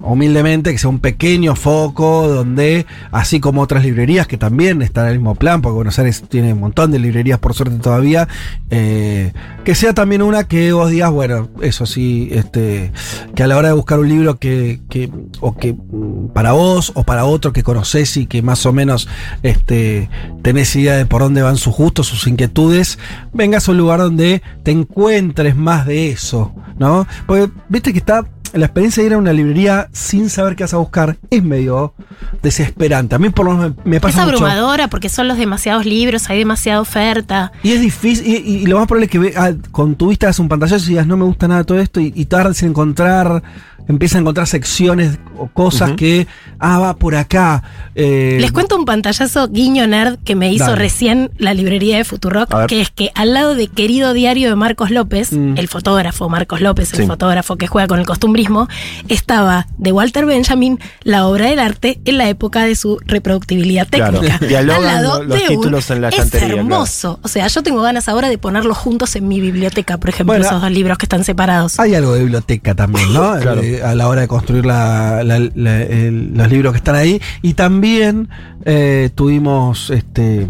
humildemente 0.00 0.72
que 0.72 0.78
sea 0.78 0.90
un 0.90 1.00
pequeño 1.00 1.54
foco 1.54 2.28
donde, 2.28 2.86
así 3.10 3.40
como 3.40 3.62
otras 3.62 3.84
librerías 3.84 4.26
que 4.26 4.38
también 4.38 4.82
están 4.82 5.06
en 5.06 5.12
el 5.12 5.18
mismo 5.18 5.34
plan, 5.34 5.60
porque 5.60 5.74
Buenos 5.74 5.98
Aires 5.98 6.22
tiene 6.28 6.52
un 6.52 6.60
montón 6.60 6.90
de 6.90 6.98
librerías 6.98 7.38
por 7.38 7.54
suerte 7.54 7.76
todavía, 7.76 8.28
eh, 8.70 9.32
que 9.64 9.74
sea 9.74 9.94
también 9.94 10.22
una 10.22 10.44
que 10.44 10.72
vos 10.72 10.90
digas, 10.90 11.10
bueno, 11.10 11.48
eso 11.62 11.86
sí, 11.86 12.28
este, 12.32 12.92
que 13.34 13.42
a 13.42 13.46
la 13.46 13.56
hora 13.56 13.68
de 13.68 13.74
buscar 13.74 13.98
un 13.98 14.08
libro 14.08 14.38
que, 14.38 14.80
que 14.88 15.10
o 15.40 15.56
que 15.56 15.72
mm, 15.74 16.28
para 16.28 16.52
vos 16.52 16.92
o 16.94 17.04
para 17.04 17.24
otro 17.24 17.52
que 17.52 17.62
conocés 17.62 18.16
y 18.16 18.26
que 18.26 18.42
más 18.42 18.64
o 18.66 18.72
menos 18.72 19.08
este, 19.42 20.08
tenés 20.42 20.74
idea 20.76 20.96
de 20.96 21.06
por 21.06 21.22
dónde 21.22 21.42
van 21.42 21.56
sus 21.56 21.74
gustos, 21.74 22.06
sus 22.06 22.26
inquietudes, 22.26 22.98
vengas 23.32 23.68
a 23.68 23.72
un 23.72 23.78
lugar 23.78 24.00
donde 24.00 24.42
te 24.62 24.70
encuentres 24.70 25.56
más 25.56 25.86
de 25.86 26.10
eso, 26.10 26.54
¿no? 26.78 27.06
Porque 27.26 27.50
viste 27.68 27.92
que 27.92 27.98
está 27.98 28.24
la 28.54 28.66
experiencia 28.66 29.02
de 29.02 29.06
ir 29.08 29.14
a 29.14 29.18
una 29.18 29.32
librería 29.32 29.88
sin 29.92 30.30
saber 30.30 30.56
qué 30.56 30.64
vas 30.64 30.74
a 30.74 30.78
buscar 30.78 31.16
es 31.30 31.42
medio 31.42 31.94
desesperante. 32.42 33.14
A 33.14 33.18
mí 33.18 33.30
por 33.30 33.46
lo 33.46 33.54
menos 33.54 33.76
me, 33.84 33.90
me 33.90 33.96
Es 33.96 34.02
pasa 34.02 34.24
mucho. 34.24 34.36
abrumadora 34.36 34.88
porque 34.88 35.08
son 35.08 35.28
los 35.28 35.38
demasiados 35.38 35.84
libros, 35.86 36.28
hay 36.30 36.38
demasiada 36.38 36.80
oferta. 36.80 37.52
Y 37.62 37.72
es 37.72 37.80
difícil, 37.80 38.26
y, 38.26 38.36
y 38.36 38.66
lo 38.66 38.78
más 38.78 38.86
probable 38.86 39.06
es 39.06 39.10
que 39.10 39.18
ve- 39.18 39.34
ah, 39.36 39.52
con 39.70 39.94
tu 39.96 40.08
vista 40.08 40.26
hagas 40.26 40.38
un 40.38 40.48
pantallazo 40.48 40.84
y 40.86 40.88
digas, 40.90 41.06
no 41.06 41.16
me 41.16 41.24
gusta 41.24 41.48
nada 41.48 41.64
todo 41.64 41.78
esto, 41.78 42.00
y, 42.00 42.12
y 42.14 42.26
tardes 42.26 42.62
en 42.62 42.70
encontrar, 42.70 43.42
empiezas 43.88 44.16
a 44.16 44.18
encontrar 44.20 44.46
secciones 44.46 45.18
o 45.36 45.48
cosas 45.48 45.92
que, 45.92 46.26
ah, 46.58 46.78
va 46.78 46.96
por 46.96 47.14
acá. 47.16 47.62
eh, 47.94 48.36
Les 48.40 48.52
cuento 48.52 48.76
un 48.76 48.84
pantallazo 48.84 49.48
guiño 49.48 49.86
nerd 49.86 50.18
que 50.24 50.34
me 50.36 50.52
hizo 50.52 50.66
Dale. 50.66 50.76
recién 50.76 51.30
la 51.38 51.54
librería 51.54 51.96
de 51.96 52.04
Futurock, 52.04 52.66
que 52.66 52.80
es 52.80 52.90
que 52.90 53.10
al 53.14 53.34
lado 53.34 53.54
de 53.54 53.68
Querido 53.68 54.12
Diario 54.12 54.48
de 54.50 54.56
Marcos 54.56 54.90
López, 54.90 55.32
Mm. 55.32 55.56
el 55.58 55.68
fotógrafo 55.68 56.28
Marcos 56.28 56.60
López, 56.60 56.92
el 56.94 57.00
Sí. 57.00 57.06
fotógrafo 57.06 57.56
que 57.56 57.66
juega 57.66 57.88
con 57.88 57.98
el 57.98 58.06
costumbrismo, 58.06 58.68
estaba 59.08 59.66
de 59.78 59.92
Walter 59.92 60.26
Benjamin, 60.26 60.78
la 61.02 61.26
obra 61.26 61.46
del 61.50 61.58
arte 61.58 62.00
en 62.04 62.18
la 62.18 62.28
época 62.28 62.64
de 62.64 62.74
su 62.76 62.98
reproductibilidad 63.06 63.86
Claro. 63.88 64.20
técnica. 64.20 64.38
Dialogan 64.46 64.84
al 64.84 65.02
lado 65.02 65.22
lo- 65.22 65.24
los 65.28 65.38
de 65.38 65.42
un- 65.44 65.48
títulos 65.60 65.90
en 65.90 66.00
la 66.02 66.08
Es 66.10 66.30
claro. 66.30 66.56
hermoso. 66.58 67.20
O 67.22 67.28
sea, 67.28 67.46
yo 67.46 67.62
tengo 67.62 67.80
ganas 67.82 68.08
ahora 68.08 68.28
de 68.28 68.38
ponerlos 68.38 68.76
juntos 68.76 69.16
en 69.16 69.28
mi 69.28 69.40
biblioteca, 69.40 69.98
por 69.98 70.10
ejemplo, 70.10 70.32
Bueno, 70.34 70.46
esos 70.46 70.60
dos 70.60 70.70
libros 70.70 70.98
que 70.98 71.06
están 71.06 71.24
separados. 71.24 71.78
Hay 71.80 71.94
algo 71.94 72.12
de 72.14 72.20
biblioteca 72.20 72.74
también, 72.74 73.12
¿no? 73.12 73.38
Claro. 73.38 73.60
Eh, 73.78 73.82
a 73.82 73.94
la 73.94 74.08
hora 74.08 74.20
de 74.22 74.28
construir 74.28 74.64
la- 74.66 75.22
la- 75.24 75.38
la- 75.54 75.82
el- 75.82 76.32
los 76.34 76.50
libros 76.50 76.72
que 76.72 76.78
están 76.78 76.94
ahí. 76.96 77.20
Y 77.42 77.54
también 77.54 78.28
eh, 78.64 79.10
tuvimos 79.14 79.90
este 79.90 80.48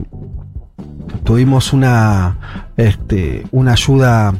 tuvimos 1.24 1.72
una 1.72 2.36
este, 2.76 3.44
una 3.50 3.72
ayuda 3.72 4.34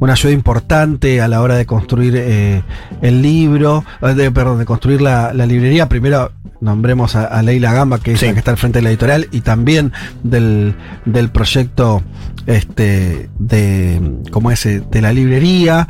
una 0.00 0.12
ayuda 0.14 0.32
importante 0.32 1.20
a 1.20 1.28
la 1.28 1.40
hora 1.42 1.56
de 1.56 1.64
construir 1.66 2.14
eh, 2.16 2.62
el 3.02 3.22
libro, 3.22 3.84
eh, 4.02 4.14
de, 4.14 4.30
perdón, 4.30 4.58
de 4.58 4.64
construir 4.64 5.00
la, 5.00 5.32
la 5.32 5.46
librería. 5.46 5.88
Primero 5.88 6.32
nombremos 6.60 7.14
a, 7.16 7.26
a 7.26 7.42
Leila 7.42 7.72
Gamba, 7.72 7.98
que 8.00 8.12
es 8.12 8.20
Sí. 8.20 8.26
la 8.26 8.32
que 8.32 8.38
está 8.40 8.50
al 8.50 8.56
frente 8.56 8.78
de 8.78 8.82
la 8.82 8.90
editorial, 8.90 9.28
y 9.30 9.40
también 9.42 9.92
del, 10.24 10.74
del 11.04 11.30
proyecto 11.30 12.02
este, 12.46 13.30
de, 13.38 14.00
¿cómo 14.32 14.50
es? 14.50 14.64
De 14.64 15.00
la 15.00 15.12
librería. 15.12 15.86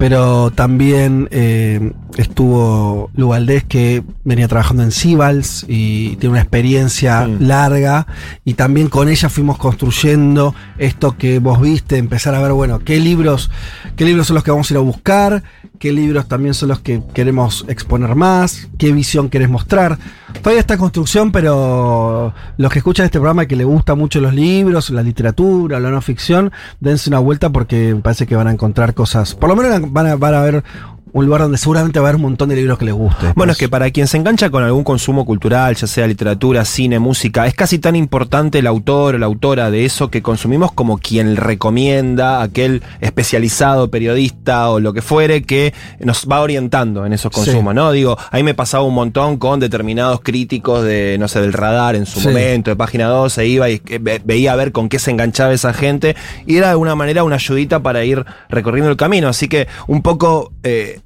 Pero 0.00 0.50
también 0.50 1.28
eh, 1.30 1.92
estuvo 2.16 3.10
Lu 3.16 3.28
Valdés, 3.28 3.64
que 3.64 4.02
venía 4.24 4.48
trabajando 4.48 4.82
en 4.82 4.92
Sibals 4.92 5.66
y 5.68 6.16
tiene 6.16 6.30
una 6.32 6.40
experiencia 6.40 7.26
Sí. 7.26 7.36
larga. 7.38 8.06
Y 8.46 8.54
también 8.54 8.88
con 8.88 9.10
ella 9.10 9.28
fuimos 9.28 9.58
construyendo 9.58 10.54
esto 10.78 11.18
que 11.18 11.38
vos 11.38 11.60
viste, 11.60 11.98
empezar 11.98 12.34
a 12.34 12.40
ver, 12.40 12.52
bueno, 12.52 12.78
qué 12.78 12.98
libros, 12.98 13.50
qué 13.94 14.06
libros 14.06 14.26
son 14.28 14.36
los 14.36 14.42
que 14.42 14.50
vamos 14.50 14.70
a 14.70 14.72
ir 14.72 14.78
a 14.78 14.80
buscar, 14.80 15.42
qué 15.80 15.92
libros 15.92 16.28
también 16.28 16.52
son 16.52 16.68
los 16.68 16.80
que 16.80 17.02
queremos 17.14 17.64
exponer 17.66 18.14
más, 18.14 18.68
qué 18.76 18.92
visión 18.92 19.30
querés 19.30 19.48
mostrar. 19.48 19.98
Todavía 20.42 20.60
está 20.60 20.76
construcción, 20.76 21.32
pero 21.32 22.34
los 22.58 22.70
que 22.70 22.80
escuchan 22.80 23.06
este 23.06 23.18
programa 23.18 23.44
y 23.44 23.46
que 23.46 23.56
les 23.56 23.66
gusta 23.66 23.94
mucho 23.94 24.20
los 24.20 24.34
libros, 24.34 24.90
la 24.90 25.02
literatura, 25.02 25.80
la 25.80 25.90
no 25.90 26.02
ficción, 26.02 26.52
dense 26.80 27.08
una 27.08 27.18
vuelta 27.18 27.48
porque 27.48 27.98
parece 28.02 28.26
que 28.26 28.36
van 28.36 28.48
a 28.48 28.52
encontrar 28.52 28.92
cosas. 28.92 29.34
Por 29.34 29.48
lo 29.48 29.56
menos 29.56 29.90
van 29.90 30.06
a, 30.06 30.16
van 30.16 30.34
a 30.34 30.42
ver 30.42 30.64
un 31.12 31.26
lugar 31.26 31.42
donde 31.42 31.58
seguramente 31.58 31.98
va 32.00 32.06
a 32.06 32.08
haber 32.10 32.16
un 32.16 32.22
montón 32.22 32.48
de 32.48 32.56
libros 32.56 32.78
que 32.78 32.84
les 32.84 32.94
guste. 32.94 33.32
Bueno, 33.34 33.52
es 33.52 33.58
que 33.58 33.68
para 33.68 33.90
quien 33.90 34.06
se 34.06 34.16
engancha 34.16 34.50
con 34.50 34.62
algún 34.62 34.84
consumo 34.84 35.24
cultural, 35.24 35.74
ya 35.74 35.86
sea 35.86 36.06
literatura, 36.06 36.64
cine, 36.64 36.98
música, 36.98 37.46
es 37.46 37.54
casi 37.54 37.78
tan 37.78 37.96
importante 37.96 38.58
el 38.60 38.66
autor 38.66 39.14
o 39.14 39.18
la 39.18 39.26
autora 39.26 39.70
de 39.70 39.84
eso 39.84 40.10
que 40.10 40.22
consumimos 40.22 40.72
como 40.72 40.98
quien 40.98 41.36
recomienda, 41.36 42.42
aquel 42.42 42.82
especializado 43.00 43.90
periodista 43.90 44.70
o 44.70 44.80
lo 44.80 44.92
que 44.92 45.02
fuere 45.02 45.42
que 45.42 45.72
nos 46.00 46.26
va 46.30 46.40
orientando 46.40 47.04
en 47.06 47.12
esos 47.12 47.32
Sí. 47.34 47.40
consumos, 47.40 47.74
¿no? 47.74 47.92
Digo, 47.92 48.16
ahí 48.30 48.42
me 48.42 48.54
pasaba 48.54 48.84
un 48.84 48.94
montón 48.94 49.36
con 49.38 49.60
determinados 49.60 50.20
críticos 50.20 50.84
de, 50.84 51.16
no 51.18 51.28
sé, 51.28 51.40
del 51.40 51.52
radar 51.52 51.94
en 51.96 52.06
su 52.06 52.20
Sí. 52.20 52.28
momento, 52.28 52.70
de 52.70 52.76
página 52.76 53.06
12, 53.08 53.46
iba 53.46 53.68
y 53.68 53.80
ve- 54.00 54.20
veía 54.24 54.52
a 54.52 54.56
ver 54.56 54.72
con 54.72 54.88
qué 54.88 54.98
se 54.98 55.10
enganchaba 55.10 55.52
esa 55.52 55.72
gente 55.72 56.16
y 56.46 56.56
era 56.56 56.66
de 56.68 56.72
alguna 56.72 56.94
manera 56.94 57.24
una 57.24 57.36
ayudita 57.36 57.80
para 57.82 58.04
ir 58.04 58.24
recorriendo 58.48 58.90
el 58.90 58.96
camino. 58.96 59.28
Así 59.28 59.48
que 59.48 59.68
un 59.86 60.02
poco... 60.02 60.52
eh, 60.62 61.00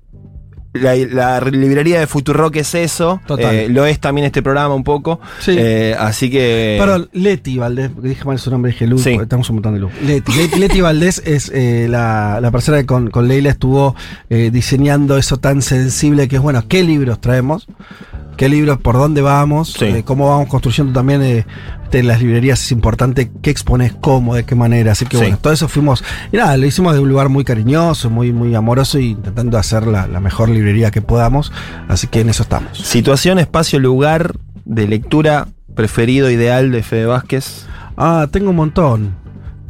la, 0.75 0.95
la 0.97 1.41
librería 1.41 2.01
de 2.01 2.07
Futurock 2.07 2.57
es 2.57 2.75
eso. 2.75 3.21
Total. 3.27 3.55
eh, 3.55 3.69
lo 3.69 3.87
es 3.87 3.99
también 4.01 4.27
este 4.27 4.43
programa 4.43 4.75
un 4.75 4.85
poco. 4.85 5.21
Sí. 5.41 5.55
Eh, 5.59 5.95
así 5.99 6.31
que. 6.31 6.77
Perdón, 6.79 7.09
Leti 7.13 7.57
Valdés, 7.57 7.91
dije 8.03 8.25
mal 8.25 8.39
su 8.39 8.51
nombre, 8.51 8.73
dije 8.73 8.87
Luz, 8.87 9.03
Sí. 9.03 9.11
estamos 9.21 9.49
un 9.51 9.57
montón 9.57 9.75
de 9.75 9.81
luz. 9.81 9.93
Leti, 10.05 10.33
Leti, 10.35 10.59
Leti 10.59 10.81
Valdés 10.81 11.23
es 11.25 11.51
eh, 11.55 11.87
la, 11.89 12.39
la 12.43 12.51
persona 12.51 12.79
que 12.79 12.87
con, 12.87 13.11
con 13.11 13.29
Leila 13.29 13.51
estuvo 13.51 13.95
eh, 14.31 14.51
diseñando 14.53 15.17
eso 15.17 15.39
tan 15.39 15.63
sensible 15.63 16.29
que 16.29 16.37
es, 16.37 16.43
bueno, 16.43 16.65
¿qué 16.69 16.83
libros 16.83 17.21
traemos? 17.21 17.67
¿Qué 18.37 18.49
libros, 18.49 18.79
por 18.79 18.97
dónde 18.97 19.23
vamos? 19.23 19.75
Sí. 19.79 19.85
Eh, 19.87 20.03
¿Cómo 20.05 20.29
vamos 20.29 20.49
construyendo 20.49 20.93
también 20.93 21.23
eh, 21.23 21.47
este, 21.85 22.03
las 22.03 22.21
librerías? 22.21 22.61
Es 22.63 22.73
importante 22.73 23.31
qué 23.43 23.51
expones, 23.51 23.95
cómo, 24.01 24.35
de 24.35 24.45
qué 24.45 24.55
manera. 24.55 24.93
Así 24.93 25.07
que 25.07 25.17
Sí. 25.17 25.23
bueno, 25.23 25.39
todo 25.41 25.53
eso 25.53 25.69
fuimos, 25.69 26.03
y 26.33 26.37
nada, 26.37 26.57
lo 26.57 26.67
hicimos 26.67 26.95
de 26.95 27.01
un 27.01 27.09
lugar 27.09 27.29
muy 27.29 27.45
cariñoso, 27.45 28.11
muy, 28.11 28.33
muy 28.33 28.55
amoroso 28.55 28.99
y 28.99 29.11
intentando 29.11 29.59
hacer 29.59 29.87
la, 29.87 30.07
la 30.07 30.21
mejor 30.21 30.49
librería 30.49 30.91
que 30.91 31.03
podamos. 31.03 31.53
Así 31.89 32.07
que 32.09 32.21
en 32.21 32.29
eso 32.29 32.43
estamos. 32.43 32.77
Situación, 32.79 33.39
espacio, 33.39 33.79
lugar 33.79 34.35
de 34.65 34.89
lectura 34.89 35.49
preferido, 35.75 36.31
ideal 36.31 36.71
de 36.73 36.83
Fede 36.83 37.07
Vázquez. 37.07 37.67
Ah, 37.97 38.27
tengo 38.31 38.51
un 38.51 38.57
montón. 38.57 39.15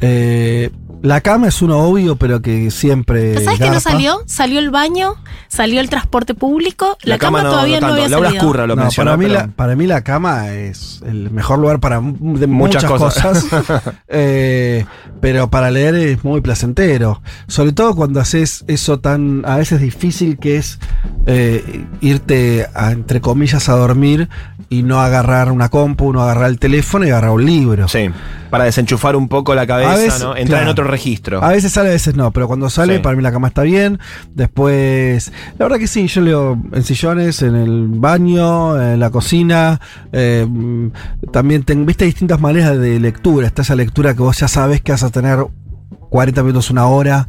Eh, 0.01 0.71
la 1.05 1.21
cama 1.21 1.47
es 1.47 1.61
uno 1.61 1.79
obvio, 1.79 2.15
pero 2.15 2.41
que 2.41 2.71
siempre. 2.71 3.33
¿Pero 3.33 3.45
¿Sabes 3.45 3.59
que 3.59 3.69
no 3.69 3.79
salió? 3.79 4.21
Salió 4.25 4.59
el 4.59 4.69
baño, 4.71 5.15
salió 5.47 5.79
el 5.79 5.89
transporte 5.89 6.33
público, 6.33 6.97
la, 7.03 7.15
La 7.15 7.17
cama, 7.19 7.39
cama 7.39 7.43
no- 7.49 7.55
todavía 7.55 7.79
no 7.79 7.87
no, 7.87 7.93
había 7.93 8.09
Laura 8.09 8.29
salido. 8.29 8.53
Lo 8.67 8.75
No, 8.75 8.81
mencionó, 8.83 9.11
para, 9.11 9.17
mí 9.17 9.25
pero- 9.25 9.39
la, 9.39 9.47
para 9.47 9.75
mí 9.75 9.87
la 9.87 10.01
cama 10.03 10.51
es 10.51 11.01
el 11.05 11.29
mejor 11.31 11.59
lugar 11.59 11.79
para 11.79 11.97
de 12.01 12.47
Muchas 12.47 12.83
muchas, 12.83 12.85
cosas. 12.85 13.43
cosas. 13.45 13.81
Eh, 14.07 14.85
pero 15.21 15.49
para 15.49 15.71
leer 15.71 15.95
es 15.95 16.23
muy 16.23 16.41
placentero. 16.41 17.21
Sobre 17.47 17.71
todo 17.73 17.95
cuando 17.95 18.19
haces 18.19 18.63
eso 18.67 18.99
tan 18.99 19.43
a 19.45 19.57
veces 19.57 19.81
difícil 19.81 20.37
que 20.37 20.57
es 20.57 20.79
eh, 21.25 21.85
irte, 22.01 22.67
a, 22.73 22.91
entre 22.91 23.21
comillas, 23.21 23.67
a 23.69 23.73
dormir 23.73 24.29
y 24.69 24.83
no 24.83 25.01
agarrar 25.01 25.51
una 25.51 25.69
compu, 25.69 26.13
no 26.13 26.21
agarrar 26.23 26.49
el 26.49 26.59
teléfono 26.59 27.05
y 27.05 27.09
agarrar 27.09 27.31
un 27.31 27.45
libro. 27.45 27.87
Sí. 27.87 28.09
Para 28.49 28.65
desenchufar 28.65 29.15
un 29.15 29.27
poco 29.27 29.55
la 29.55 29.65
cabeza, 29.67 29.95
veces, 29.95 30.23
¿no? 30.23 30.35
Entrar 30.35 30.63
en 30.63 30.69
otro 30.69 30.85
registro. 30.85 31.43
A 31.43 31.49
veces 31.49 31.71
sale, 31.71 31.89
a 31.89 31.93
veces 31.93 32.15
no, 32.15 32.31
pero 32.31 32.47
cuando 32.47 32.69
sale, 32.69 32.95
Sí. 32.97 33.01
para 33.01 33.15
mí 33.15 33.21
la 33.23 33.31
cama 33.31 33.47
está 33.47 33.63
bien. 33.63 33.99
Después, 34.33 35.31
la 35.57 35.65
verdad 35.65 35.79
que 35.79 35.87
sí, 35.87 36.07
yo 36.07 36.21
leo 36.21 36.61
en 36.71 36.83
sillones, 36.83 37.41
en 37.41 37.55
el 37.55 37.87
baño, 37.89 38.79
en 38.81 38.99
la 38.99 39.09
cocina. 39.09 39.79
eh, 40.11 40.47
también 41.31 41.63
tengo, 41.63 41.85
viste, 41.85 42.05
distintas 42.05 42.39
maneras 42.39 42.77
de 42.79 42.99
lectura. 42.99 43.47
Está 43.47 43.63
esa 43.63 43.75
lectura 43.75 44.13
que 44.13 44.21
vos 44.21 44.39
ya 44.39 44.47
sabes 44.47 44.81
que 44.81 44.91
vas 44.91 45.03
a 45.03 45.09
tener 45.09 45.45
40 46.09 46.43
minutos, 46.43 46.69
una 46.69 46.85
hora 46.85 47.27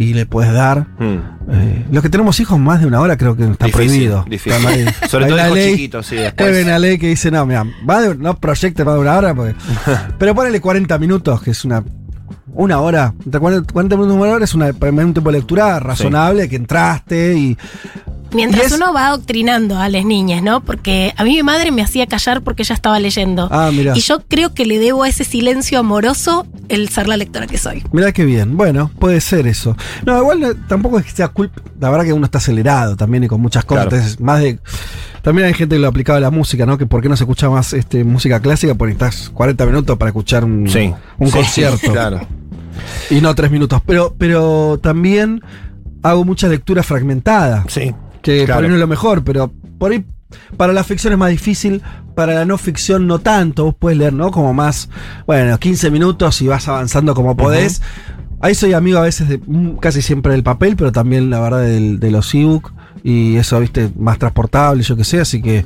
y 0.00 0.14
le 0.14 0.26
puedes 0.26 0.52
dar. 0.52 0.86
Mm. 0.98 1.18
Eh, 1.52 1.86
los 1.92 2.02
que 2.02 2.08
tenemos 2.08 2.40
hijos 2.40 2.58
más 2.58 2.80
de 2.80 2.86
una 2.86 3.00
hora 3.00 3.16
creo 3.16 3.36
que 3.36 3.44
está 3.44 3.66
Difícil, 3.66 3.86
prohibido. 3.88 4.24
difícil. 4.28 4.52
Está 4.52 4.68
mal. 4.68 4.94
Sobre 5.10 5.26
todo 5.26 5.38
hijos 5.38 5.52
ley- 5.54 5.72
chiquitos, 5.72 6.06
sí, 6.06 6.16
después. 6.16 6.56
Hay 6.56 6.62
una 6.64 6.78
ley 6.78 6.98
que 6.98 7.08
dice, 7.08 7.30
no, 7.30 7.44
mira, 7.46 7.64
va 7.88 8.00
de- 8.00 8.14
no 8.16 8.36
proyecte 8.38 8.84
más 8.84 8.94
de 8.94 9.00
una 9.00 9.16
hora, 9.16 9.34
porque- 9.34 9.54
pero 10.18 10.34
ponele 10.34 10.60
40 10.60 10.98
minutos, 10.98 11.42
que 11.42 11.50
es 11.52 11.64
una 11.64 11.84
una 12.52 12.80
hora, 12.80 13.14
entre 13.24 13.40
40, 13.40 13.72
40 13.72 13.96
minutos 13.96 14.16
una 14.16 14.32
hora 14.32 14.44
es 14.44 14.54
una, 14.54 14.66
un 14.66 15.12
tiempo 15.12 15.30
de 15.30 15.38
lectura 15.38 15.78
razonable, 15.78 16.48
que 16.48 16.56
entraste 16.56 17.34
y... 17.38 17.56
Mientras 18.32 18.66
es- 18.66 18.72
uno 18.72 18.92
va 18.92 19.08
adoctrinando 19.08 19.78
a 19.78 19.88
las 19.88 20.04
niñas, 20.04 20.42
¿no? 20.42 20.60
Porque 20.62 21.12
a 21.16 21.24
mí 21.24 21.34
mi 21.36 21.42
madre 21.42 21.72
me 21.72 21.82
hacía 21.82 22.06
callar 22.06 22.42
porque 22.42 22.62
ella 22.62 22.74
estaba 22.74 22.98
leyendo. 23.00 23.48
Ah, 23.50 23.70
mira. 23.72 23.92
Y 23.96 24.00
yo 24.00 24.20
creo 24.28 24.54
que 24.54 24.66
le 24.66 24.78
debo 24.78 25.02
a 25.02 25.08
ese 25.08 25.24
silencio 25.24 25.78
amoroso 25.78 26.46
el 26.68 26.88
ser 26.90 27.08
la 27.08 27.16
lectora 27.16 27.46
que 27.46 27.58
soy. 27.58 27.82
Mira 27.92 28.12
qué 28.12 28.24
bien, 28.24 28.56
bueno, 28.56 28.90
puede 28.98 29.20
ser 29.20 29.46
eso. 29.46 29.76
No, 30.06 30.16
igual 30.18 30.40
no- 30.40 30.54
tampoco 30.68 30.98
es 30.98 31.04
que 31.06 31.10
sea 31.12 31.28
culpa, 31.28 31.60
la 31.80 31.90
verdad 31.90 32.04
que 32.04 32.12
uno 32.12 32.24
está 32.24 32.38
acelerado 32.38 32.96
también 32.96 33.24
y 33.24 33.28
con 33.28 33.40
muchas 33.40 33.64
cosas, 33.64 33.86
Claro. 33.86 33.96
entonces 33.96 34.20
más 34.20 34.40
de... 34.40 34.58
También 35.22 35.48
hay 35.48 35.54
gente 35.54 35.76
que 35.76 35.80
lo 35.80 35.88
aplicaba 35.88 36.16
a 36.16 36.20
la 36.20 36.30
música, 36.30 36.64
¿no? 36.64 36.78
Que 36.78 36.86
por 36.86 37.02
qué 37.02 37.08
no 37.10 37.16
se 37.16 37.24
escucha 37.24 37.50
más 37.50 37.74
este, 37.74 38.04
música 38.04 38.40
clásica, 38.40 38.74
porque 38.74 38.94
necesitas 38.94 39.28
40 39.30 39.66
minutos 39.66 39.98
para 39.98 40.08
escuchar 40.08 40.44
un, 40.44 40.66
Sí. 40.70 40.94
un 41.18 41.26
Sí, 41.28 41.32
concierto. 41.34 41.92
Claro. 41.92 42.20
Y 43.10 43.20
no 43.20 43.34
tres 43.34 43.50
minutos. 43.50 43.82
Pero, 43.84 44.14
pero 44.16 44.78
también 44.82 45.42
hago 46.02 46.24
mucha 46.24 46.48
lectura 46.48 46.82
fragmentada. 46.82 47.64
Sí. 47.68 47.92
Que 48.22 48.44
Claro. 48.44 48.58
por 48.58 48.64
ahí 48.64 48.68
no 48.68 48.74
es 48.76 48.80
lo 48.80 48.86
mejor, 48.86 49.24
pero 49.24 49.52
por 49.78 49.92
ahí 49.92 50.04
para 50.56 50.72
la 50.72 50.84
ficción 50.84 51.12
es 51.12 51.18
más 51.18 51.30
difícil, 51.30 51.82
para 52.14 52.34
la 52.34 52.44
no 52.44 52.56
ficción 52.58 53.06
no 53.06 53.18
tanto. 53.18 53.64
Vos 53.64 53.74
puedes 53.78 53.98
leer, 53.98 54.12
¿no? 54.12 54.30
Como 54.30 54.54
más, 54.54 54.88
bueno, 55.26 55.58
15 55.58 55.90
minutos 55.90 56.40
y 56.42 56.46
vas 56.48 56.68
avanzando 56.68 57.14
como 57.14 57.36
podés. 57.36 57.82
Ahí 58.42 58.54
soy 58.54 58.72
amigo 58.72 58.98
a 58.98 59.02
veces 59.02 59.28
de 59.28 59.38
mm, 59.44 59.76
casi 59.80 60.00
siempre 60.02 60.32
del 60.32 60.42
papel, 60.42 60.74
pero 60.76 60.92
también 60.92 61.28
la 61.30 61.40
verdad 61.40 61.60
del- 61.62 61.98
de 62.00 62.10
los 62.10 62.34
ebook 62.34 62.72
y 63.02 63.36
eso, 63.36 63.58
viste, 63.60 63.90
más 63.98 64.18
transportable, 64.18 64.82
yo 64.82 64.96
que 64.96 65.04
sé, 65.04 65.20
así 65.20 65.40
que... 65.42 65.64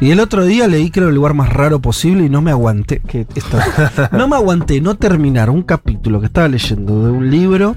Y 0.00 0.10
el 0.10 0.20
otro 0.20 0.44
día 0.44 0.66
leí 0.68 0.90
creo 0.90 1.08
el 1.08 1.14
lugar 1.14 1.34
más 1.34 1.52
raro 1.52 1.80
posible 1.80 2.24
y 2.24 2.28
no 2.28 2.42
me 2.42 2.50
aguanté, 2.52 3.00
que 3.00 3.26
esto, 3.34 3.58
no 4.12 4.26
me 4.28 4.36
aguanté 4.36 4.80
no 4.80 4.94
terminar 4.96 5.50
un 5.50 5.62
capítulo 5.62 6.20
que 6.20 6.26
estaba 6.26 6.48
leyendo 6.48 7.04
de 7.06 7.10
un 7.12 7.30
libro, 7.30 7.76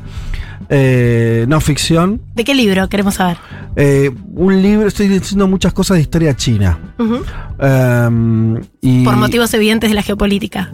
eh, 0.69 1.45
no 1.47 1.59
ficción, 1.61 2.21
¿De 2.35 2.43
qué 2.43 2.53
libro 2.55 2.87
queremos 2.89 3.15
saber? 3.15 3.37
eh, 3.75 4.11
un 4.35 4.61
libro, 4.61 4.87
estoy 4.87 5.07
diciendo 5.07 5.47
muchas 5.47 5.73
cosas 5.73 5.95
de 5.97 6.01
historia 6.01 6.35
china. 6.35 6.77
Em, 7.59 8.61
y 8.81 9.03
Por 9.03 9.15
motivos 9.15 9.53
evidentes 9.53 9.89
de 9.89 9.95
la 9.95 10.01
geopolítica. 10.03 10.71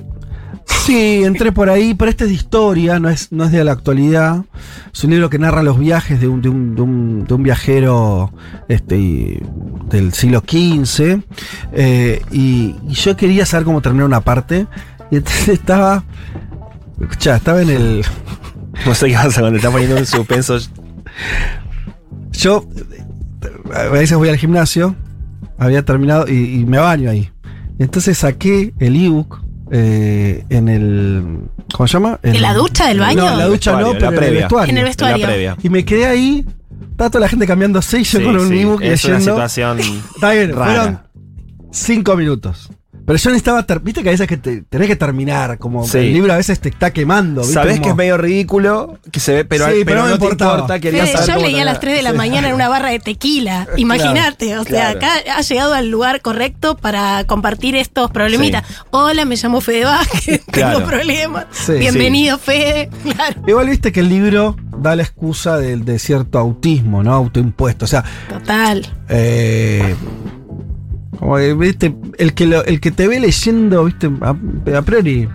Sí, 0.86 1.24
entré 1.24 1.52
por 1.52 1.70
ahí, 1.70 1.94
pero 1.96 2.10
este 2.12 2.26
es 2.26 2.30
de 2.30 2.36
historia, 2.36 3.00
no 3.00 3.10
es, 3.10 3.32
no 3.32 3.44
es 3.46 3.52
de 3.52 3.64
la 3.64 3.72
actualidad. 3.72 4.44
Es 4.94 5.04
un 5.04 5.12
libro 5.12 5.30
que 5.30 5.40
narra 5.40 5.64
los 5.64 5.80
viajes 5.80 6.20
de 6.20 6.28
un, 6.28 6.42
de 6.42 6.50
un, 6.50 6.76
de 6.76 6.82
un, 6.82 7.26
de 7.28 7.34
un 7.34 7.44
viajero 7.44 8.32
este, 8.68 9.42
del 9.90 10.14
siglo 10.14 10.40
XV. 10.48 11.20
eh, 11.74 12.22
y, 12.32 12.76
y 12.88 12.94
yo 12.94 13.16
quería 13.16 13.46
saber 13.46 13.66
cómo 13.66 13.82
terminar 13.82 14.06
una 14.08 14.22
parte. 14.22 14.68
Y 15.12 15.18
entonces 15.18 15.50
estaba. 15.50 16.04
Escuchá, 17.02 17.36
estaba 17.38 17.62
en 17.62 17.70
el. 17.70 18.04
No 18.86 18.94
sé 18.96 19.08
qué 19.08 19.14
pasa 19.16 19.42
cuando 19.42 19.58
está 19.58 19.72
poniendo 19.72 19.98
un 19.98 20.06
suspenso. 20.06 20.58
Yo 22.32 22.68
a 23.74 23.84
veces 23.86 24.18
voy 24.18 24.30
al 24.30 24.38
gimnasio, 24.38 24.96
había 25.58 25.84
terminado 25.84 26.28
y, 26.28 26.60
y 26.60 26.66
me 26.66 26.78
baño 26.78 27.10
ahí. 27.10 27.30
Entonces 27.80 28.18
saqué 28.18 28.74
el 28.80 28.96
ebook 29.06 29.42
eh, 29.72 30.44
en 30.50 30.70
el. 30.70 31.40
¿Cómo 31.74 31.88
se 31.88 31.94
llama? 31.94 32.20
¿En 32.24 32.42
la 32.42 32.54
ducha 32.54 32.88
del 32.88 33.00
baño? 33.00 33.24
No, 33.24 33.32
en 33.32 33.38
la 33.38 33.46
ducha 33.46 33.72
no, 33.80 33.94
pero 33.94 34.08
en 34.08 34.14
el 34.14 34.20
previa. 34.20 34.40
vestuario. 34.42 34.72
En 34.72 34.78
el 34.78 34.84
vestuario. 34.84 35.18
La 35.18 35.28
previa. 35.34 35.58
Y 35.64 35.70
me 35.70 35.84
quedé 35.84 36.06
ahí, 36.06 36.46
estaba 36.92 37.10
toda 37.10 37.22
la 37.22 37.30
gente 37.30 37.48
yo 38.04 38.20
Sí, 38.20 38.26
con 38.26 38.38
un 38.38 38.48
sí, 38.50 38.60
ebook 38.60 38.82
es 38.82 39.04
una 39.06 39.14
leyendo. 39.18 39.34
situación 39.36 39.80
Está 40.16 40.32
bien, 40.32 40.54
rara. 40.54 40.66
fueron 40.66 41.00
cinco 41.72 42.16
minutos. 42.16 42.70
Pero 43.06 43.18
yo 43.20 43.30
necesitaba, 43.30 43.66
viste 43.84 44.02
que 44.02 44.10
a 44.10 44.12
veces 44.14 44.28
que 44.28 44.38
te- 44.38 44.62
tenés 44.64 44.88
que 44.88 44.96
terminar, 44.96 45.58
como 45.60 45.86
Sí. 45.88 46.00
el 46.00 46.14
libro 46.14 46.34
a 46.34 46.38
veces 46.38 46.60
te 46.60 46.70
está 46.70 46.92
quemando. 46.92 47.42
¿viste? 47.42 47.54
Sabés 47.54 47.74
Como- 47.74 47.84
que 47.84 47.90
es 47.92 47.96
medio 47.96 48.18
ridículo, 48.18 48.98
que 49.12 49.20
se 49.20 49.34
ve, 49.34 49.46
pero, 49.46 49.66
Sí, 49.66 49.72
pero, 49.74 49.86
pero 49.86 49.98
no 50.00 50.04
me 50.06 50.10
no 50.12 50.18
te 50.18 50.24
importa, 50.26 50.46
Fede, 50.80 51.08
saber 51.08 51.28
yo 51.28 51.34
cómo 51.36 51.46
leí 51.48 51.60
a 51.60 51.66
las 51.66 51.80
3 51.80 51.96
de 51.98 52.02
la 52.02 52.12
Sí. 52.12 52.18
mañana 52.18 52.50
en 52.50 52.56
una 52.56 52.68
barra 52.68 52.90
de 52.90 53.00
tequila. 53.00 53.68
Imagínate, 53.78 54.58
o 54.58 54.64
sea, 54.64 54.94
claro. 54.94 54.98
acá 54.98 55.38
ha 55.38 55.42
llegado 55.42 55.74
al 55.76 55.90
lugar 55.90 56.22
correcto 56.22 56.78
para 56.78 57.24
compartir 57.26 57.76
estos 57.76 58.10
problemitas. 58.12 58.64
Hola, 58.92 59.24
me 59.26 59.36
llamo 59.36 59.62
Fede 59.62 59.86
Vázquez, 59.86 60.42
Claro. 60.52 60.78
tengo 60.78 60.90
problemas. 60.90 61.46
Sí. 61.52 61.74
Bienvenido, 61.74 62.38
Fede. 62.40 62.90
Claro, 63.04 63.42
Igual 63.46 63.70
viste 63.70 63.92
que 63.92 64.00
el 64.00 64.10
libro 64.10 64.56
da 64.80 64.96
la 64.96 65.04
excusa 65.04 65.58
de, 65.58 65.78
de 65.78 66.00
cierto 66.00 66.40
autismo, 66.40 67.04
¿no? 67.04 67.14
Autoimpuesto. 67.14 67.86
O 67.86 67.88
sea, 67.88 68.04
total. 68.30 68.86
eh, 69.10 69.96
como 71.18 71.38
que, 71.38 71.54
viste, 71.54 71.96
el 72.18 72.34
que, 72.34 72.46
lo- 72.48 72.64
el 72.66 72.80
que 72.80 72.92
te 72.92 73.08
ve 73.08 73.20
leyendo, 73.20 73.84
viste, 73.86 74.10
a, 74.22 74.36
a 74.78 74.82
priori, 74.82 75.28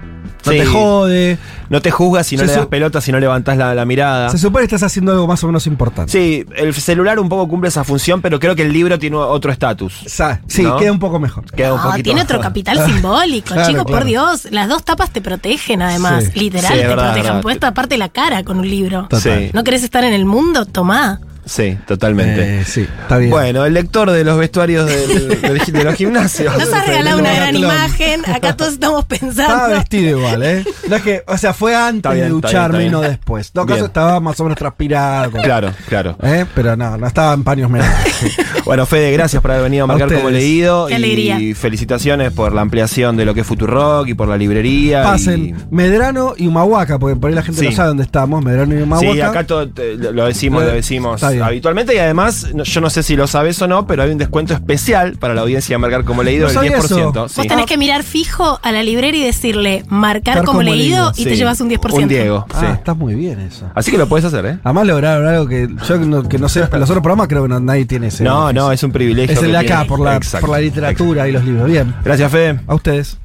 no 0.44 0.52
Sí. 0.52 0.58
te 0.58 0.64
jode. 0.66 1.38
No 1.68 1.82
te 1.82 1.90
juzgas 1.90 2.26
si 2.26 2.36
no 2.36 2.40
Se 2.40 2.46
le 2.48 2.52
das 2.54 2.66
pelota, 2.66 3.00
si 3.02 3.12
no 3.12 3.20
levantás 3.20 3.56
la, 3.58 3.74
la 3.74 3.84
mirada. 3.84 4.30
Se 4.30 4.38
supone 4.38 4.66
que 4.66 4.74
estás 4.74 4.90
haciendo 4.90 5.12
algo 5.12 5.26
más 5.26 5.44
o 5.44 5.46
menos 5.46 5.66
importante. 5.66 6.10
Sí, 6.10 6.44
el 6.56 6.72
celular 6.74 7.18
un 7.20 7.28
poco 7.28 7.46
cumple 7.46 7.68
esa 7.68 7.84
función, 7.84 8.22
pero 8.22 8.40
creo 8.40 8.56
que 8.56 8.62
el 8.62 8.72
libro 8.72 8.98
tiene 8.98 9.16
otro 9.16 9.52
estatus. 9.52 10.02
Sí, 10.46 10.62
¿No? 10.62 10.78
queda 10.78 10.92
un 10.92 10.98
poco 10.98 11.20
mejor. 11.20 11.44
Queda 11.52 11.74
un 11.74 11.80
No, 11.80 11.90
poquito 11.90 12.04
tiene 12.04 12.22
otro 12.22 12.40
capital 12.40 12.84
simbólico, 12.86 13.52
Claro, 13.54 13.68
chicos, 13.68 13.84
por. 13.84 14.04
Dios. 14.04 14.48
Las 14.50 14.68
dos 14.68 14.82
tapas 14.84 15.10
te 15.10 15.20
protegen, 15.20 15.82
además. 15.82 16.24
Sí. 16.32 16.40
Literal, 16.40 16.72
Sí, 16.72 16.78
te 16.80 16.86
verdad, 16.88 17.12
protegen. 17.12 17.40
Puedes 17.42 17.60
taparte 17.60 17.98
la 17.98 18.08
cara 18.08 18.42
con 18.42 18.58
un 18.58 18.68
libro. 18.68 19.02
Total. 19.10 19.20
Sí, 19.20 19.50
¿No 19.52 19.62
querés 19.62 19.84
estar 19.84 20.02
en 20.04 20.14
el 20.14 20.24
mundo? 20.24 20.64
Tomá. 20.64 21.20
Sí, 21.44 21.78
totalmente. 21.86 22.60
Eh, 22.60 22.64
sí, 22.64 22.86
está 23.02 23.18
bien. 23.18 23.30
Bueno, 23.30 23.64
el 23.64 23.74
lector 23.74 24.10
de 24.10 24.24
los 24.24 24.38
vestuarios 24.38 24.86
del- 24.86 25.28
del- 25.40 25.58
de 25.72 25.84
los 25.84 25.94
gimnasios. 25.96 26.56
Nos 26.58 26.72
has 26.72 26.86
regalado 26.86 27.18
una 27.18 27.34
gran 27.34 27.56
imagen. 27.56 28.22
Acá 28.30 28.56
todos 28.56 28.72
estamos 28.74 29.04
Estaba 29.10 29.20
pensando. 29.34 29.68
vestido 29.78 30.18
igual, 30.18 30.42
¿eh? 30.42 30.64
No 30.88 30.96
es 30.96 31.02
que, 31.02 31.22
o 31.26 31.36
sea, 31.38 31.52
fue 31.54 31.74
antes 31.74 32.12
bien, 32.12 32.30
de 32.30 32.36
está 32.36 32.48
bien, 32.48 32.62
ducharme 32.62 32.84
y 32.86 32.90
no 32.90 33.00
después. 33.00 33.48
En 33.48 33.52
todo 33.54 33.66
Bien. 33.66 33.76
caso, 33.78 33.86
estaba 33.86 34.20
más 34.20 34.38
o 34.40 34.44
menos 34.44 34.58
transpirado. 34.58 35.30
Claro, 35.32 35.72
claro. 35.88 36.16
¿eh? 36.22 36.46
Pero 36.54 36.76
no, 36.76 36.96
no 36.96 37.06
estaba 37.06 37.32
en 37.34 37.44
paños 37.44 37.70
menores. 37.70 37.94
Bueno, 38.66 38.86
Fede, 38.86 39.10
gracias 39.12 39.40
por 39.42 39.50
haber 39.50 39.64
venido 39.64 39.82
a 39.82 39.84
A 39.84 39.86
marcar 39.88 40.12
como 40.14 40.30
leído. 40.30 40.86
Qué 40.86 40.92
y 40.92 40.96
alegría. 40.96 41.38
felicitaciones 41.56 42.32
por 42.32 42.52
la 42.52 42.60
ampliación 42.60 43.16
de 43.16 43.24
lo 43.24 43.34
que 43.34 43.40
es 43.40 43.46
Futurock 43.46 44.06
y 44.08 44.14
por 44.14 44.28
la 44.28 44.36
librería. 44.36 45.02
Pasen 45.02 45.44
y- 45.46 45.54
Medrano 45.74 46.34
y 46.36 46.46
Humahuaca, 46.46 46.98
porque 46.98 47.16
por 47.16 47.30
ahí 47.30 47.34
la 47.34 47.42
gente 47.42 47.60
Sí. 47.60 47.66
no 47.66 47.72
sabe 47.72 47.88
dónde 47.88 48.02
estamos. 48.04 48.44
Medrano 48.44 48.78
y 48.78 48.82
Humahuaca. 48.82 49.12
Sí, 49.12 49.20
acá 49.20 49.44
todo, 49.46 49.68
te- 49.68 49.96
lo 49.96 50.26
decimos, 50.26 50.62
lo 50.62 50.70
decimos. 50.70 51.20
Habitualmente 51.38 51.94
y 51.94 51.98
además, 51.98 52.48
no- 52.54 52.64
yo 52.64 52.80
no 52.80 52.90
sé 52.90 53.02
si 53.02 53.16
lo 53.16 53.26
sabes 53.26 53.60
o 53.62 53.68
no, 53.68 53.86
pero 53.86 54.02
hay 54.02 54.10
un 54.10 54.18
descuento 54.18 54.54
especial 54.54 55.16
para 55.18 55.34
la 55.34 55.42
audiencia 55.42 55.74
de 55.74 55.78
marcar 55.78 56.04
como 56.04 56.22
leído 56.22 56.42
No 56.42 56.48
del 56.48 56.54
sabía 56.54 56.70
10%. 56.78 57.10
eso. 57.10 57.28
sí. 57.28 57.34
Vos 57.38 57.46
tenés 57.46 57.66
que 57.66 57.76
mirar 57.78 58.02
fijo 58.02 58.58
a 58.62 58.72
la 58.72 58.82
librera 58.82 59.16
y 59.16 59.22
decirle 59.22 59.84
marcar 59.88 60.38
como, 60.38 60.46
como 60.58 60.62
leído, 60.62 61.10
leído, 61.10 61.12
y 61.16 61.24
te 61.24 61.36
llevas 61.36 61.60
un 61.60 61.68
10%. 61.70 62.02
Un 62.02 62.08
Diego, 62.08 62.46
Ah, 62.52 62.72
está 62.74 62.94
muy 62.94 63.14
bien 63.14 63.40
eso. 63.40 63.66
Así 63.74 63.90
que 63.90 63.98
lo 63.98 64.08
puedes 64.08 64.24
hacer, 64.24 64.44
¿eh? 64.46 64.58
Además 64.64 64.86
lograron 64.86 65.26
algo 65.28 65.46
que 65.46 65.68
yo 65.88 65.98
que 66.00 66.06
no, 66.06 66.28
que 66.28 66.38
no 66.38 66.48
sé, 66.48 66.60
en 66.72 66.80
los 66.80 66.88
otros 66.90 67.02
programas 67.02 67.28
creo 67.28 67.42
que 67.42 67.48
no- 67.48 67.60
nadie 67.60 67.84
tiene 67.84 68.08
ese. 68.08 68.24
No, 68.24 68.46
beneficio. 68.46 68.62
no, 68.62 68.72
es 68.72 68.82
un 68.82 68.92
privilegio. 68.92 69.34
Es 69.36 69.42
el 69.42 69.52
de 69.52 69.58
acá, 69.58 69.84
por 69.84 70.00
la, 70.00 70.16
Exacto, 70.16 70.46
por 70.46 70.56
la 70.56 70.60
literatura 70.62 71.28
y 71.28 71.32
los 71.32 71.44
libros. 71.44 71.66
Bien. 71.66 71.94
Gracias, 72.04 72.30
Fede. 72.32 72.60
a 72.66 72.74
ustedes. 72.74 73.18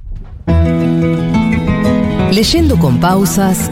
Leyendo 2.32 2.78
con 2.78 3.00
pausas 3.00 3.72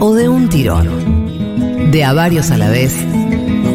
o 0.00 0.14
de 0.14 0.28
un 0.28 0.48
tirón. 0.48 1.90
De 1.90 2.04
a 2.04 2.12
varios 2.14 2.50
a 2.50 2.56
la 2.56 2.70
vez 2.70 2.94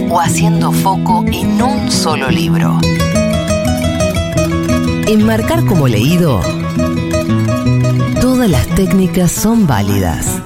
o 0.10 0.20
haciendo 0.20 0.72
foco 0.72 1.24
en 1.28 1.62
un 1.62 1.92
solo 1.92 2.30
libro. 2.30 2.80
En 5.08 5.26
marcar 5.26 5.66
como 5.66 5.88
leído, 5.88 6.42
todas 8.22 8.50
las 8.50 8.68
técnicas 8.68 9.32
son 9.32 9.68
válidas. 9.68 10.42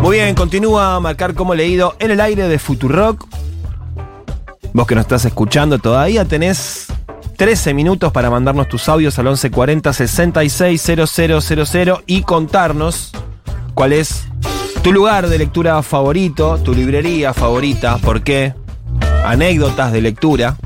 Muy 0.00 0.16
bien, 0.16 0.34
continúa 0.34 0.96
a 0.96 1.00
marcar 1.00 1.34
como 1.34 1.54
leído 1.54 1.94
en 1.98 2.10
el 2.10 2.20
aire 2.20 2.46
de 2.46 2.58
Futurock. 2.58 3.26
Vos 4.74 4.86
que 4.86 4.94
nos 4.94 5.02
estás 5.02 5.24
escuchando, 5.24 5.78
todavía 5.78 6.24
tenés 6.24 6.83
13 7.36 7.74
minutos 7.74 8.12
para 8.12 8.30
mandarnos 8.30 8.68
tus 8.68 8.88
audios 8.88 9.18
al 9.18 9.26
1140 9.26 9.92
660000 9.92 11.96
y 12.06 12.22
contarnos 12.22 13.10
cuál 13.74 13.92
es 13.92 14.24
tu 14.82 14.92
lugar 14.92 15.28
de 15.28 15.38
lectura 15.38 15.82
favorito, 15.82 16.58
tu 16.58 16.74
librería 16.74 17.34
favorita, 17.34 17.98
por 17.98 18.22
qué, 18.22 18.54
anécdotas 19.24 19.92
de 19.92 20.02
lectura. 20.02 20.56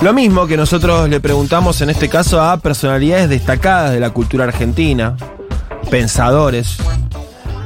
Lo 0.00 0.12
mismo 0.12 0.46
que 0.46 0.56
nosotros 0.56 1.08
le 1.08 1.20
preguntamos 1.20 1.80
en 1.80 1.90
este 1.90 2.08
caso 2.08 2.40
a 2.40 2.58
personalidades 2.58 3.28
destacadas 3.28 3.92
de 3.92 4.00
la 4.00 4.10
cultura 4.10 4.44
argentina, 4.44 5.16
pensadores 5.90 6.78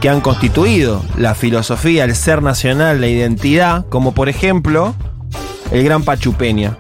que 0.01 0.09
han 0.09 0.21
constituido 0.21 1.03
la 1.17 1.35
filosofía, 1.35 2.05
el 2.05 2.15
ser 2.15 2.43
nacional, 2.43 3.01
la 3.01 3.09
identidad, 3.09 3.87
como 3.89 4.13
por 4.13 4.29
ejemplo 4.29 4.95
el 5.71 5.85
gran 5.85 6.03
Pachu 6.03 6.35
Peña. 6.35 6.77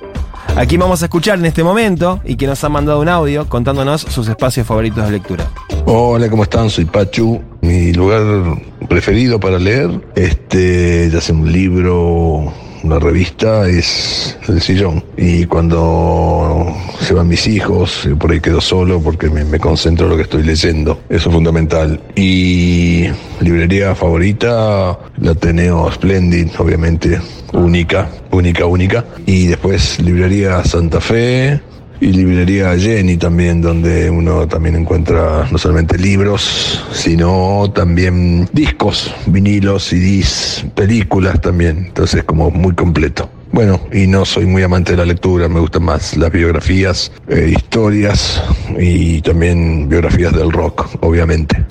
Aquí 0.60 0.76
vamos 0.76 1.00
a 1.00 1.06
escuchar 1.06 1.38
en 1.38 1.46
este 1.46 1.64
momento 1.64 2.20
y 2.22 2.36
que 2.36 2.46
nos 2.46 2.62
ha 2.64 2.68
mandado 2.68 3.00
un 3.00 3.08
audio 3.08 3.48
contándonos 3.48 4.02
sus 4.02 4.28
espacios 4.28 4.66
favoritos 4.66 5.06
de 5.06 5.12
lectura. 5.12 5.50
Hola, 5.86 6.28
¿cómo 6.28 6.42
están? 6.42 6.68
Soy 6.68 6.84
Pachu. 6.84 7.40
Mi 7.62 7.94
lugar 7.94 8.60
preferido 8.86 9.40
para 9.40 9.58
leer, 9.58 9.88
este, 10.14 11.08
ya 11.10 11.22
sea 11.22 11.34
un 11.34 11.50
libro, 11.50 12.52
una 12.82 12.98
revista, 12.98 13.68
es 13.68 14.36
el 14.48 14.60
sillón. 14.60 15.04
Y 15.16 15.46
cuando 15.46 16.74
se 17.00 17.14
van 17.14 17.28
mis 17.28 17.46
hijos, 17.46 18.08
por 18.18 18.30
ahí 18.30 18.40
quedo 18.40 18.60
solo 18.60 19.00
porque 19.00 19.28
me, 19.28 19.44
me 19.44 19.58
concentro 19.58 20.06
en 20.06 20.10
lo 20.10 20.16
que 20.16 20.22
estoy 20.22 20.42
leyendo. 20.42 21.00
Eso 21.08 21.28
es 21.28 21.34
fundamental. 21.34 22.00
Y 22.14 23.06
librería 23.40 23.94
favorita, 23.94 24.98
la 25.18 25.30
Ateneo 25.32 25.90
Splendid, 25.92 26.48
obviamente, 26.58 27.20
única, 27.52 28.08
única, 28.30 28.66
única. 28.66 29.04
Y 29.26 29.46
después 29.46 30.00
librería 30.00 30.64
Santa 30.64 31.00
Fe, 31.00 31.60
y 32.00 32.06
librería 32.12 32.76
Jenny 32.78 33.16
también, 33.16 33.60
donde 33.60 34.10
uno 34.10 34.48
también 34.48 34.76
encuentra 34.76 35.46
no 35.50 35.58
solamente 35.58 35.98
libros, 35.98 36.84
sino 36.92 37.70
también 37.74 38.48
discos, 38.52 39.14
vinilos, 39.26 39.84
CDs, 39.84 40.64
películas 40.74 41.40
también. 41.40 41.86
Entonces 41.88 42.24
como 42.24 42.50
muy 42.50 42.74
completo. 42.74 43.30
Bueno, 43.52 43.80
y 43.92 44.06
no 44.06 44.24
soy 44.24 44.46
muy 44.46 44.62
amante 44.62 44.92
de 44.92 44.98
la 44.98 45.04
lectura, 45.04 45.48
me 45.48 45.60
gustan 45.60 45.82
más 45.82 46.16
las 46.16 46.30
biografías, 46.30 47.10
eh, 47.28 47.52
historias 47.56 48.42
y 48.78 49.20
también 49.22 49.88
biografías 49.88 50.32
del 50.32 50.52
rock, 50.52 50.88
obviamente. 51.00 51.64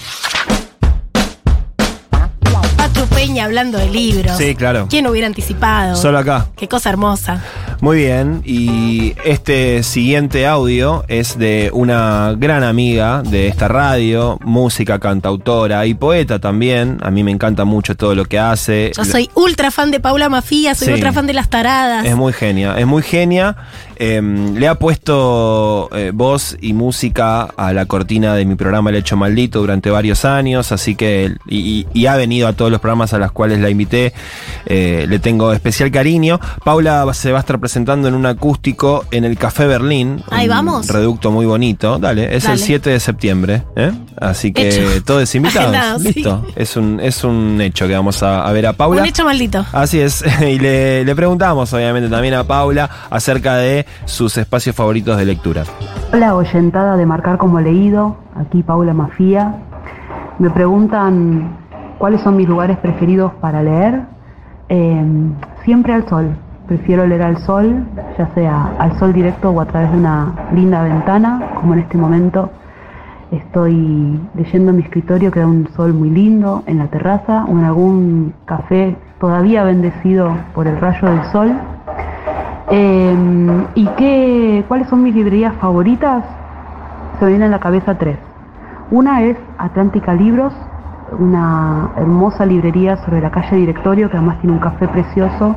Peña 3.30 3.46
hablando 3.46 3.78
de 3.78 3.88
libros. 3.92 4.38
Sí, 4.38 4.56
claro. 4.56 4.88
¿Quién 4.90 5.06
hubiera 5.06 5.28
anticipado? 5.28 5.96
Solo 5.96 6.18
acá. 6.18 6.48
Qué 6.58 6.68
cosa 6.68 6.90
hermosa. 6.90 7.44
Muy 7.80 7.98
bien, 7.98 8.42
y 8.44 9.14
este 9.24 9.84
siguiente 9.84 10.48
audio 10.48 11.06
es 11.08 11.38
de 11.38 11.70
una 11.72 12.34
gran 12.36 12.64
amiga 12.64 13.22
de 13.22 13.48
esta 13.48 13.68
radio, 13.68 14.40
música, 14.44 14.98
cantautora 14.98 15.86
y 15.86 15.94
poeta 15.94 16.40
también. 16.40 16.98
A 17.04 17.12
mí 17.12 17.24
me 17.24 17.30
encanta 17.30 17.66
mucho 17.66 17.96
todo 17.96 18.16
lo 18.16 18.26
que 18.26 18.40
hace. 18.40 18.94
Yo 18.98 19.06
soy 19.06 19.30
ultra 19.36 19.70
fan 19.70 19.92
de 19.92 20.00
Paula 20.00 20.28
Mafía, 20.28 20.74
soy 20.74 20.88
Sí. 20.88 20.94
ultra 20.94 21.14
fan 21.14 21.28
de 21.28 21.34
Las 21.34 21.50
Taradas. 21.50 22.06
Es 22.06 22.16
muy 22.16 22.34
genia, 22.34 22.80
es 22.80 22.88
muy 22.88 23.04
genia. 23.04 23.56
Eh, 24.02 24.22
le 24.56 24.66
ha 24.68 24.76
puesto 24.76 25.90
eh, 25.94 26.12
voz 26.14 26.58
y 26.62 26.72
música 26.72 27.44
a 27.44 27.74
la 27.74 27.86
cortina 27.86 28.34
de 28.34 28.46
mi 28.46 28.56
programa 28.56 28.92
El 28.92 28.96
Hecho 28.96 29.18
Maldito 29.18 29.60
durante 29.60 29.90
varios 29.90 30.24
años, 30.24 30.72
así 30.72 30.96
que, 30.96 31.36
y, 31.48 31.86
ha 32.08 32.16
venido 32.16 32.48
a 32.48 32.54
todos 32.54 32.72
los 32.72 32.80
programas 32.80 33.14
a 33.20 33.26
los 33.26 33.32
cuales 33.32 33.60
la 33.60 33.70
invité, 33.70 34.14
eh, 34.66 35.06
le 35.08 35.20
tengo 35.20 35.52
especial 35.54 35.92
cariño. 35.92 36.40
Paula 36.64 37.06
se 37.14 37.32
va 37.32 37.40
a 37.40 37.42
estar 37.42 37.60
presentando 37.60 38.08
en 38.08 38.14
un 38.14 38.26
acústico 38.26 39.06
en 39.12 39.26
el 39.26 39.38
Café 39.38 39.68
Berlín. 39.68 40.24
Ahí 40.32 40.46
un 40.46 40.56
vamos. 40.56 40.88
Reducto 40.88 41.32
muy 41.32 41.46
bonito, 41.46 42.00
dale, 42.00 42.36
es 42.36 42.46
el 42.46 42.52
Dale. 42.52 42.58
7 42.64 42.90
de 42.90 43.00
septiembre, 43.00 43.64
¿eh? 43.76 43.92
así 44.20 44.52
que 44.52 44.70
Hecho. 44.70 45.04
todos 45.04 45.34
invitados. 45.36 45.70
Agendado, 45.76 46.00
sí. 46.00 46.14
Listo, 46.14 46.46
es, 46.56 46.78
un, 46.78 47.00
es 47.00 47.24
un 47.24 47.60
hecho 47.62 47.88
que 47.88 47.94
vamos 47.94 48.22
a, 48.24 48.48
a 48.48 48.52
ver 48.52 48.66
a 48.68 48.74
Paula. 48.74 49.02
Un 49.02 49.08
hecho 49.08 49.26
maldito. 49.26 49.66
Así 49.72 50.00
es, 50.00 50.24
y 50.42 50.60
le, 50.60 51.04
le 51.06 51.16
preguntamos 51.16 51.72
obviamente 51.74 52.10
también 52.10 52.34
a 52.34 52.44
Paula 52.44 52.90
acerca 53.10 53.56
de 53.58 53.86
sus 54.06 54.38
espacios 54.38 54.76
favoritos 54.76 55.18
de 55.18 55.26
lectura. 55.26 55.64
Hola, 56.14 56.36
oyentada 56.36 56.98
de 56.98 57.06
Marcar 57.06 57.38
como 57.38 57.60
Leído, 57.60 58.18
aquí 58.36 58.64
Paula 58.64 58.94
Mafía. 58.94 59.56
Me 60.40 60.50
preguntan 60.50 61.58
cuáles 62.00 62.22
son 62.22 62.36
mis 62.38 62.50
lugares 62.50 62.78
preferidos 62.78 63.34
para 63.34 63.62
leer. 63.62 64.02
Eh, 64.70 65.06
siempre 65.64 65.94
al 65.94 66.08
sol. 66.08 66.36
Prefiero 66.68 67.06
leer 67.06 67.24
al 67.24 67.38
sol, 67.38 67.84
ya 68.18 68.28
sea 68.34 68.74
al 68.80 68.98
sol 68.98 69.12
directo 69.12 69.50
o 69.50 69.60
a 69.60 69.66
través 69.66 69.92
de 69.92 69.98
una 69.98 70.34
linda 70.54 70.84
ventana, 70.84 71.52
como 71.56 71.74
en 71.74 71.80
este 71.80 71.98
momento 71.98 72.52
estoy 73.32 74.20
leyendo 74.36 74.72
en 74.72 74.78
mi 74.78 74.84
escritorio 74.84 75.32
que 75.32 75.40
da 75.40 75.48
un 75.48 75.68
sol 75.76 75.94
muy 75.94 76.10
lindo 76.10 76.64
en 76.66 76.80
la 76.80 76.88
terraza 76.88 77.46
o 77.46 77.52
en 77.52 77.64
algún 77.64 78.34
café 78.46 78.96
todavía 79.20 79.64
bendecido 79.64 80.32
por 80.54 80.68
el 80.68 80.80
rayo 80.80 81.08
del 81.10 81.24
sol. 81.32 81.52
Eh, 82.72 83.66
¿Y 83.76 83.88
qué, 83.98 84.64
cuáles 84.68 84.88
son 84.90 85.04
mis 85.04 85.16
librerías 85.16 85.56
favoritas? 85.56 86.24
Se 87.18 87.26
me 87.26 87.32
vienen 87.32 87.50
a 87.50 87.58
la 87.58 87.60
cabeza 87.60 87.96
tres. 87.98 88.18
Una 88.92 89.24
es 89.24 89.38
Atlántica 89.58 90.14
Libros, 90.14 90.54
una 91.18 91.92
hermosa 91.98 92.46
librería 92.46 92.98
sobre 92.98 93.22
la 93.22 93.32
calle 93.32 93.58
Directorio 93.58 94.10
que 94.10 94.18
además 94.18 94.40
tiene 94.42 94.54
un 94.54 94.60
café 94.60 94.88
precioso. 94.88 95.56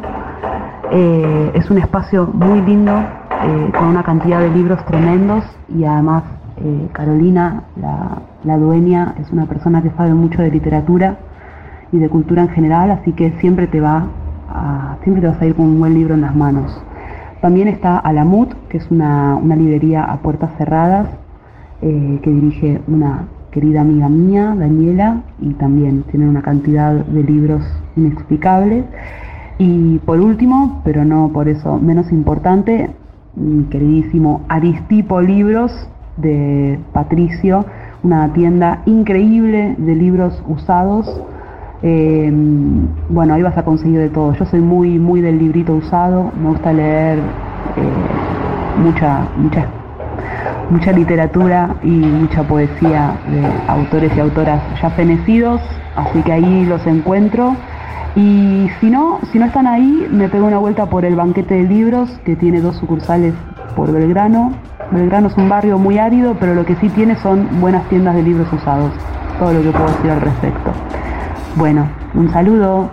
Eh, 0.90 1.50
es 1.54 1.70
un 1.70 1.78
espacio 1.78 2.28
muy 2.32 2.60
lindo 2.62 2.92
eh, 2.92 3.72
con 3.78 3.88
una 3.88 4.02
cantidad 4.02 4.40
de 4.40 4.50
libros 4.50 4.84
tremendos 4.84 5.44
y 5.68 5.84
además 5.84 6.24
eh, 6.58 6.88
Carolina, 6.92 7.64
la, 7.76 8.22
la 8.44 8.58
dueña, 8.58 9.14
es 9.20 9.30
una 9.30 9.46
persona 9.46 9.82
que 9.82 9.90
sabe 9.90 10.14
mucho 10.14 10.42
de 10.42 10.50
literatura 10.50 11.16
y 11.92 11.98
de 11.98 12.08
cultura 12.08 12.42
en 12.42 12.48
general, 12.50 12.90
así 12.90 13.12
que 13.12 13.32
siempre 13.40 13.66
te 13.66 13.80
va 13.80 14.06
a, 14.48 14.96
siempre 15.02 15.22
te 15.22 15.28
vas 15.28 15.40
a 15.40 15.46
ir 15.46 15.54
con 15.54 15.66
un 15.66 15.78
buen 15.80 15.94
libro 15.94 16.14
en 16.14 16.22
las 16.22 16.34
manos. 16.34 16.82
También 17.40 17.68
está 17.68 17.98
Alamut, 17.98 18.52
que 18.68 18.78
es 18.78 18.90
una, 18.90 19.34
una 19.34 19.56
librería 19.56 20.04
a 20.04 20.18
puertas 20.18 20.50
cerradas 20.56 21.08
que 21.80 22.30
dirige 22.30 22.80
una 22.86 23.24
querida 23.52 23.82
amiga 23.82 24.08
mía, 24.08 24.56
Daniela, 24.58 25.22
y 25.40 25.52
también 25.54 26.02
tienen 26.10 26.30
una 26.30 26.42
cantidad 26.42 26.94
de 26.94 27.22
libros 27.22 27.62
inexplicables. 27.96 28.84
Y 29.58 29.98
por 29.98 30.18
último, 30.20 30.80
pero 30.84 31.04
no 31.04 31.30
por 31.32 31.48
eso 31.48 31.78
menos 31.78 32.10
importante, 32.10 32.90
mi 33.36 33.64
queridísimo 33.64 34.44
Aristipo 34.48 35.20
Libros 35.20 35.70
de 36.16 36.78
Patricio, 36.92 37.64
una 38.02 38.32
tienda 38.32 38.82
increíble 38.86 39.76
de 39.78 39.94
libros 39.94 40.42
usados. 40.48 41.20
Eh, 41.82 42.32
bueno, 43.08 43.34
ahí 43.34 43.42
vas 43.42 43.56
a 43.58 43.64
conseguir 43.64 43.98
de 43.98 44.08
todo. 44.08 44.32
Yo 44.34 44.46
soy 44.46 44.60
muy, 44.60 44.98
muy 44.98 45.20
del 45.20 45.38
librito 45.38 45.74
usado, 45.74 46.32
me 46.42 46.48
gusta 46.48 46.72
leer 46.72 47.18
eh, 47.18 48.82
mucha, 48.82 49.28
mucha, 49.36 49.68
mucha 50.72 50.90
literatura 50.90 51.76
y 51.82 51.90
mucha 51.90 52.42
poesía 52.42 53.14
de 53.28 53.46
autores 53.68 54.10
y 54.16 54.20
autoras 54.20 54.62
ya 54.80 54.88
fenecidos, 54.90 55.60
así 55.96 56.22
que 56.22 56.32
ahí 56.32 56.64
los 56.64 56.86
encuentro. 56.86 57.54
Y 58.16 58.68
si 58.80 58.90
no, 58.90 59.20
si 59.30 59.38
no 59.38 59.46
están 59.46 59.66
ahí, 59.66 60.08
me 60.10 60.28
pego 60.28 60.46
una 60.46 60.58
vuelta 60.58 60.86
por 60.86 61.04
el 61.04 61.14
banquete 61.14 61.54
de 61.54 61.62
libros, 61.64 62.10
que 62.24 62.36
tiene 62.36 62.62
dos 62.62 62.76
sucursales 62.76 63.34
por 63.76 63.92
Belgrano. 63.92 64.52
Belgrano 64.90 65.28
es 65.28 65.36
un 65.36 65.48
barrio 65.48 65.78
muy 65.78 65.98
árido, 65.98 66.36
pero 66.40 66.54
lo 66.54 66.64
que 66.64 66.74
sí 66.76 66.88
tiene 66.88 67.16
son 67.16 67.48
buenas 67.60 67.86
tiendas 67.90 68.14
de 68.14 68.22
libros 68.22 68.50
usados. 68.52 68.92
Todo 69.38 69.52
lo 69.52 69.62
que 69.62 69.70
puedo 69.70 69.86
decir 69.86 70.10
al 70.10 70.20
respecto. 70.22 70.72
Bueno, 71.56 71.86
un 72.14 72.30
saludo. 72.32 72.90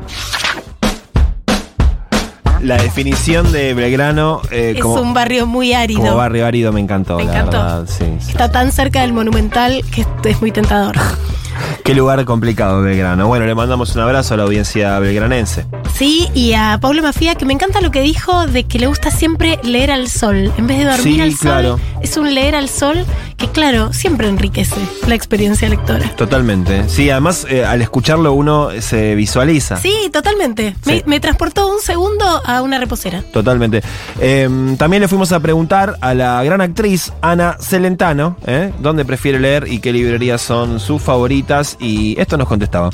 La 2.62 2.78
definición 2.78 3.51
de 3.51 3.74
Belgrano 3.74 4.41
eh, 4.51 4.74
Es 4.76 4.82
como, 4.82 5.01
un 5.01 5.14
barrio 5.14 5.47
muy 5.47 5.74
árido. 5.74 6.01
como 6.01 6.16
barrio 6.18 6.45
árido 6.45 6.72
me 6.74 6.80
encantó, 6.82 7.18
Me 7.18 7.26
la 7.26 7.32
encantó. 7.32 7.57
verdad. 7.57 7.86
Sí, 7.88 8.05
sí. 8.20 8.32
Está 8.32 8.51
tan 8.51 8.72
cerca 8.72 9.01
del 9.01 9.14
monumental 9.14 9.84
que 9.91 10.05
es 10.30 10.41
muy 10.41 10.51
tentador. 10.51 10.95
Qué 11.84 11.93
lugar 11.93 12.24
complicado 12.26 12.82
Belgrano. 12.82 13.28
Bueno, 13.28 13.45
le 13.45 13.55
mandamos 13.55 13.95
un 13.95 14.01
abrazo 14.01 14.34
a 14.34 14.38
la 14.38 14.43
audiencia 14.43 14.97
belgranense. 14.99 15.66
Sí, 15.95 16.28
y 16.34 16.53
a 16.53 16.78
Pablo 16.82 17.01
Mafía, 17.01 17.36
que 17.36 17.45
me 17.45 17.53
encanta 17.53 17.82
lo 17.82 17.91
que 17.91 18.01
dijo 18.01 18.47
de 18.47 18.64
que 18.64 18.80
le 18.80 18.88
gusta 18.88 19.12
siempre 19.12 19.60
leer 19.64 19.91
al 19.91 20.07
sol. 20.10 20.51
En 20.57 20.68
vez 20.68 20.78
de 20.80 20.86
dormir 20.86 21.16
Sí, 21.16 21.22
al 21.22 21.32
sol, 21.32 21.39
claro. 21.41 21.80
es 22.01 22.16
un 22.18 22.34
leer 22.34 22.55
al 22.55 22.70
sol 22.70 23.05
que, 23.38 23.47
claro, 23.49 23.91
siempre 23.93 24.28
enriquece 24.28 24.76
la 25.07 25.16
experiencia 25.16 25.68
lectora. 25.70 26.10
Totalmente. 26.16 26.88
Sí, 26.89 27.10
además 27.10 27.45
eh, 27.49 27.66
al 27.66 27.82
escucharlo 27.82 28.34
uno 28.34 28.70
se 28.80 29.16
visualiza. 29.16 29.78
Sí, 29.78 29.93
totalmente. 30.12 30.76
Me, 31.05 31.20
transportó 31.20 31.68
un 31.68 31.82
segundo 31.82 32.26
a 32.45 32.62
una 32.62 32.78
reposera. 32.80 33.22
Totalmente. 33.34 33.82
Eh, 34.20 34.47
también 34.78 35.01
le 35.01 35.07
fuimos 35.07 35.32
a 35.32 35.39
preguntar 35.39 35.97
a 36.01 36.14
la 36.14 36.43
gran 36.43 36.62
actriz 36.62 37.12
Ana 37.22 37.57
Celentano 37.60 38.38
¿eh? 38.45 38.72
dónde 38.80 39.05
prefiere 39.05 39.39
leer 39.39 39.68
y 39.68 39.80
qué 39.80 39.91
librerías 39.91 40.41
son 40.41 40.80
sus 40.80 41.01
favoritas 41.01 41.49
y 41.80 42.20
esto 42.20 42.38
nos 42.38 42.47
contestaba. 42.47 42.89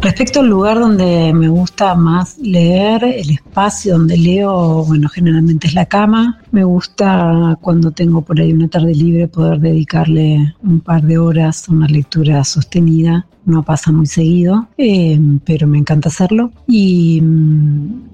Respecto 0.00 0.40
al 0.40 0.46
lugar 0.46 0.80
donde 0.80 1.32
me 1.32 1.48
gusta 1.48 1.94
más 1.94 2.36
leer, 2.38 3.04
el 3.04 3.30
espacio 3.30 3.92
donde 3.98 4.16
leo, 4.16 4.84
bueno, 4.84 5.08
generalmente 5.08 5.68
es 5.68 5.74
la 5.74 5.86
cama. 5.86 6.41
Me 6.52 6.64
gusta 6.64 7.56
cuando 7.62 7.92
tengo 7.92 8.20
por 8.20 8.38
ahí 8.38 8.52
una 8.52 8.68
tarde 8.68 8.94
libre 8.94 9.26
poder 9.26 9.58
dedicarle 9.58 10.54
un 10.62 10.80
par 10.80 11.02
de 11.02 11.16
horas 11.16 11.66
a 11.66 11.72
una 11.72 11.88
lectura 11.88 12.44
sostenida. 12.44 13.26
No 13.46 13.62
pasa 13.64 13.90
muy 13.90 14.06
seguido, 14.06 14.68
eh, 14.76 15.18
pero 15.46 15.66
me 15.66 15.78
encanta 15.78 16.10
hacerlo. 16.10 16.52
Y, 16.68 17.20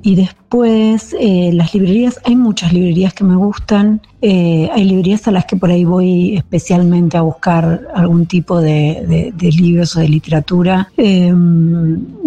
después, 0.04 1.14
eh, 1.20 1.50
las 1.52 1.74
librerías, 1.74 2.20
hay 2.24 2.36
muchas 2.36 2.72
librerías 2.72 3.12
que 3.12 3.24
me 3.24 3.34
gustan. 3.36 4.00
Eh, 4.22 4.70
hay 4.72 4.84
librerías 4.84 5.26
a 5.26 5.32
las 5.32 5.44
que 5.44 5.56
por 5.56 5.70
ahí 5.70 5.84
voy 5.84 6.36
especialmente 6.36 7.16
a 7.16 7.22
buscar 7.22 7.88
algún 7.92 8.26
tipo 8.26 8.60
de, 8.60 9.34
libros 9.38 9.96
o 9.96 10.00
de 10.00 10.08
literatura. 10.08 10.88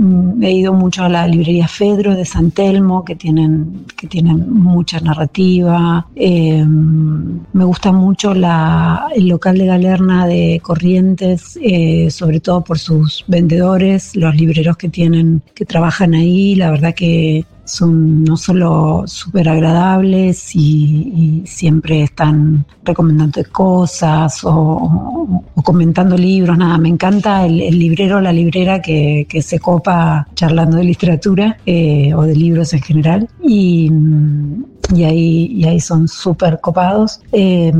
Mm, 0.01 0.43
he 0.43 0.51
ido 0.51 0.73
mucho 0.73 1.03
a 1.03 1.09
la 1.09 1.27
librería 1.27 1.67
Fedro 1.67 2.15
de 2.15 2.25
San 2.25 2.49
Telmo, 2.49 3.05
que 3.05 3.15
tienen, 3.15 3.85
que 3.95 4.07
tienen 4.07 4.51
mucha 4.51 4.99
narrativa. 4.99 6.07
Eh, 6.15 6.65
me 6.65 7.63
gusta 7.63 7.91
mucho 7.91 8.31
el 8.31 9.27
local 9.27 9.59
de 9.59 9.65
Galerna 9.67 10.25
de 10.25 10.59
Corrientes, 10.63 11.59
eh, 11.61 12.09
sobre 12.09 12.39
todo 12.39 12.63
por 12.63 12.79
sus 12.79 13.23
vendedores, 13.27 14.15
los 14.15 14.35
libreros 14.35 14.75
que 14.75 14.89
tienen, 14.89 15.43
que 15.53 15.65
trabajan 15.65 16.15
ahí. 16.15 16.55
La 16.55 16.71
verdad 16.71 16.95
que 16.95 17.45
son 17.65 18.23
no 18.23 18.37
solo 18.37 19.03
súper 19.05 19.49
agradables 19.49 20.55
y, 20.55 21.43
siempre 21.45 22.03
están 22.03 22.65
recomendando 22.83 23.41
cosas 23.51 24.41
o, 24.43 25.43
comentando 25.63 26.17
libros, 26.17 26.57
nada, 26.57 26.77
me 26.77 26.89
encanta 26.89 27.45
el, 27.45 27.57
librero 27.77 28.17
o 28.17 28.21
la 28.21 28.33
librera 28.33 28.81
que, 28.81 29.25
que 29.29 29.41
se 29.41 29.59
copa 29.59 30.27
charlando 30.35 30.77
de 30.77 30.83
literatura 30.83 31.57
eh, 31.65 32.13
o 32.13 32.23
de 32.23 32.35
libros 32.35 32.73
en 32.73 32.81
general. 32.81 33.29
Y, 33.43 33.89
mm, 33.89 34.63
y 34.95 35.03
ahí, 35.03 35.45
y 35.53 35.65
ahí 35.65 35.79
son 35.79 36.07
súper 36.07 36.59
copados. 36.61 37.21
Eh, 37.31 37.71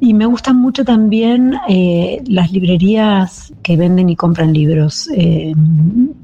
y 0.00 0.14
me 0.14 0.26
gustan 0.26 0.56
mucho 0.56 0.84
también 0.84 1.54
eh, 1.68 2.22
las 2.26 2.52
librerías 2.52 3.52
que 3.62 3.76
venden 3.76 4.08
y 4.10 4.16
compran 4.16 4.52
libros. 4.52 5.08
Eh, 5.16 5.54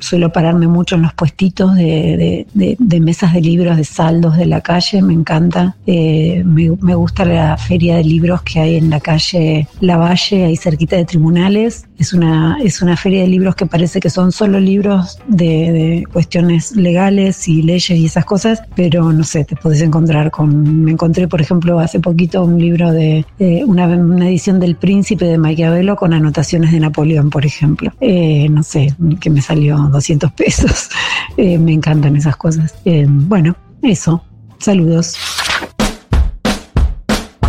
suelo 0.00 0.32
pararme 0.32 0.66
mucho 0.66 0.96
en 0.96 1.02
los 1.02 1.14
puestitos 1.14 1.74
de, 1.74 2.46
de- 2.54 3.00
mesas 3.00 3.32
de 3.32 3.40
libros, 3.40 3.76
de 3.76 3.84
saldos 3.84 4.36
de 4.36 4.46
la 4.46 4.60
calle, 4.60 5.00
me 5.02 5.14
encanta. 5.14 5.76
Me, 5.86 6.44
me 6.44 6.94
gusta 6.94 7.24
la 7.24 7.56
feria 7.56 7.96
de 7.96 8.04
libros 8.04 8.42
que 8.42 8.60
hay 8.60 8.76
en 8.76 8.90
la 8.90 9.00
calle 9.00 9.68
La 9.80 9.96
Valle, 9.96 10.44
ahí 10.44 10.56
cerquita 10.56 10.96
de 10.96 11.04
tribunales. 11.04 11.87
Es 11.98 12.12
una, 12.12 12.58
es 12.62 12.80
una 12.80 12.96
feria 12.96 13.22
de 13.22 13.26
libros 13.26 13.56
que 13.56 13.66
parece 13.66 13.98
que 13.98 14.08
son 14.08 14.30
solo 14.30 14.60
libros 14.60 15.18
de, 15.26 15.44
de 15.46 16.04
cuestiones 16.12 16.76
legales 16.76 17.48
y 17.48 17.62
leyes 17.62 17.90
y 17.90 18.06
esas 18.06 18.24
cosas, 18.24 18.62
pero 18.76 19.12
no 19.12 19.24
sé, 19.24 19.44
te 19.44 19.56
podés 19.56 19.82
encontrar 19.82 20.30
con... 20.30 20.84
Me 20.84 20.92
encontré, 20.92 21.26
por 21.26 21.40
ejemplo, 21.40 21.78
hace 21.80 21.98
poquito 21.98 22.44
un 22.44 22.58
libro 22.58 22.92
de 22.92 23.24
una, 23.66 23.86
una 23.86 24.28
edición 24.28 24.60
del 24.60 24.76
Príncipe 24.76 25.24
de 25.24 25.38
Maquiavelo 25.38 25.96
con 25.96 26.12
anotaciones 26.12 26.70
de 26.70 26.80
Napoleón, 26.80 27.30
por 27.30 27.44
ejemplo. 27.44 27.92
Eh, 28.00 28.48
no 28.48 28.62
sé, 28.62 28.94
que 29.20 29.30
me 29.30 29.42
salió 29.42 29.76
200 29.76 30.32
pesos. 30.32 30.88
Eh, 31.36 31.56
me 31.56 31.72
encantan 31.72 32.16
esas 32.16 32.36
cosas. 32.36 32.74
Eh, 32.84 33.06
bueno, 33.08 33.54
eso. 33.82 34.24
Saludos. 34.58 35.14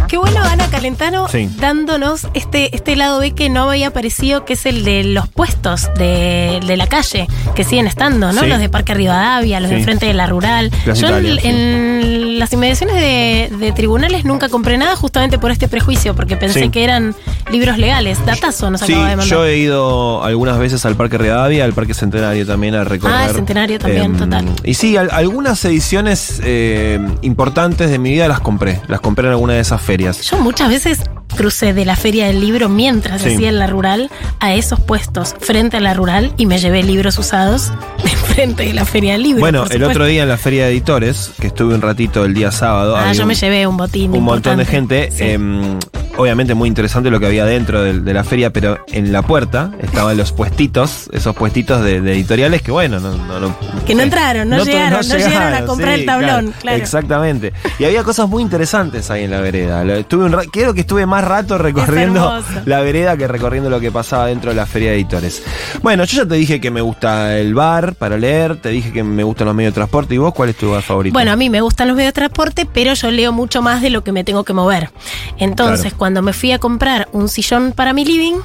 Qué 0.08 0.18
bueno, 0.18 0.43
Ana 0.43 0.69
Calentano, 0.84 1.28
Sí. 1.28 1.50
dándonos 1.60 2.28
este, 2.34 2.74
este 2.74 2.96
lado 2.96 3.20
B 3.20 3.32
que 3.32 3.50
no 3.50 3.70
había 3.70 3.88
aparecido, 3.88 4.46
que 4.46 4.54
es 4.54 4.66
el 4.66 4.86
de 4.86 5.04
los 5.04 5.28
puestos 5.28 5.90
de, 5.98 6.62
de 6.66 6.78
la 6.78 6.88
calle, 6.88 7.28
que 7.54 7.66
siguen 7.66 7.86
estando, 7.86 8.32
¿no? 8.32 8.42
Sí. 8.44 8.48
Los 8.48 8.60
de 8.60 8.70
Parque 8.70 8.94
Rivadavia, 8.94 9.60
los 9.60 9.70
de 9.70 9.76
Sí. 9.76 9.80
enfrente 9.82 10.06
de 10.06 10.14
la 10.14 10.26
Rural. 10.28 10.72
Yo 10.86 10.92
en, 10.92 10.98
Italia, 11.26 11.42
sí. 11.42 11.48
en 11.50 12.40
las 12.40 12.54
inmediaciones 12.54 12.96
de, 12.96 13.52
de 13.60 13.72
tribunales 13.74 14.24
nunca 14.24 14.48
compré 14.48 14.78
nada 14.78 14.96
justamente 14.96 15.38
por 15.38 15.52
este 15.52 15.68
prejuicio, 15.68 16.16
porque 16.16 16.38
pensé 16.38 16.70
que 16.70 16.84
eran 16.86 17.14
libros 17.52 17.78
legales. 17.78 18.26
Datazo 18.26 18.72
nos 18.72 18.82
acaba 18.82 19.00
de 19.10 19.16
mandar. 19.18 19.28
yo 19.28 19.46
he 19.46 19.58
ido 19.58 20.24
algunas 20.24 20.58
veces 20.60 20.86
al 20.86 20.96
Parque 20.96 21.18
Rivadavia, 21.18 21.66
al 21.66 21.74
Parque 21.74 21.94
Centenario 21.94 22.46
también 22.48 22.76
a 22.76 22.86
recorrer. 22.86 23.16
Ah, 23.18 23.26
el 23.28 23.36
Centenario 23.36 23.80
también, 23.80 24.06
Em, 24.06 24.18
total. 24.18 24.46
Y 24.64 24.76
sí, 24.76 24.96
al- 24.96 25.10
algunas 25.12 25.64
ediciones 25.66 26.40
eh, 26.44 27.00
importantes 27.22 27.90
de 27.92 28.00
mi 28.00 28.12
vida 28.12 28.30
las 28.30 28.40
compré. 28.40 28.80
Las 28.88 29.02
compré 29.02 29.26
en 29.26 29.32
alguna 29.32 29.54
de 29.56 29.60
esas 29.60 29.82
ferias. 29.82 30.22
Yo 30.22 30.38
muchas 30.38 30.69
veces 30.70 31.00
crucé 31.36 31.74
de 31.74 31.86
la 31.86 31.96
feria 31.96 32.28
del 32.28 32.40
libro 32.42 32.70
mientras 32.70 33.22
Sí. 33.22 33.34
hacía 33.36 33.50
en 33.50 33.60
la 33.60 33.68
rural 33.68 34.10
a 34.40 34.54
esos 34.54 34.80
puestos 34.80 35.36
frente 35.40 35.78
a 35.78 35.80
la 35.80 35.94
rural 35.94 36.34
y 36.38 36.46
me 36.46 36.58
llevé 36.60 36.84
libros 36.84 37.18
usados 37.18 37.72
de 38.04 38.10
frente 38.10 38.64
de 38.64 38.74
la 38.74 38.86
feria 38.86 39.14
del 39.14 39.24
libro. 39.24 39.40
Bueno, 39.42 39.66
el 39.70 39.84
otro 39.84 40.06
día 40.06 40.24
en 40.24 40.30
la 40.30 40.38
feria 40.38 40.66
de 40.66 40.72
editores, 40.72 41.32
que 41.40 41.48
estuve 41.48 41.76
un 41.76 41.82
ratito 41.82 42.26
el 42.26 42.34
día 42.34 42.52
sábado. 42.52 42.96
Ah, 42.98 43.14
yo 43.14 43.24
un- 43.24 43.28
me 43.30 43.36
llevé 43.36 43.68
un 43.68 43.78
botín. 43.78 44.14
un 44.14 44.24
montón 44.24 44.58
de 44.58 44.66
gente. 44.66 45.10
em, 45.20 45.78
obviamente 46.18 46.54
muy 46.54 46.68
interesante 46.68 47.10
lo 47.10 47.20
que 47.20 47.28
había 47.28 47.46
dentro 47.46 47.82
de, 47.82 48.14
la 48.14 48.24
feria, 48.26 48.52
pero 48.52 48.78
en 48.92 49.12
la 49.14 49.22
puerta 49.22 49.72
estaban 49.82 50.18
los 50.18 50.32
puestitos, 50.34 51.10
esos 51.14 51.34
puestitos 51.36 51.82
de, 51.84 52.02
de 52.02 52.12
editoriales 52.14 52.62
que 52.62 52.72
bueno, 52.72 53.00
no, 53.00 53.16
no- 53.16 53.40
no- 53.40 53.56
Que 53.86 53.96
no 53.96 54.04
entraron, 54.04 54.50
no, 54.50 54.64
llegaron, 54.66 55.08
no 55.08 55.16
llegaron 55.18 55.54
a 55.54 55.66
comprar 55.66 55.94
sí, 55.96 56.02
el 56.02 56.06
tablón, 56.06 56.54
claro. 56.60 56.78
Exactamente. 56.78 57.54
Y 57.80 57.86
había 57.86 58.04
cosas 58.04 58.28
muy 58.28 58.44
interesantes 58.44 59.10
ahí 59.12 59.24
en 59.24 59.32
la 59.32 59.40
vereda. 59.40 59.84
Estuve 59.98 60.26
un 60.26 60.36
creo 60.52 60.74
que 60.74 60.82
estuve 60.82 61.06
más 61.06 61.19
rato 61.22 61.58
recorriendo 61.58 62.42
la 62.66 62.82
vereda 62.82 63.18
que 63.18 63.28
recorriendo 63.28 63.70
lo 63.70 63.80
que 63.80 63.92
pasaba 63.92 64.28
dentro 64.28 64.52
de 64.52 64.56
la 64.56 64.66
feria 64.66 64.90
de 64.92 64.96
editores. 64.96 65.44
Bueno, 65.82 66.04
yo 66.06 66.24
ya 66.24 66.28
te 66.30 66.36
dije 66.36 66.60
que 66.62 66.72
me 66.72 66.82
gusta 66.82 67.38
el 67.38 67.54
bar 67.54 67.96
para 67.96 68.18
leer, 68.18 68.58
te 68.58 68.70
dije 68.70 68.92
que 68.92 69.04
me 69.04 69.24
gustan 69.24 69.48
los 69.48 69.56
medios 69.56 69.74
de 69.74 69.76
transporte. 69.76 70.16
¿Y 70.16 70.18
vos 70.18 70.34
cuál 70.34 70.50
es 70.50 70.56
tu 70.58 70.72
bar 70.72 70.82
favorito? 70.82 71.14
Bueno, 71.14 71.32
a 71.32 71.36
mí 71.36 71.50
me 71.50 71.62
gustan 71.62 71.88
los 71.88 71.96
medios 71.98 72.10
de 72.10 72.14
transporte, 72.16 72.68
pero 72.72 72.94
yo 72.94 73.12
leo 73.12 73.32
mucho 73.32 73.62
más 73.62 73.82
de 73.82 73.90
lo 73.90 74.04
que 74.04 74.12
me 74.12 74.24
tengo 74.24 74.44
que 74.44 74.54
mover. 74.54 74.90
Entonces, 75.38 75.82
Claro. 75.82 75.98
cuando 75.98 76.22
me 76.22 76.34
fui 76.34 76.52
a 76.52 76.60
comprar 76.60 77.08
un 77.12 77.30
sillón 77.30 77.72
para 77.76 77.94
mi 77.94 78.06
living, 78.06 78.36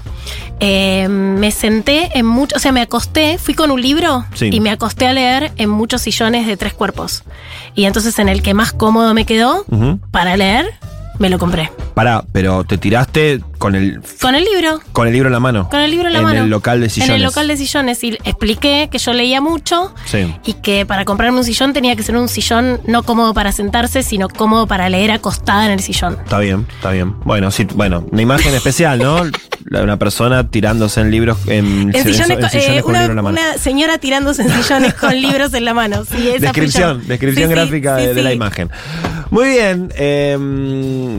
eh, 0.60 1.08
me 1.08 1.50
senté 1.50 2.16
en 2.18 2.26
mucho, 2.26 2.56
o 2.56 2.58
sea, 2.58 2.72
me 2.72 2.80
acosté, 2.80 3.38
fui 3.38 3.54
con 3.54 3.70
un 3.70 3.80
libro 3.80 4.24
Sí. 4.34 4.50
y 4.52 4.60
me 4.60 4.70
acosté 4.70 5.06
a 5.06 5.12
leer 5.12 5.52
en 5.56 5.68
muchos 5.70 6.02
sillones 6.02 6.46
de 6.46 6.56
tres 6.56 6.74
cuerpos. 6.74 7.24
Y 7.74 7.84
entonces 7.84 8.18
en 8.18 8.28
el 8.28 8.42
que 8.42 8.54
más 8.54 8.72
cómodo 8.72 9.14
me 9.14 9.24
quedó 9.26 9.64
para 10.10 10.36
leer, 10.36 10.66
me 11.18 11.30
lo 11.30 11.38
compré. 11.38 11.70
Pará, 11.94 12.24
pero 12.32 12.64
te 12.64 12.76
tiraste 12.78 13.40
con 13.58 13.74
el 13.76 14.00
Con 14.20 14.34
el 14.34 14.44
libro. 14.44 14.80
con 14.92 15.06
el 15.06 15.12
libro 15.12 15.28
en 15.28 15.32
la 15.32 15.40
mano. 15.40 15.68
Con 15.70 15.80
el 15.80 15.90
libro 15.90 16.08
en 16.08 16.12
la 16.12 16.18
en 16.18 16.24
mano. 16.24 16.42
el 16.44 16.50
local 16.50 16.80
de 16.80 16.88
sillones. 16.90 17.10
En 17.10 17.16
el 17.16 17.22
local 17.22 17.46
de 17.48 17.56
sillones. 17.56 18.02
Y 18.04 18.18
expliqué 18.24 18.88
que 18.90 18.98
yo 18.98 19.12
leía 19.12 19.40
mucho 19.40 19.94
Sí. 20.06 20.34
y 20.44 20.54
que 20.54 20.84
para 20.86 21.04
comprarme 21.04 21.38
un 21.38 21.44
sillón 21.44 21.72
tenía 21.72 21.94
que 21.96 22.02
ser 22.02 22.16
un 22.16 22.28
sillón 22.28 22.80
no 22.86 23.02
cómodo 23.04 23.32
para 23.32 23.52
sentarse, 23.52 24.02
sino 24.02 24.28
cómodo 24.28 24.66
para 24.66 24.88
leer 24.88 25.12
acostada 25.12 25.66
en 25.66 25.70
el 25.72 25.80
sillón. 25.80 26.18
Está 26.24 26.38
bien, 26.40 26.66
está 26.74 26.90
bien. 26.90 27.14
Bueno, 27.24 27.50
sí, 27.50 27.66
bueno, 27.74 28.04
una 28.10 28.22
imagen 28.22 28.52
especial, 28.54 28.98
¿no? 28.98 29.22
La 29.66 29.78
de 29.78 29.84
una 29.84 29.96
persona 29.98 30.48
tirándose 30.50 31.00
en 31.00 31.10
libros 31.10 31.38
en, 31.46 31.90
En 31.94 32.04
sillones, 32.04 32.30
en 32.30 32.40
con- 32.40 32.50
sillones 32.50 32.78
eh, 32.78 32.82
con 32.82 32.90
una, 32.90 32.98
libro 33.00 33.12
en 33.12 33.16
la 33.16 33.22
mano. 33.22 33.38
una 33.40 33.56
señora 33.58 33.98
tirándose 33.98 34.42
en 34.42 34.50
sillones 34.62 34.94
con 34.94 35.14
libros 35.20 35.54
en 35.54 35.64
la 35.64 35.72
mano. 35.72 36.04
Sí, 36.04 36.16
esa 36.28 36.30
fui 36.32 36.38
Descripción, 36.40 37.06
descripción 37.06 37.48
Sí, 37.48 37.54
gráfica 37.54 37.96
de, 37.96 38.12
de 38.14 38.22
la 38.22 38.32
imagen. 38.34 38.70
Muy 39.34 39.48
bien, 39.48 39.92
eh, 39.96 40.38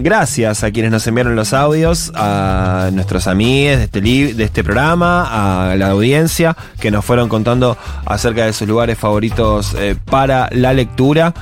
gracias 0.02 0.64
a 0.64 0.72
quienes 0.72 0.90
nos 0.90 1.06
enviaron 1.06 1.36
los 1.36 1.52
audios, 1.52 2.14
a 2.16 2.90
nuestros 2.94 3.28
amigos 3.28 3.78
de 3.78 3.84
este, 3.84 4.00
de 4.00 4.42
este 4.42 4.64
programa, 4.64 5.72
a 5.72 5.76
la 5.76 5.90
audiencia 5.90 6.56
que 6.80 6.92
nos 6.92 7.04
fueron 7.04 7.28
contando 7.28 7.78
acerca 8.06 8.46
de 8.46 8.54
sus 8.54 8.70
lugares 8.70 8.98
favoritos 8.98 9.76
eh, 9.78 9.98
para 10.06 10.48
la 10.54 10.72
lectura. 10.72 11.34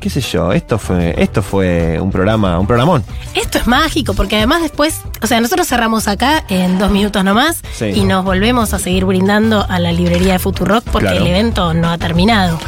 Qué 0.00 0.10
sé 0.10 0.20
yo, 0.20 0.52
esto 0.52 0.78
fue, 0.78 1.14
esto 1.18 1.42
fue 1.42 1.98
un 2.00 2.10
programa, 2.10 2.58
un 2.58 2.66
programón. 2.66 3.04
Esto 3.34 3.58
es 3.58 3.66
mágico, 3.66 4.14
porque 4.14 4.36
además 4.36 4.62
después, 4.62 5.00
o 5.22 5.26
sea, 5.26 5.40
nosotros 5.40 5.66
cerramos 5.66 6.08
acá 6.08 6.44
en 6.48 6.78
dos 6.78 6.90
minutos 6.90 7.24
nomás 7.24 7.62
Sí. 7.74 7.86
y 7.86 8.04
nos 8.04 8.24
volvemos 8.24 8.72
a 8.74 8.78
seguir 8.78 9.04
brindando 9.04 9.64
a 9.68 9.78
la 9.78 9.92
librería 9.92 10.34
de 10.34 10.38
Futurock 10.38 10.84
porque 10.84 11.08
Claro. 11.08 11.24
el 11.24 11.26
evento 11.30 11.74
no 11.74 11.90
ha 11.90 11.98
terminado. 11.98 12.58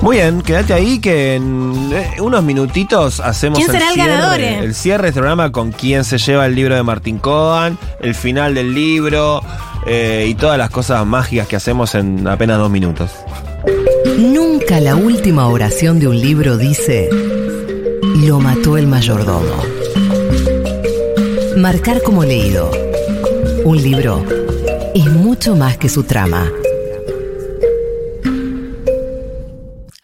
Muy 0.00 0.16
bien, 0.16 0.42
quédate 0.42 0.72
ahí 0.74 0.98
que 0.98 1.36
en 1.36 1.90
eh, 1.92 2.20
unos 2.20 2.42
minutitos 2.42 3.20
hacemos 3.20 3.56
¿Quién 3.58 3.70
será 3.70 3.88
el 3.88 3.94
cierre, 3.94 4.10
ganador, 4.10 4.40
eh? 4.40 4.58
el 4.58 4.74
cierre 4.74 5.02
de 5.04 5.08
este 5.10 5.20
programa 5.20 5.52
con 5.52 5.70
quién 5.70 6.02
se 6.04 6.18
lleva 6.18 6.46
el 6.46 6.56
libro 6.56 6.74
de 6.74 6.82
Martín 6.82 7.18
Cohen, 7.18 7.78
el 8.00 8.16
final 8.16 8.54
del 8.56 8.74
libro 8.74 9.42
eh, 9.86 10.26
y 10.28 10.34
todas 10.34 10.58
las 10.58 10.70
cosas 10.70 11.06
mágicas 11.06 11.46
que 11.46 11.54
hacemos 11.54 11.94
en 11.94 12.26
apenas 12.26 12.58
dos 12.58 12.68
minutos. 12.70 13.10
Nunca 14.18 14.80
la 14.80 14.96
última 14.96 15.46
oración 15.46 16.00
de 16.00 16.08
un 16.08 16.20
libro 16.20 16.56
dice, 16.56 17.08
lo 18.26 18.40
mató 18.40 18.76
el 18.76 18.86
mayordomo. 18.86 19.62
Marcar 21.56 22.02
como 22.02 22.24
leído. 22.24 22.70
Un 23.64 23.80
libro 23.80 24.24
es 24.94 25.06
mucho 25.06 25.54
más 25.54 25.76
que 25.76 25.88
su 25.88 26.04
trama. 26.04 26.50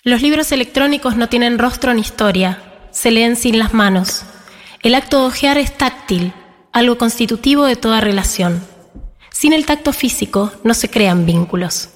Los 0.05 0.23
libros 0.23 0.53
electrónicos 0.53 1.17
no 1.17 1.29
tienen 1.29 1.59
rostro 1.59 1.93
ni 1.95 2.01
historia, 2.01 2.63
se 2.93 3.11
leen 3.11 3.37
sin 3.37 3.59
las 3.59 3.75
manos. 3.75 4.23
El 4.83 4.95
acto 4.95 5.21
de 5.21 5.27
hojear 5.27 5.59
es 5.59 5.77
táctil, 5.77 6.33
algo 6.73 6.97
constitutivo 6.97 7.65
de 7.65 7.77
toda 7.77 8.01
relación. 8.01 8.63
Sin 9.31 9.53
el 9.53 9.67
tacto 9.67 9.93
físico 9.93 10.53
no 10.63 10.75
se 10.75 10.89
crean 10.89 11.27
vínculos. 11.27 11.91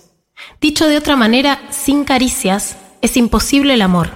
Dicho 0.60 0.86
de 0.86 0.96
otra 0.96 1.16
manera, 1.16 1.60
sin 1.70 2.04
caricias 2.04 2.76
es 3.00 3.16
imposible 3.16 3.74
el 3.74 3.82
amor. 3.82 4.10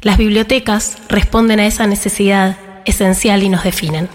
Las 0.00 0.16
bibliotecas 0.16 0.98
responden 1.08 1.60
a 1.60 1.66
esa 1.66 1.86
necesidad 1.86 2.56
esencial 2.84 3.42
y 3.42 3.48
nos 3.48 3.64
definen. 3.64 4.08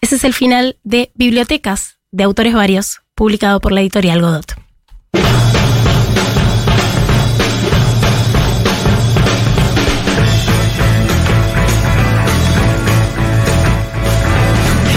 Ese 0.00 0.16
es 0.16 0.24
el 0.24 0.34
final 0.34 0.76
de 0.84 1.10
Bibliotecas, 1.14 1.98
de 2.12 2.24
autores 2.24 2.54
varios, 2.54 3.00
publicado 3.14 3.60
por 3.60 3.72
la 3.72 3.80
editorial 3.80 4.20
Godot. 4.20 4.54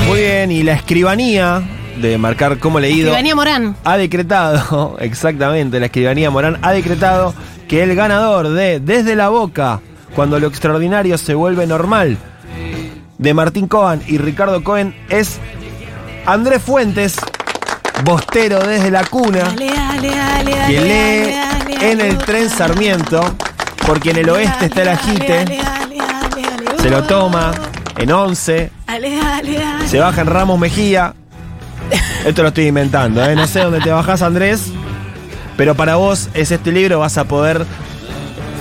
Muy 0.08 0.20
bien, 0.20 0.52
y 0.52 0.64
la 0.64 0.74
escribanía 0.74 1.64
de 2.02 2.18
marcar 2.18 2.58
como 2.60 2.80
leído. 2.80 3.10
Escribanía 3.10 3.36
Morán. 3.36 3.76
Ha 3.84 3.98
decretado, 3.98 4.98
exactamente, 5.00 5.80
la 5.80 5.86
escribanía 5.88 6.30
Morán 6.30 6.58
ha 6.62 6.72
decretado 6.72 7.34
que 7.68 7.84
el 7.84 7.96
ganador 7.96 8.50
de 8.50 8.80
Desde 8.80 9.16
la 9.16 9.30
Boca, 9.30 9.80
cuando 10.16 10.40
lo 10.40 10.48
extraordinario 10.48 11.18
se 11.18 11.34
vuelve 11.34 11.68
normal, 11.68 12.18
de 13.18 13.34
Martín 13.34 13.68
Cohen 13.68 14.02
y 14.08 14.18
Ricardo 14.18 14.64
Cohen 14.64 14.96
es 15.10 15.38
Andrés 16.26 16.62
Fuentes, 16.62 17.18
bostero 18.04 18.60
desde 18.60 18.90
la 18.90 19.06
cuna, 19.06 19.46
Ale, 19.48 19.70
ale, 19.70 20.20
ale, 20.20 20.52
que 20.68 20.82
lee 20.82 21.86
en 21.86 22.02
el 22.02 22.18
tren 22.18 22.50
Sarmiento, 22.50 23.22
porque 23.86 24.10
en 24.12 24.18
el 24.18 24.30
oeste 24.30 24.66
está 24.66 24.82
el 24.82 24.90
agite, 24.90 25.46
se 26.82 26.90
lo 26.90 27.04
toma 27.04 27.52
en 27.98 28.12
11, 28.12 28.72
ale, 28.88 29.22
ale, 29.22 29.64
ale. 29.64 29.88
se 29.88 30.00
baja 30.00 30.22
en 30.22 30.28
Ramos 30.28 30.60
Mejía. 30.60 31.14
Esto 32.26 32.42
lo 32.42 32.50
estoy 32.50 32.68
inventando, 32.68 33.24
¿eh? 33.24 33.36
no 33.36 33.48
sé 33.48 33.60
dónde 33.60 33.80
te 33.80 33.92
bajás, 33.92 34.22
Andrés. 34.22 34.72
Pero 35.58 35.76
para 35.76 35.96
vos 35.96 36.30
es 36.34 36.52
este 36.52 36.72
libro, 36.72 37.00
vas 37.00 37.18
a 37.18 37.26
poder 37.26 37.66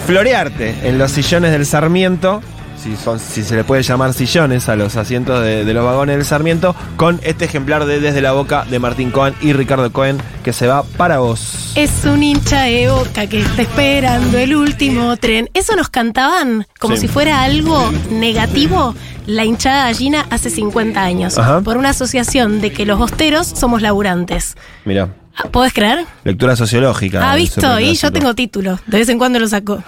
florearte 0.07 0.89
en 0.89 0.99
los 0.99 1.13
sillones 1.13 1.53
del 1.53 1.67
Sarmiento. 1.67 2.43
Si, 2.83 2.97
son, 2.97 3.19
si 3.21 3.43
se 3.45 3.57
le 3.57 3.65
puede 3.65 3.83
llamar 3.83 4.15
sillones 4.15 4.69
a 4.71 4.77
los 4.77 4.97
asientos 4.97 5.43
de, 5.43 5.65
de 5.67 5.75
los 5.75 5.85
vagones 5.85 6.17
del 6.17 6.25
Sarmiento, 6.25 6.75
con 6.97 7.21
este 7.23 7.45
ejemplar 7.45 7.85
de 7.85 8.01
Desde 8.01 8.23
la 8.23 8.33
Boca 8.33 8.65
de 8.71 8.79
Martín 8.79 9.11
Cohen 9.11 9.35
y 9.43 9.53
Ricardo 9.53 9.93
Cohen, 9.93 10.17
que 10.43 10.55
se 10.55 10.67
va 10.67 10.83
para 10.83 11.19
vos. 11.19 11.73
Es 11.75 12.05
un 12.07 12.23
hincha 12.23 12.63
de 12.63 12.89
boca 12.91 13.27
que 13.27 13.41
está 13.41 13.63
esperando 13.63 14.39
el 14.39 14.57
último 14.57 15.17
tren. 15.19 15.51
Eso 15.53 15.77
nos 15.77 15.91
cantaban 15.91 16.67
como 16.79 16.95
Sí. 16.97 17.03
si 17.03 17.09
fuera 17.09 17.43
algo 17.43 17.93
negativo. 18.11 18.95
La 19.27 19.45
hinchada 19.45 19.85
gallina 19.85 20.27
hace 20.31 20.49
50 20.51 21.03
años. 21.03 21.37
Ajá. 21.39 21.61
Por 21.61 21.77
una 21.77 21.91
asociación 21.91 22.61
de 22.63 22.73
que 22.73 22.87
los 22.87 22.99
bosteros 22.99 23.47
somos 23.47 23.83
laburantes. 23.83 24.57
Mira, 24.87 25.09
¿Podés 25.51 25.73
creer? 25.73 26.05
lectura 26.25 26.57
sociológica. 26.57 27.31
Ah, 27.31 27.37
visto, 27.37 27.81
y 27.81 27.95
yo 27.95 28.13
tengo 28.13 28.35
título. 28.35 28.79
De 28.87 28.99
vez 28.99 29.09
en 29.09 29.19
cuando 29.19 29.39
lo 29.39 29.49
saco. 29.49 29.83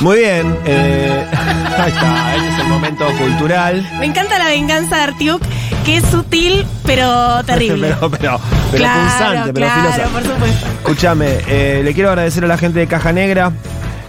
Muy 0.00 0.18
bien, 0.18 0.56
eh, 0.64 1.24
ahí 1.78 1.92
está, 1.92 2.36
este 2.36 2.48
es 2.48 2.58
el 2.58 2.66
momento 2.68 3.06
cultural. 3.18 3.88
Me 4.00 4.06
encanta 4.06 4.38
la 4.38 4.46
venganza 4.46 4.96
de 4.96 5.02
Artiuk, 5.02 5.42
que 5.84 5.98
es 5.98 6.04
sutil, 6.06 6.66
pero 6.84 7.44
terrible. 7.44 7.88
pero, 8.00 8.10
pero, 8.10 8.40
pero 8.70 8.82
claro, 8.82 9.00
punzante, 9.00 9.52
pero 9.52 9.66
claro, 9.66 9.92
filosa. 9.92 10.08
por 10.10 10.22
supuesto. 10.22 10.66
Escúchame, 10.66 11.38
eh, 11.46 11.82
le 11.84 11.94
quiero 11.94 12.08
agradecer 12.10 12.44
a 12.44 12.48
la 12.48 12.58
gente 12.58 12.80
de 12.80 12.86
Caja 12.86 13.12
Negra 13.12 13.52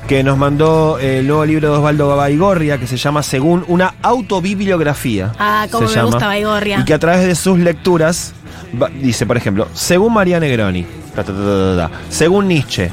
que 0.07 0.23
nos 0.23 0.37
mandó 0.37 0.99
eh, 0.99 1.19
el 1.19 1.27
nuevo 1.27 1.45
libro 1.45 1.71
de 1.71 1.77
Osvaldo 1.77 2.15
Baigorria 2.15 2.77
que 2.77 2.85
se 2.87 2.97
llama 2.97 3.23
Según 3.23 3.65
una 3.67 3.95
autobibliografía. 4.01 5.31
Ah, 5.39 5.67
cómo 5.71 5.87
se 5.87 5.93
me 5.93 5.95
llama, 5.97 6.11
gusta 6.11 6.27
Baigorria. 6.27 6.79
Y 6.79 6.85
que 6.85 6.93
a 6.93 6.99
través 6.99 7.25
de 7.25 7.35
sus 7.35 7.57
lecturas 7.59 8.33
va- 8.81 8.89
dice, 8.89 9.25
por 9.25 9.37
ejemplo, 9.37 9.67
según 9.73 10.13
María 10.13 10.39
Negroni, 10.39 10.85
ta, 11.15 11.23
ta, 11.23 11.31
ta, 11.33 11.91
según 12.09 12.47
Nietzsche, 12.47 12.91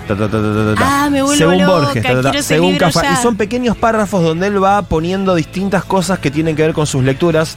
Ah, 0.78 1.08
me 1.10 1.22
según 1.36 1.58
loca, 1.58 1.66
Borges, 1.72 2.44
según 2.46 2.76
Cafá. 2.76 3.12
Y 3.12 3.16
son 3.22 3.36
pequeños 3.36 3.76
párrafos 3.76 4.22
donde 4.22 4.46
él 4.46 4.62
va 4.62 4.82
poniendo 4.82 5.34
distintas 5.34 5.84
cosas 5.84 6.18
que 6.18 6.30
tienen 6.30 6.54
que 6.56 6.62
ver 6.62 6.72
con 6.72 6.86
sus 6.86 7.02
lecturas. 7.04 7.56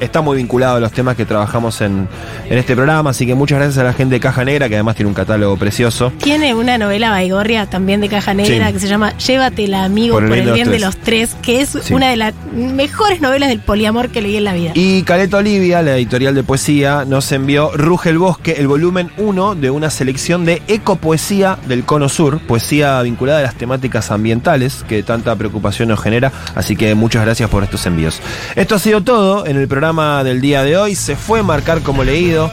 Está 0.00 0.20
muy 0.20 0.36
vinculado 0.38 0.76
a 0.76 0.80
los 0.80 0.92
temas 0.92 1.16
que 1.16 1.24
trabajamos 1.24 1.80
en, 1.80 2.08
en 2.48 2.58
este 2.58 2.74
programa, 2.74 3.10
así 3.10 3.26
que 3.26 3.34
muchas 3.34 3.58
gracias 3.58 3.78
a 3.78 3.84
la 3.84 3.92
gente 3.92 4.14
de 4.16 4.20
Caja 4.20 4.44
Negra, 4.44 4.68
que 4.68 4.74
además 4.74 4.96
tiene 4.96 5.08
un 5.08 5.14
catálogo 5.14 5.56
precioso. 5.56 6.12
Tiene 6.22 6.54
una 6.54 6.78
novela 6.78 7.10
Baigorria 7.10 7.66
también 7.66 8.00
de 8.00 8.08
caja 8.08 8.34
negra 8.34 8.68
Sí. 8.68 8.72
que 8.72 8.80
se 8.80 8.88
llama 8.88 9.16
Llévatela 9.18 9.84
amigo 9.84 10.14
por 10.14 10.24
el 10.32 10.52
bien, 10.52 10.70
de, 10.70 10.78
los 10.80 10.96
tres, 10.96 11.36
que 11.42 11.60
es 11.60 11.76
Sí. 11.82 11.92
una 11.94 12.08
de 12.08 12.16
las 12.16 12.34
mejores 12.52 13.20
novelas 13.20 13.48
del 13.48 13.60
poliamor 13.60 14.08
que 14.08 14.22
leí 14.22 14.36
en 14.36 14.44
la 14.44 14.54
vida. 14.54 14.72
Y 14.74 15.02
Caleta 15.02 15.36
Olivia, 15.38 15.82
la 15.82 15.96
editorial 15.96 16.34
de 16.34 16.42
poesía, 16.42 17.04
nos 17.06 17.30
envió 17.32 17.70
Ruge 17.74 18.10
el 18.10 18.18
Bosque, 18.18 18.52
el 18.58 18.66
volumen 18.68 19.10
1 19.18 19.54
de 19.54 19.70
una 19.70 19.90
selección 19.90 20.44
de 20.44 20.62
ecopoesía 20.68 21.58
del 21.66 21.84
Cono 21.84 22.08
Sur, 22.08 22.40
poesía 22.40 23.00
vinculada 23.02 23.40
a 23.40 23.42
las 23.42 23.54
temáticas 23.54 24.10
ambientales 24.10 24.84
que 24.88 25.02
tanta 25.02 25.34
preocupación 25.36 25.88
nos 25.88 26.00
genera, 26.00 26.32
así 26.54 26.76
que 26.76 26.94
muchas 26.94 27.24
gracias 27.24 27.50
por 27.50 27.62
estos 27.64 27.84
envíos. 27.86 28.20
Esto 28.56 28.74
ha 28.76 28.78
sido 28.78 29.02
todo 29.02 29.46
en 29.46 29.56
el 29.56 29.68
programa 29.68 29.89
del 29.90 30.40
día 30.40 30.62
de 30.62 30.76
hoy, 30.76 30.94
se 30.94 31.16
fue 31.16 31.42
marcar 31.42 31.80
como 31.82 32.04
leído, 32.04 32.48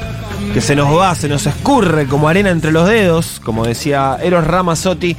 que 0.56 0.60
se 0.60 0.76
nos 0.76 0.98
va, 0.98 1.14
se 1.14 1.30
nos 1.30 1.46
escurre 1.46 2.08
como 2.08 2.28
arena 2.28 2.50
entre 2.50 2.72
los 2.72 2.90
dedos, 2.90 3.40
como 3.44 3.64
decía 3.64 4.18
Eros 4.24 4.48
Ramazzotti. 4.48 5.16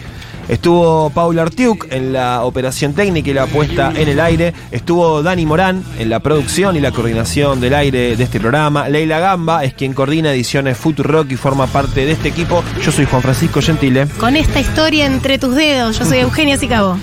Estuvo 0.48 1.10
Paula 1.10 1.42
Artiuk 1.42 1.86
en 1.92 2.12
la 2.12 2.42
operación 2.42 2.92
técnica 2.92 3.30
y 3.30 3.34
la 3.34 3.46
puesta 3.46 3.92
en 3.94 4.08
el 4.08 4.18
aire. 4.18 4.52
Estuvo 4.72 5.22
Dani 5.22 5.46
Morán 5.46 5.84
en 5.96 6.10
la 6.10 6.18
producción 6.18 6.74
y 6.74 6.80
la 6.80 6.90
coordinación 6.90 7.60
del 7.60 7.74
aire 7.74 8.16
de 8.16 8.24
este 8.24 8.40
programa. 8.40 8.88
Leila 8.88 9.20
Gamba 9.20 9.62
es 9.62 9.74
quien 9.74 9.92
coordina 9.92 10.32
ediciones 10.32 10.76
Rock 10.96 11.30
y 11.30 11.36
forma 11.36 11.68
parte 11.68 12.04
de 12.04 12.12
este 12.12 12.30
equipo. 12.30 12.64
Yo 12.84 12.90
soy 12.90 13.04
Juan 13.04 13.22
Francisco 13.22 13.62
Gentile. 13.62 14.08
Con 14.18 14.34
esta 14.34 14.58
historia 14.58 15.06
entre 15.06 15.38
tus 15.38 15.54
dedos, 15.54 15.96
yo 15.96 16.04
soy 16.04 16.18
Eugenia 16.22 16.56
Sicabo. 16.56 16.98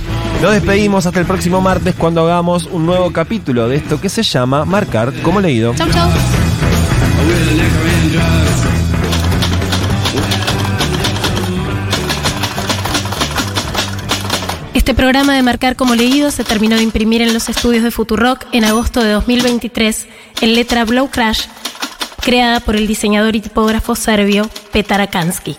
Nos 0.46 0.54
despedimos 0.54 1.08
hasta 1.08 1.20
el 1.20 1.26
próximo 1.26 1.60
martes 1.60 1.96
cuando 1.96 2.22
hagamos 2.22 2.66
un 2.66 2.86
nuevo 2.86 3.12
capítulo 3.12 3.68
de 3.68 3.78
esto 3.78 4.00
que 4.00 4.10
se 4.10 4.22
llama 4.22 4.64
Marcar 4.64 5.12
como 5.24 5.42
leído. 5.42 5.74
Chau, 5.74 5.90
chau. 5.90 6.08
Este 14.76 14.94
programa 14.94 15.34
de 15.34 15.42
Marcar 15.42 15.76
como 15.76 15.96
leído 15.96 16.30
se 16.30 16.44
terminó 16.44 16.76
de 16.76 16.84
imprimir 16.84 17.24
en 17.24 17.34
los 17.34 17.50
estudios 17.50 17.84
de 17.84 17.90
Futurock 17.90 18.46
en 18.52 18.66
agosto 18.66 19.02
de 19.02 19.14
2023 19.14 20.08
en 20.42 20.54
letra 20.54 20.86
Blow 20.86 21.10
Crash, 21.10 21.48
creada 22.22 22.60
por 22.60 22.76
el 22.76 22.86
diseñador 22.86 23.36
y 23.36 23.42
tipógrafo 23.42 23.96
serbio 23.96 24.48
Petar 24.72 25.02
Akansky. 25.02 25.58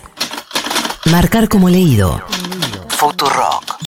Marcar 1.06 1.48
como 1.48 1.68
leído. 1.68 2.22
Futurock. 2.90 3.75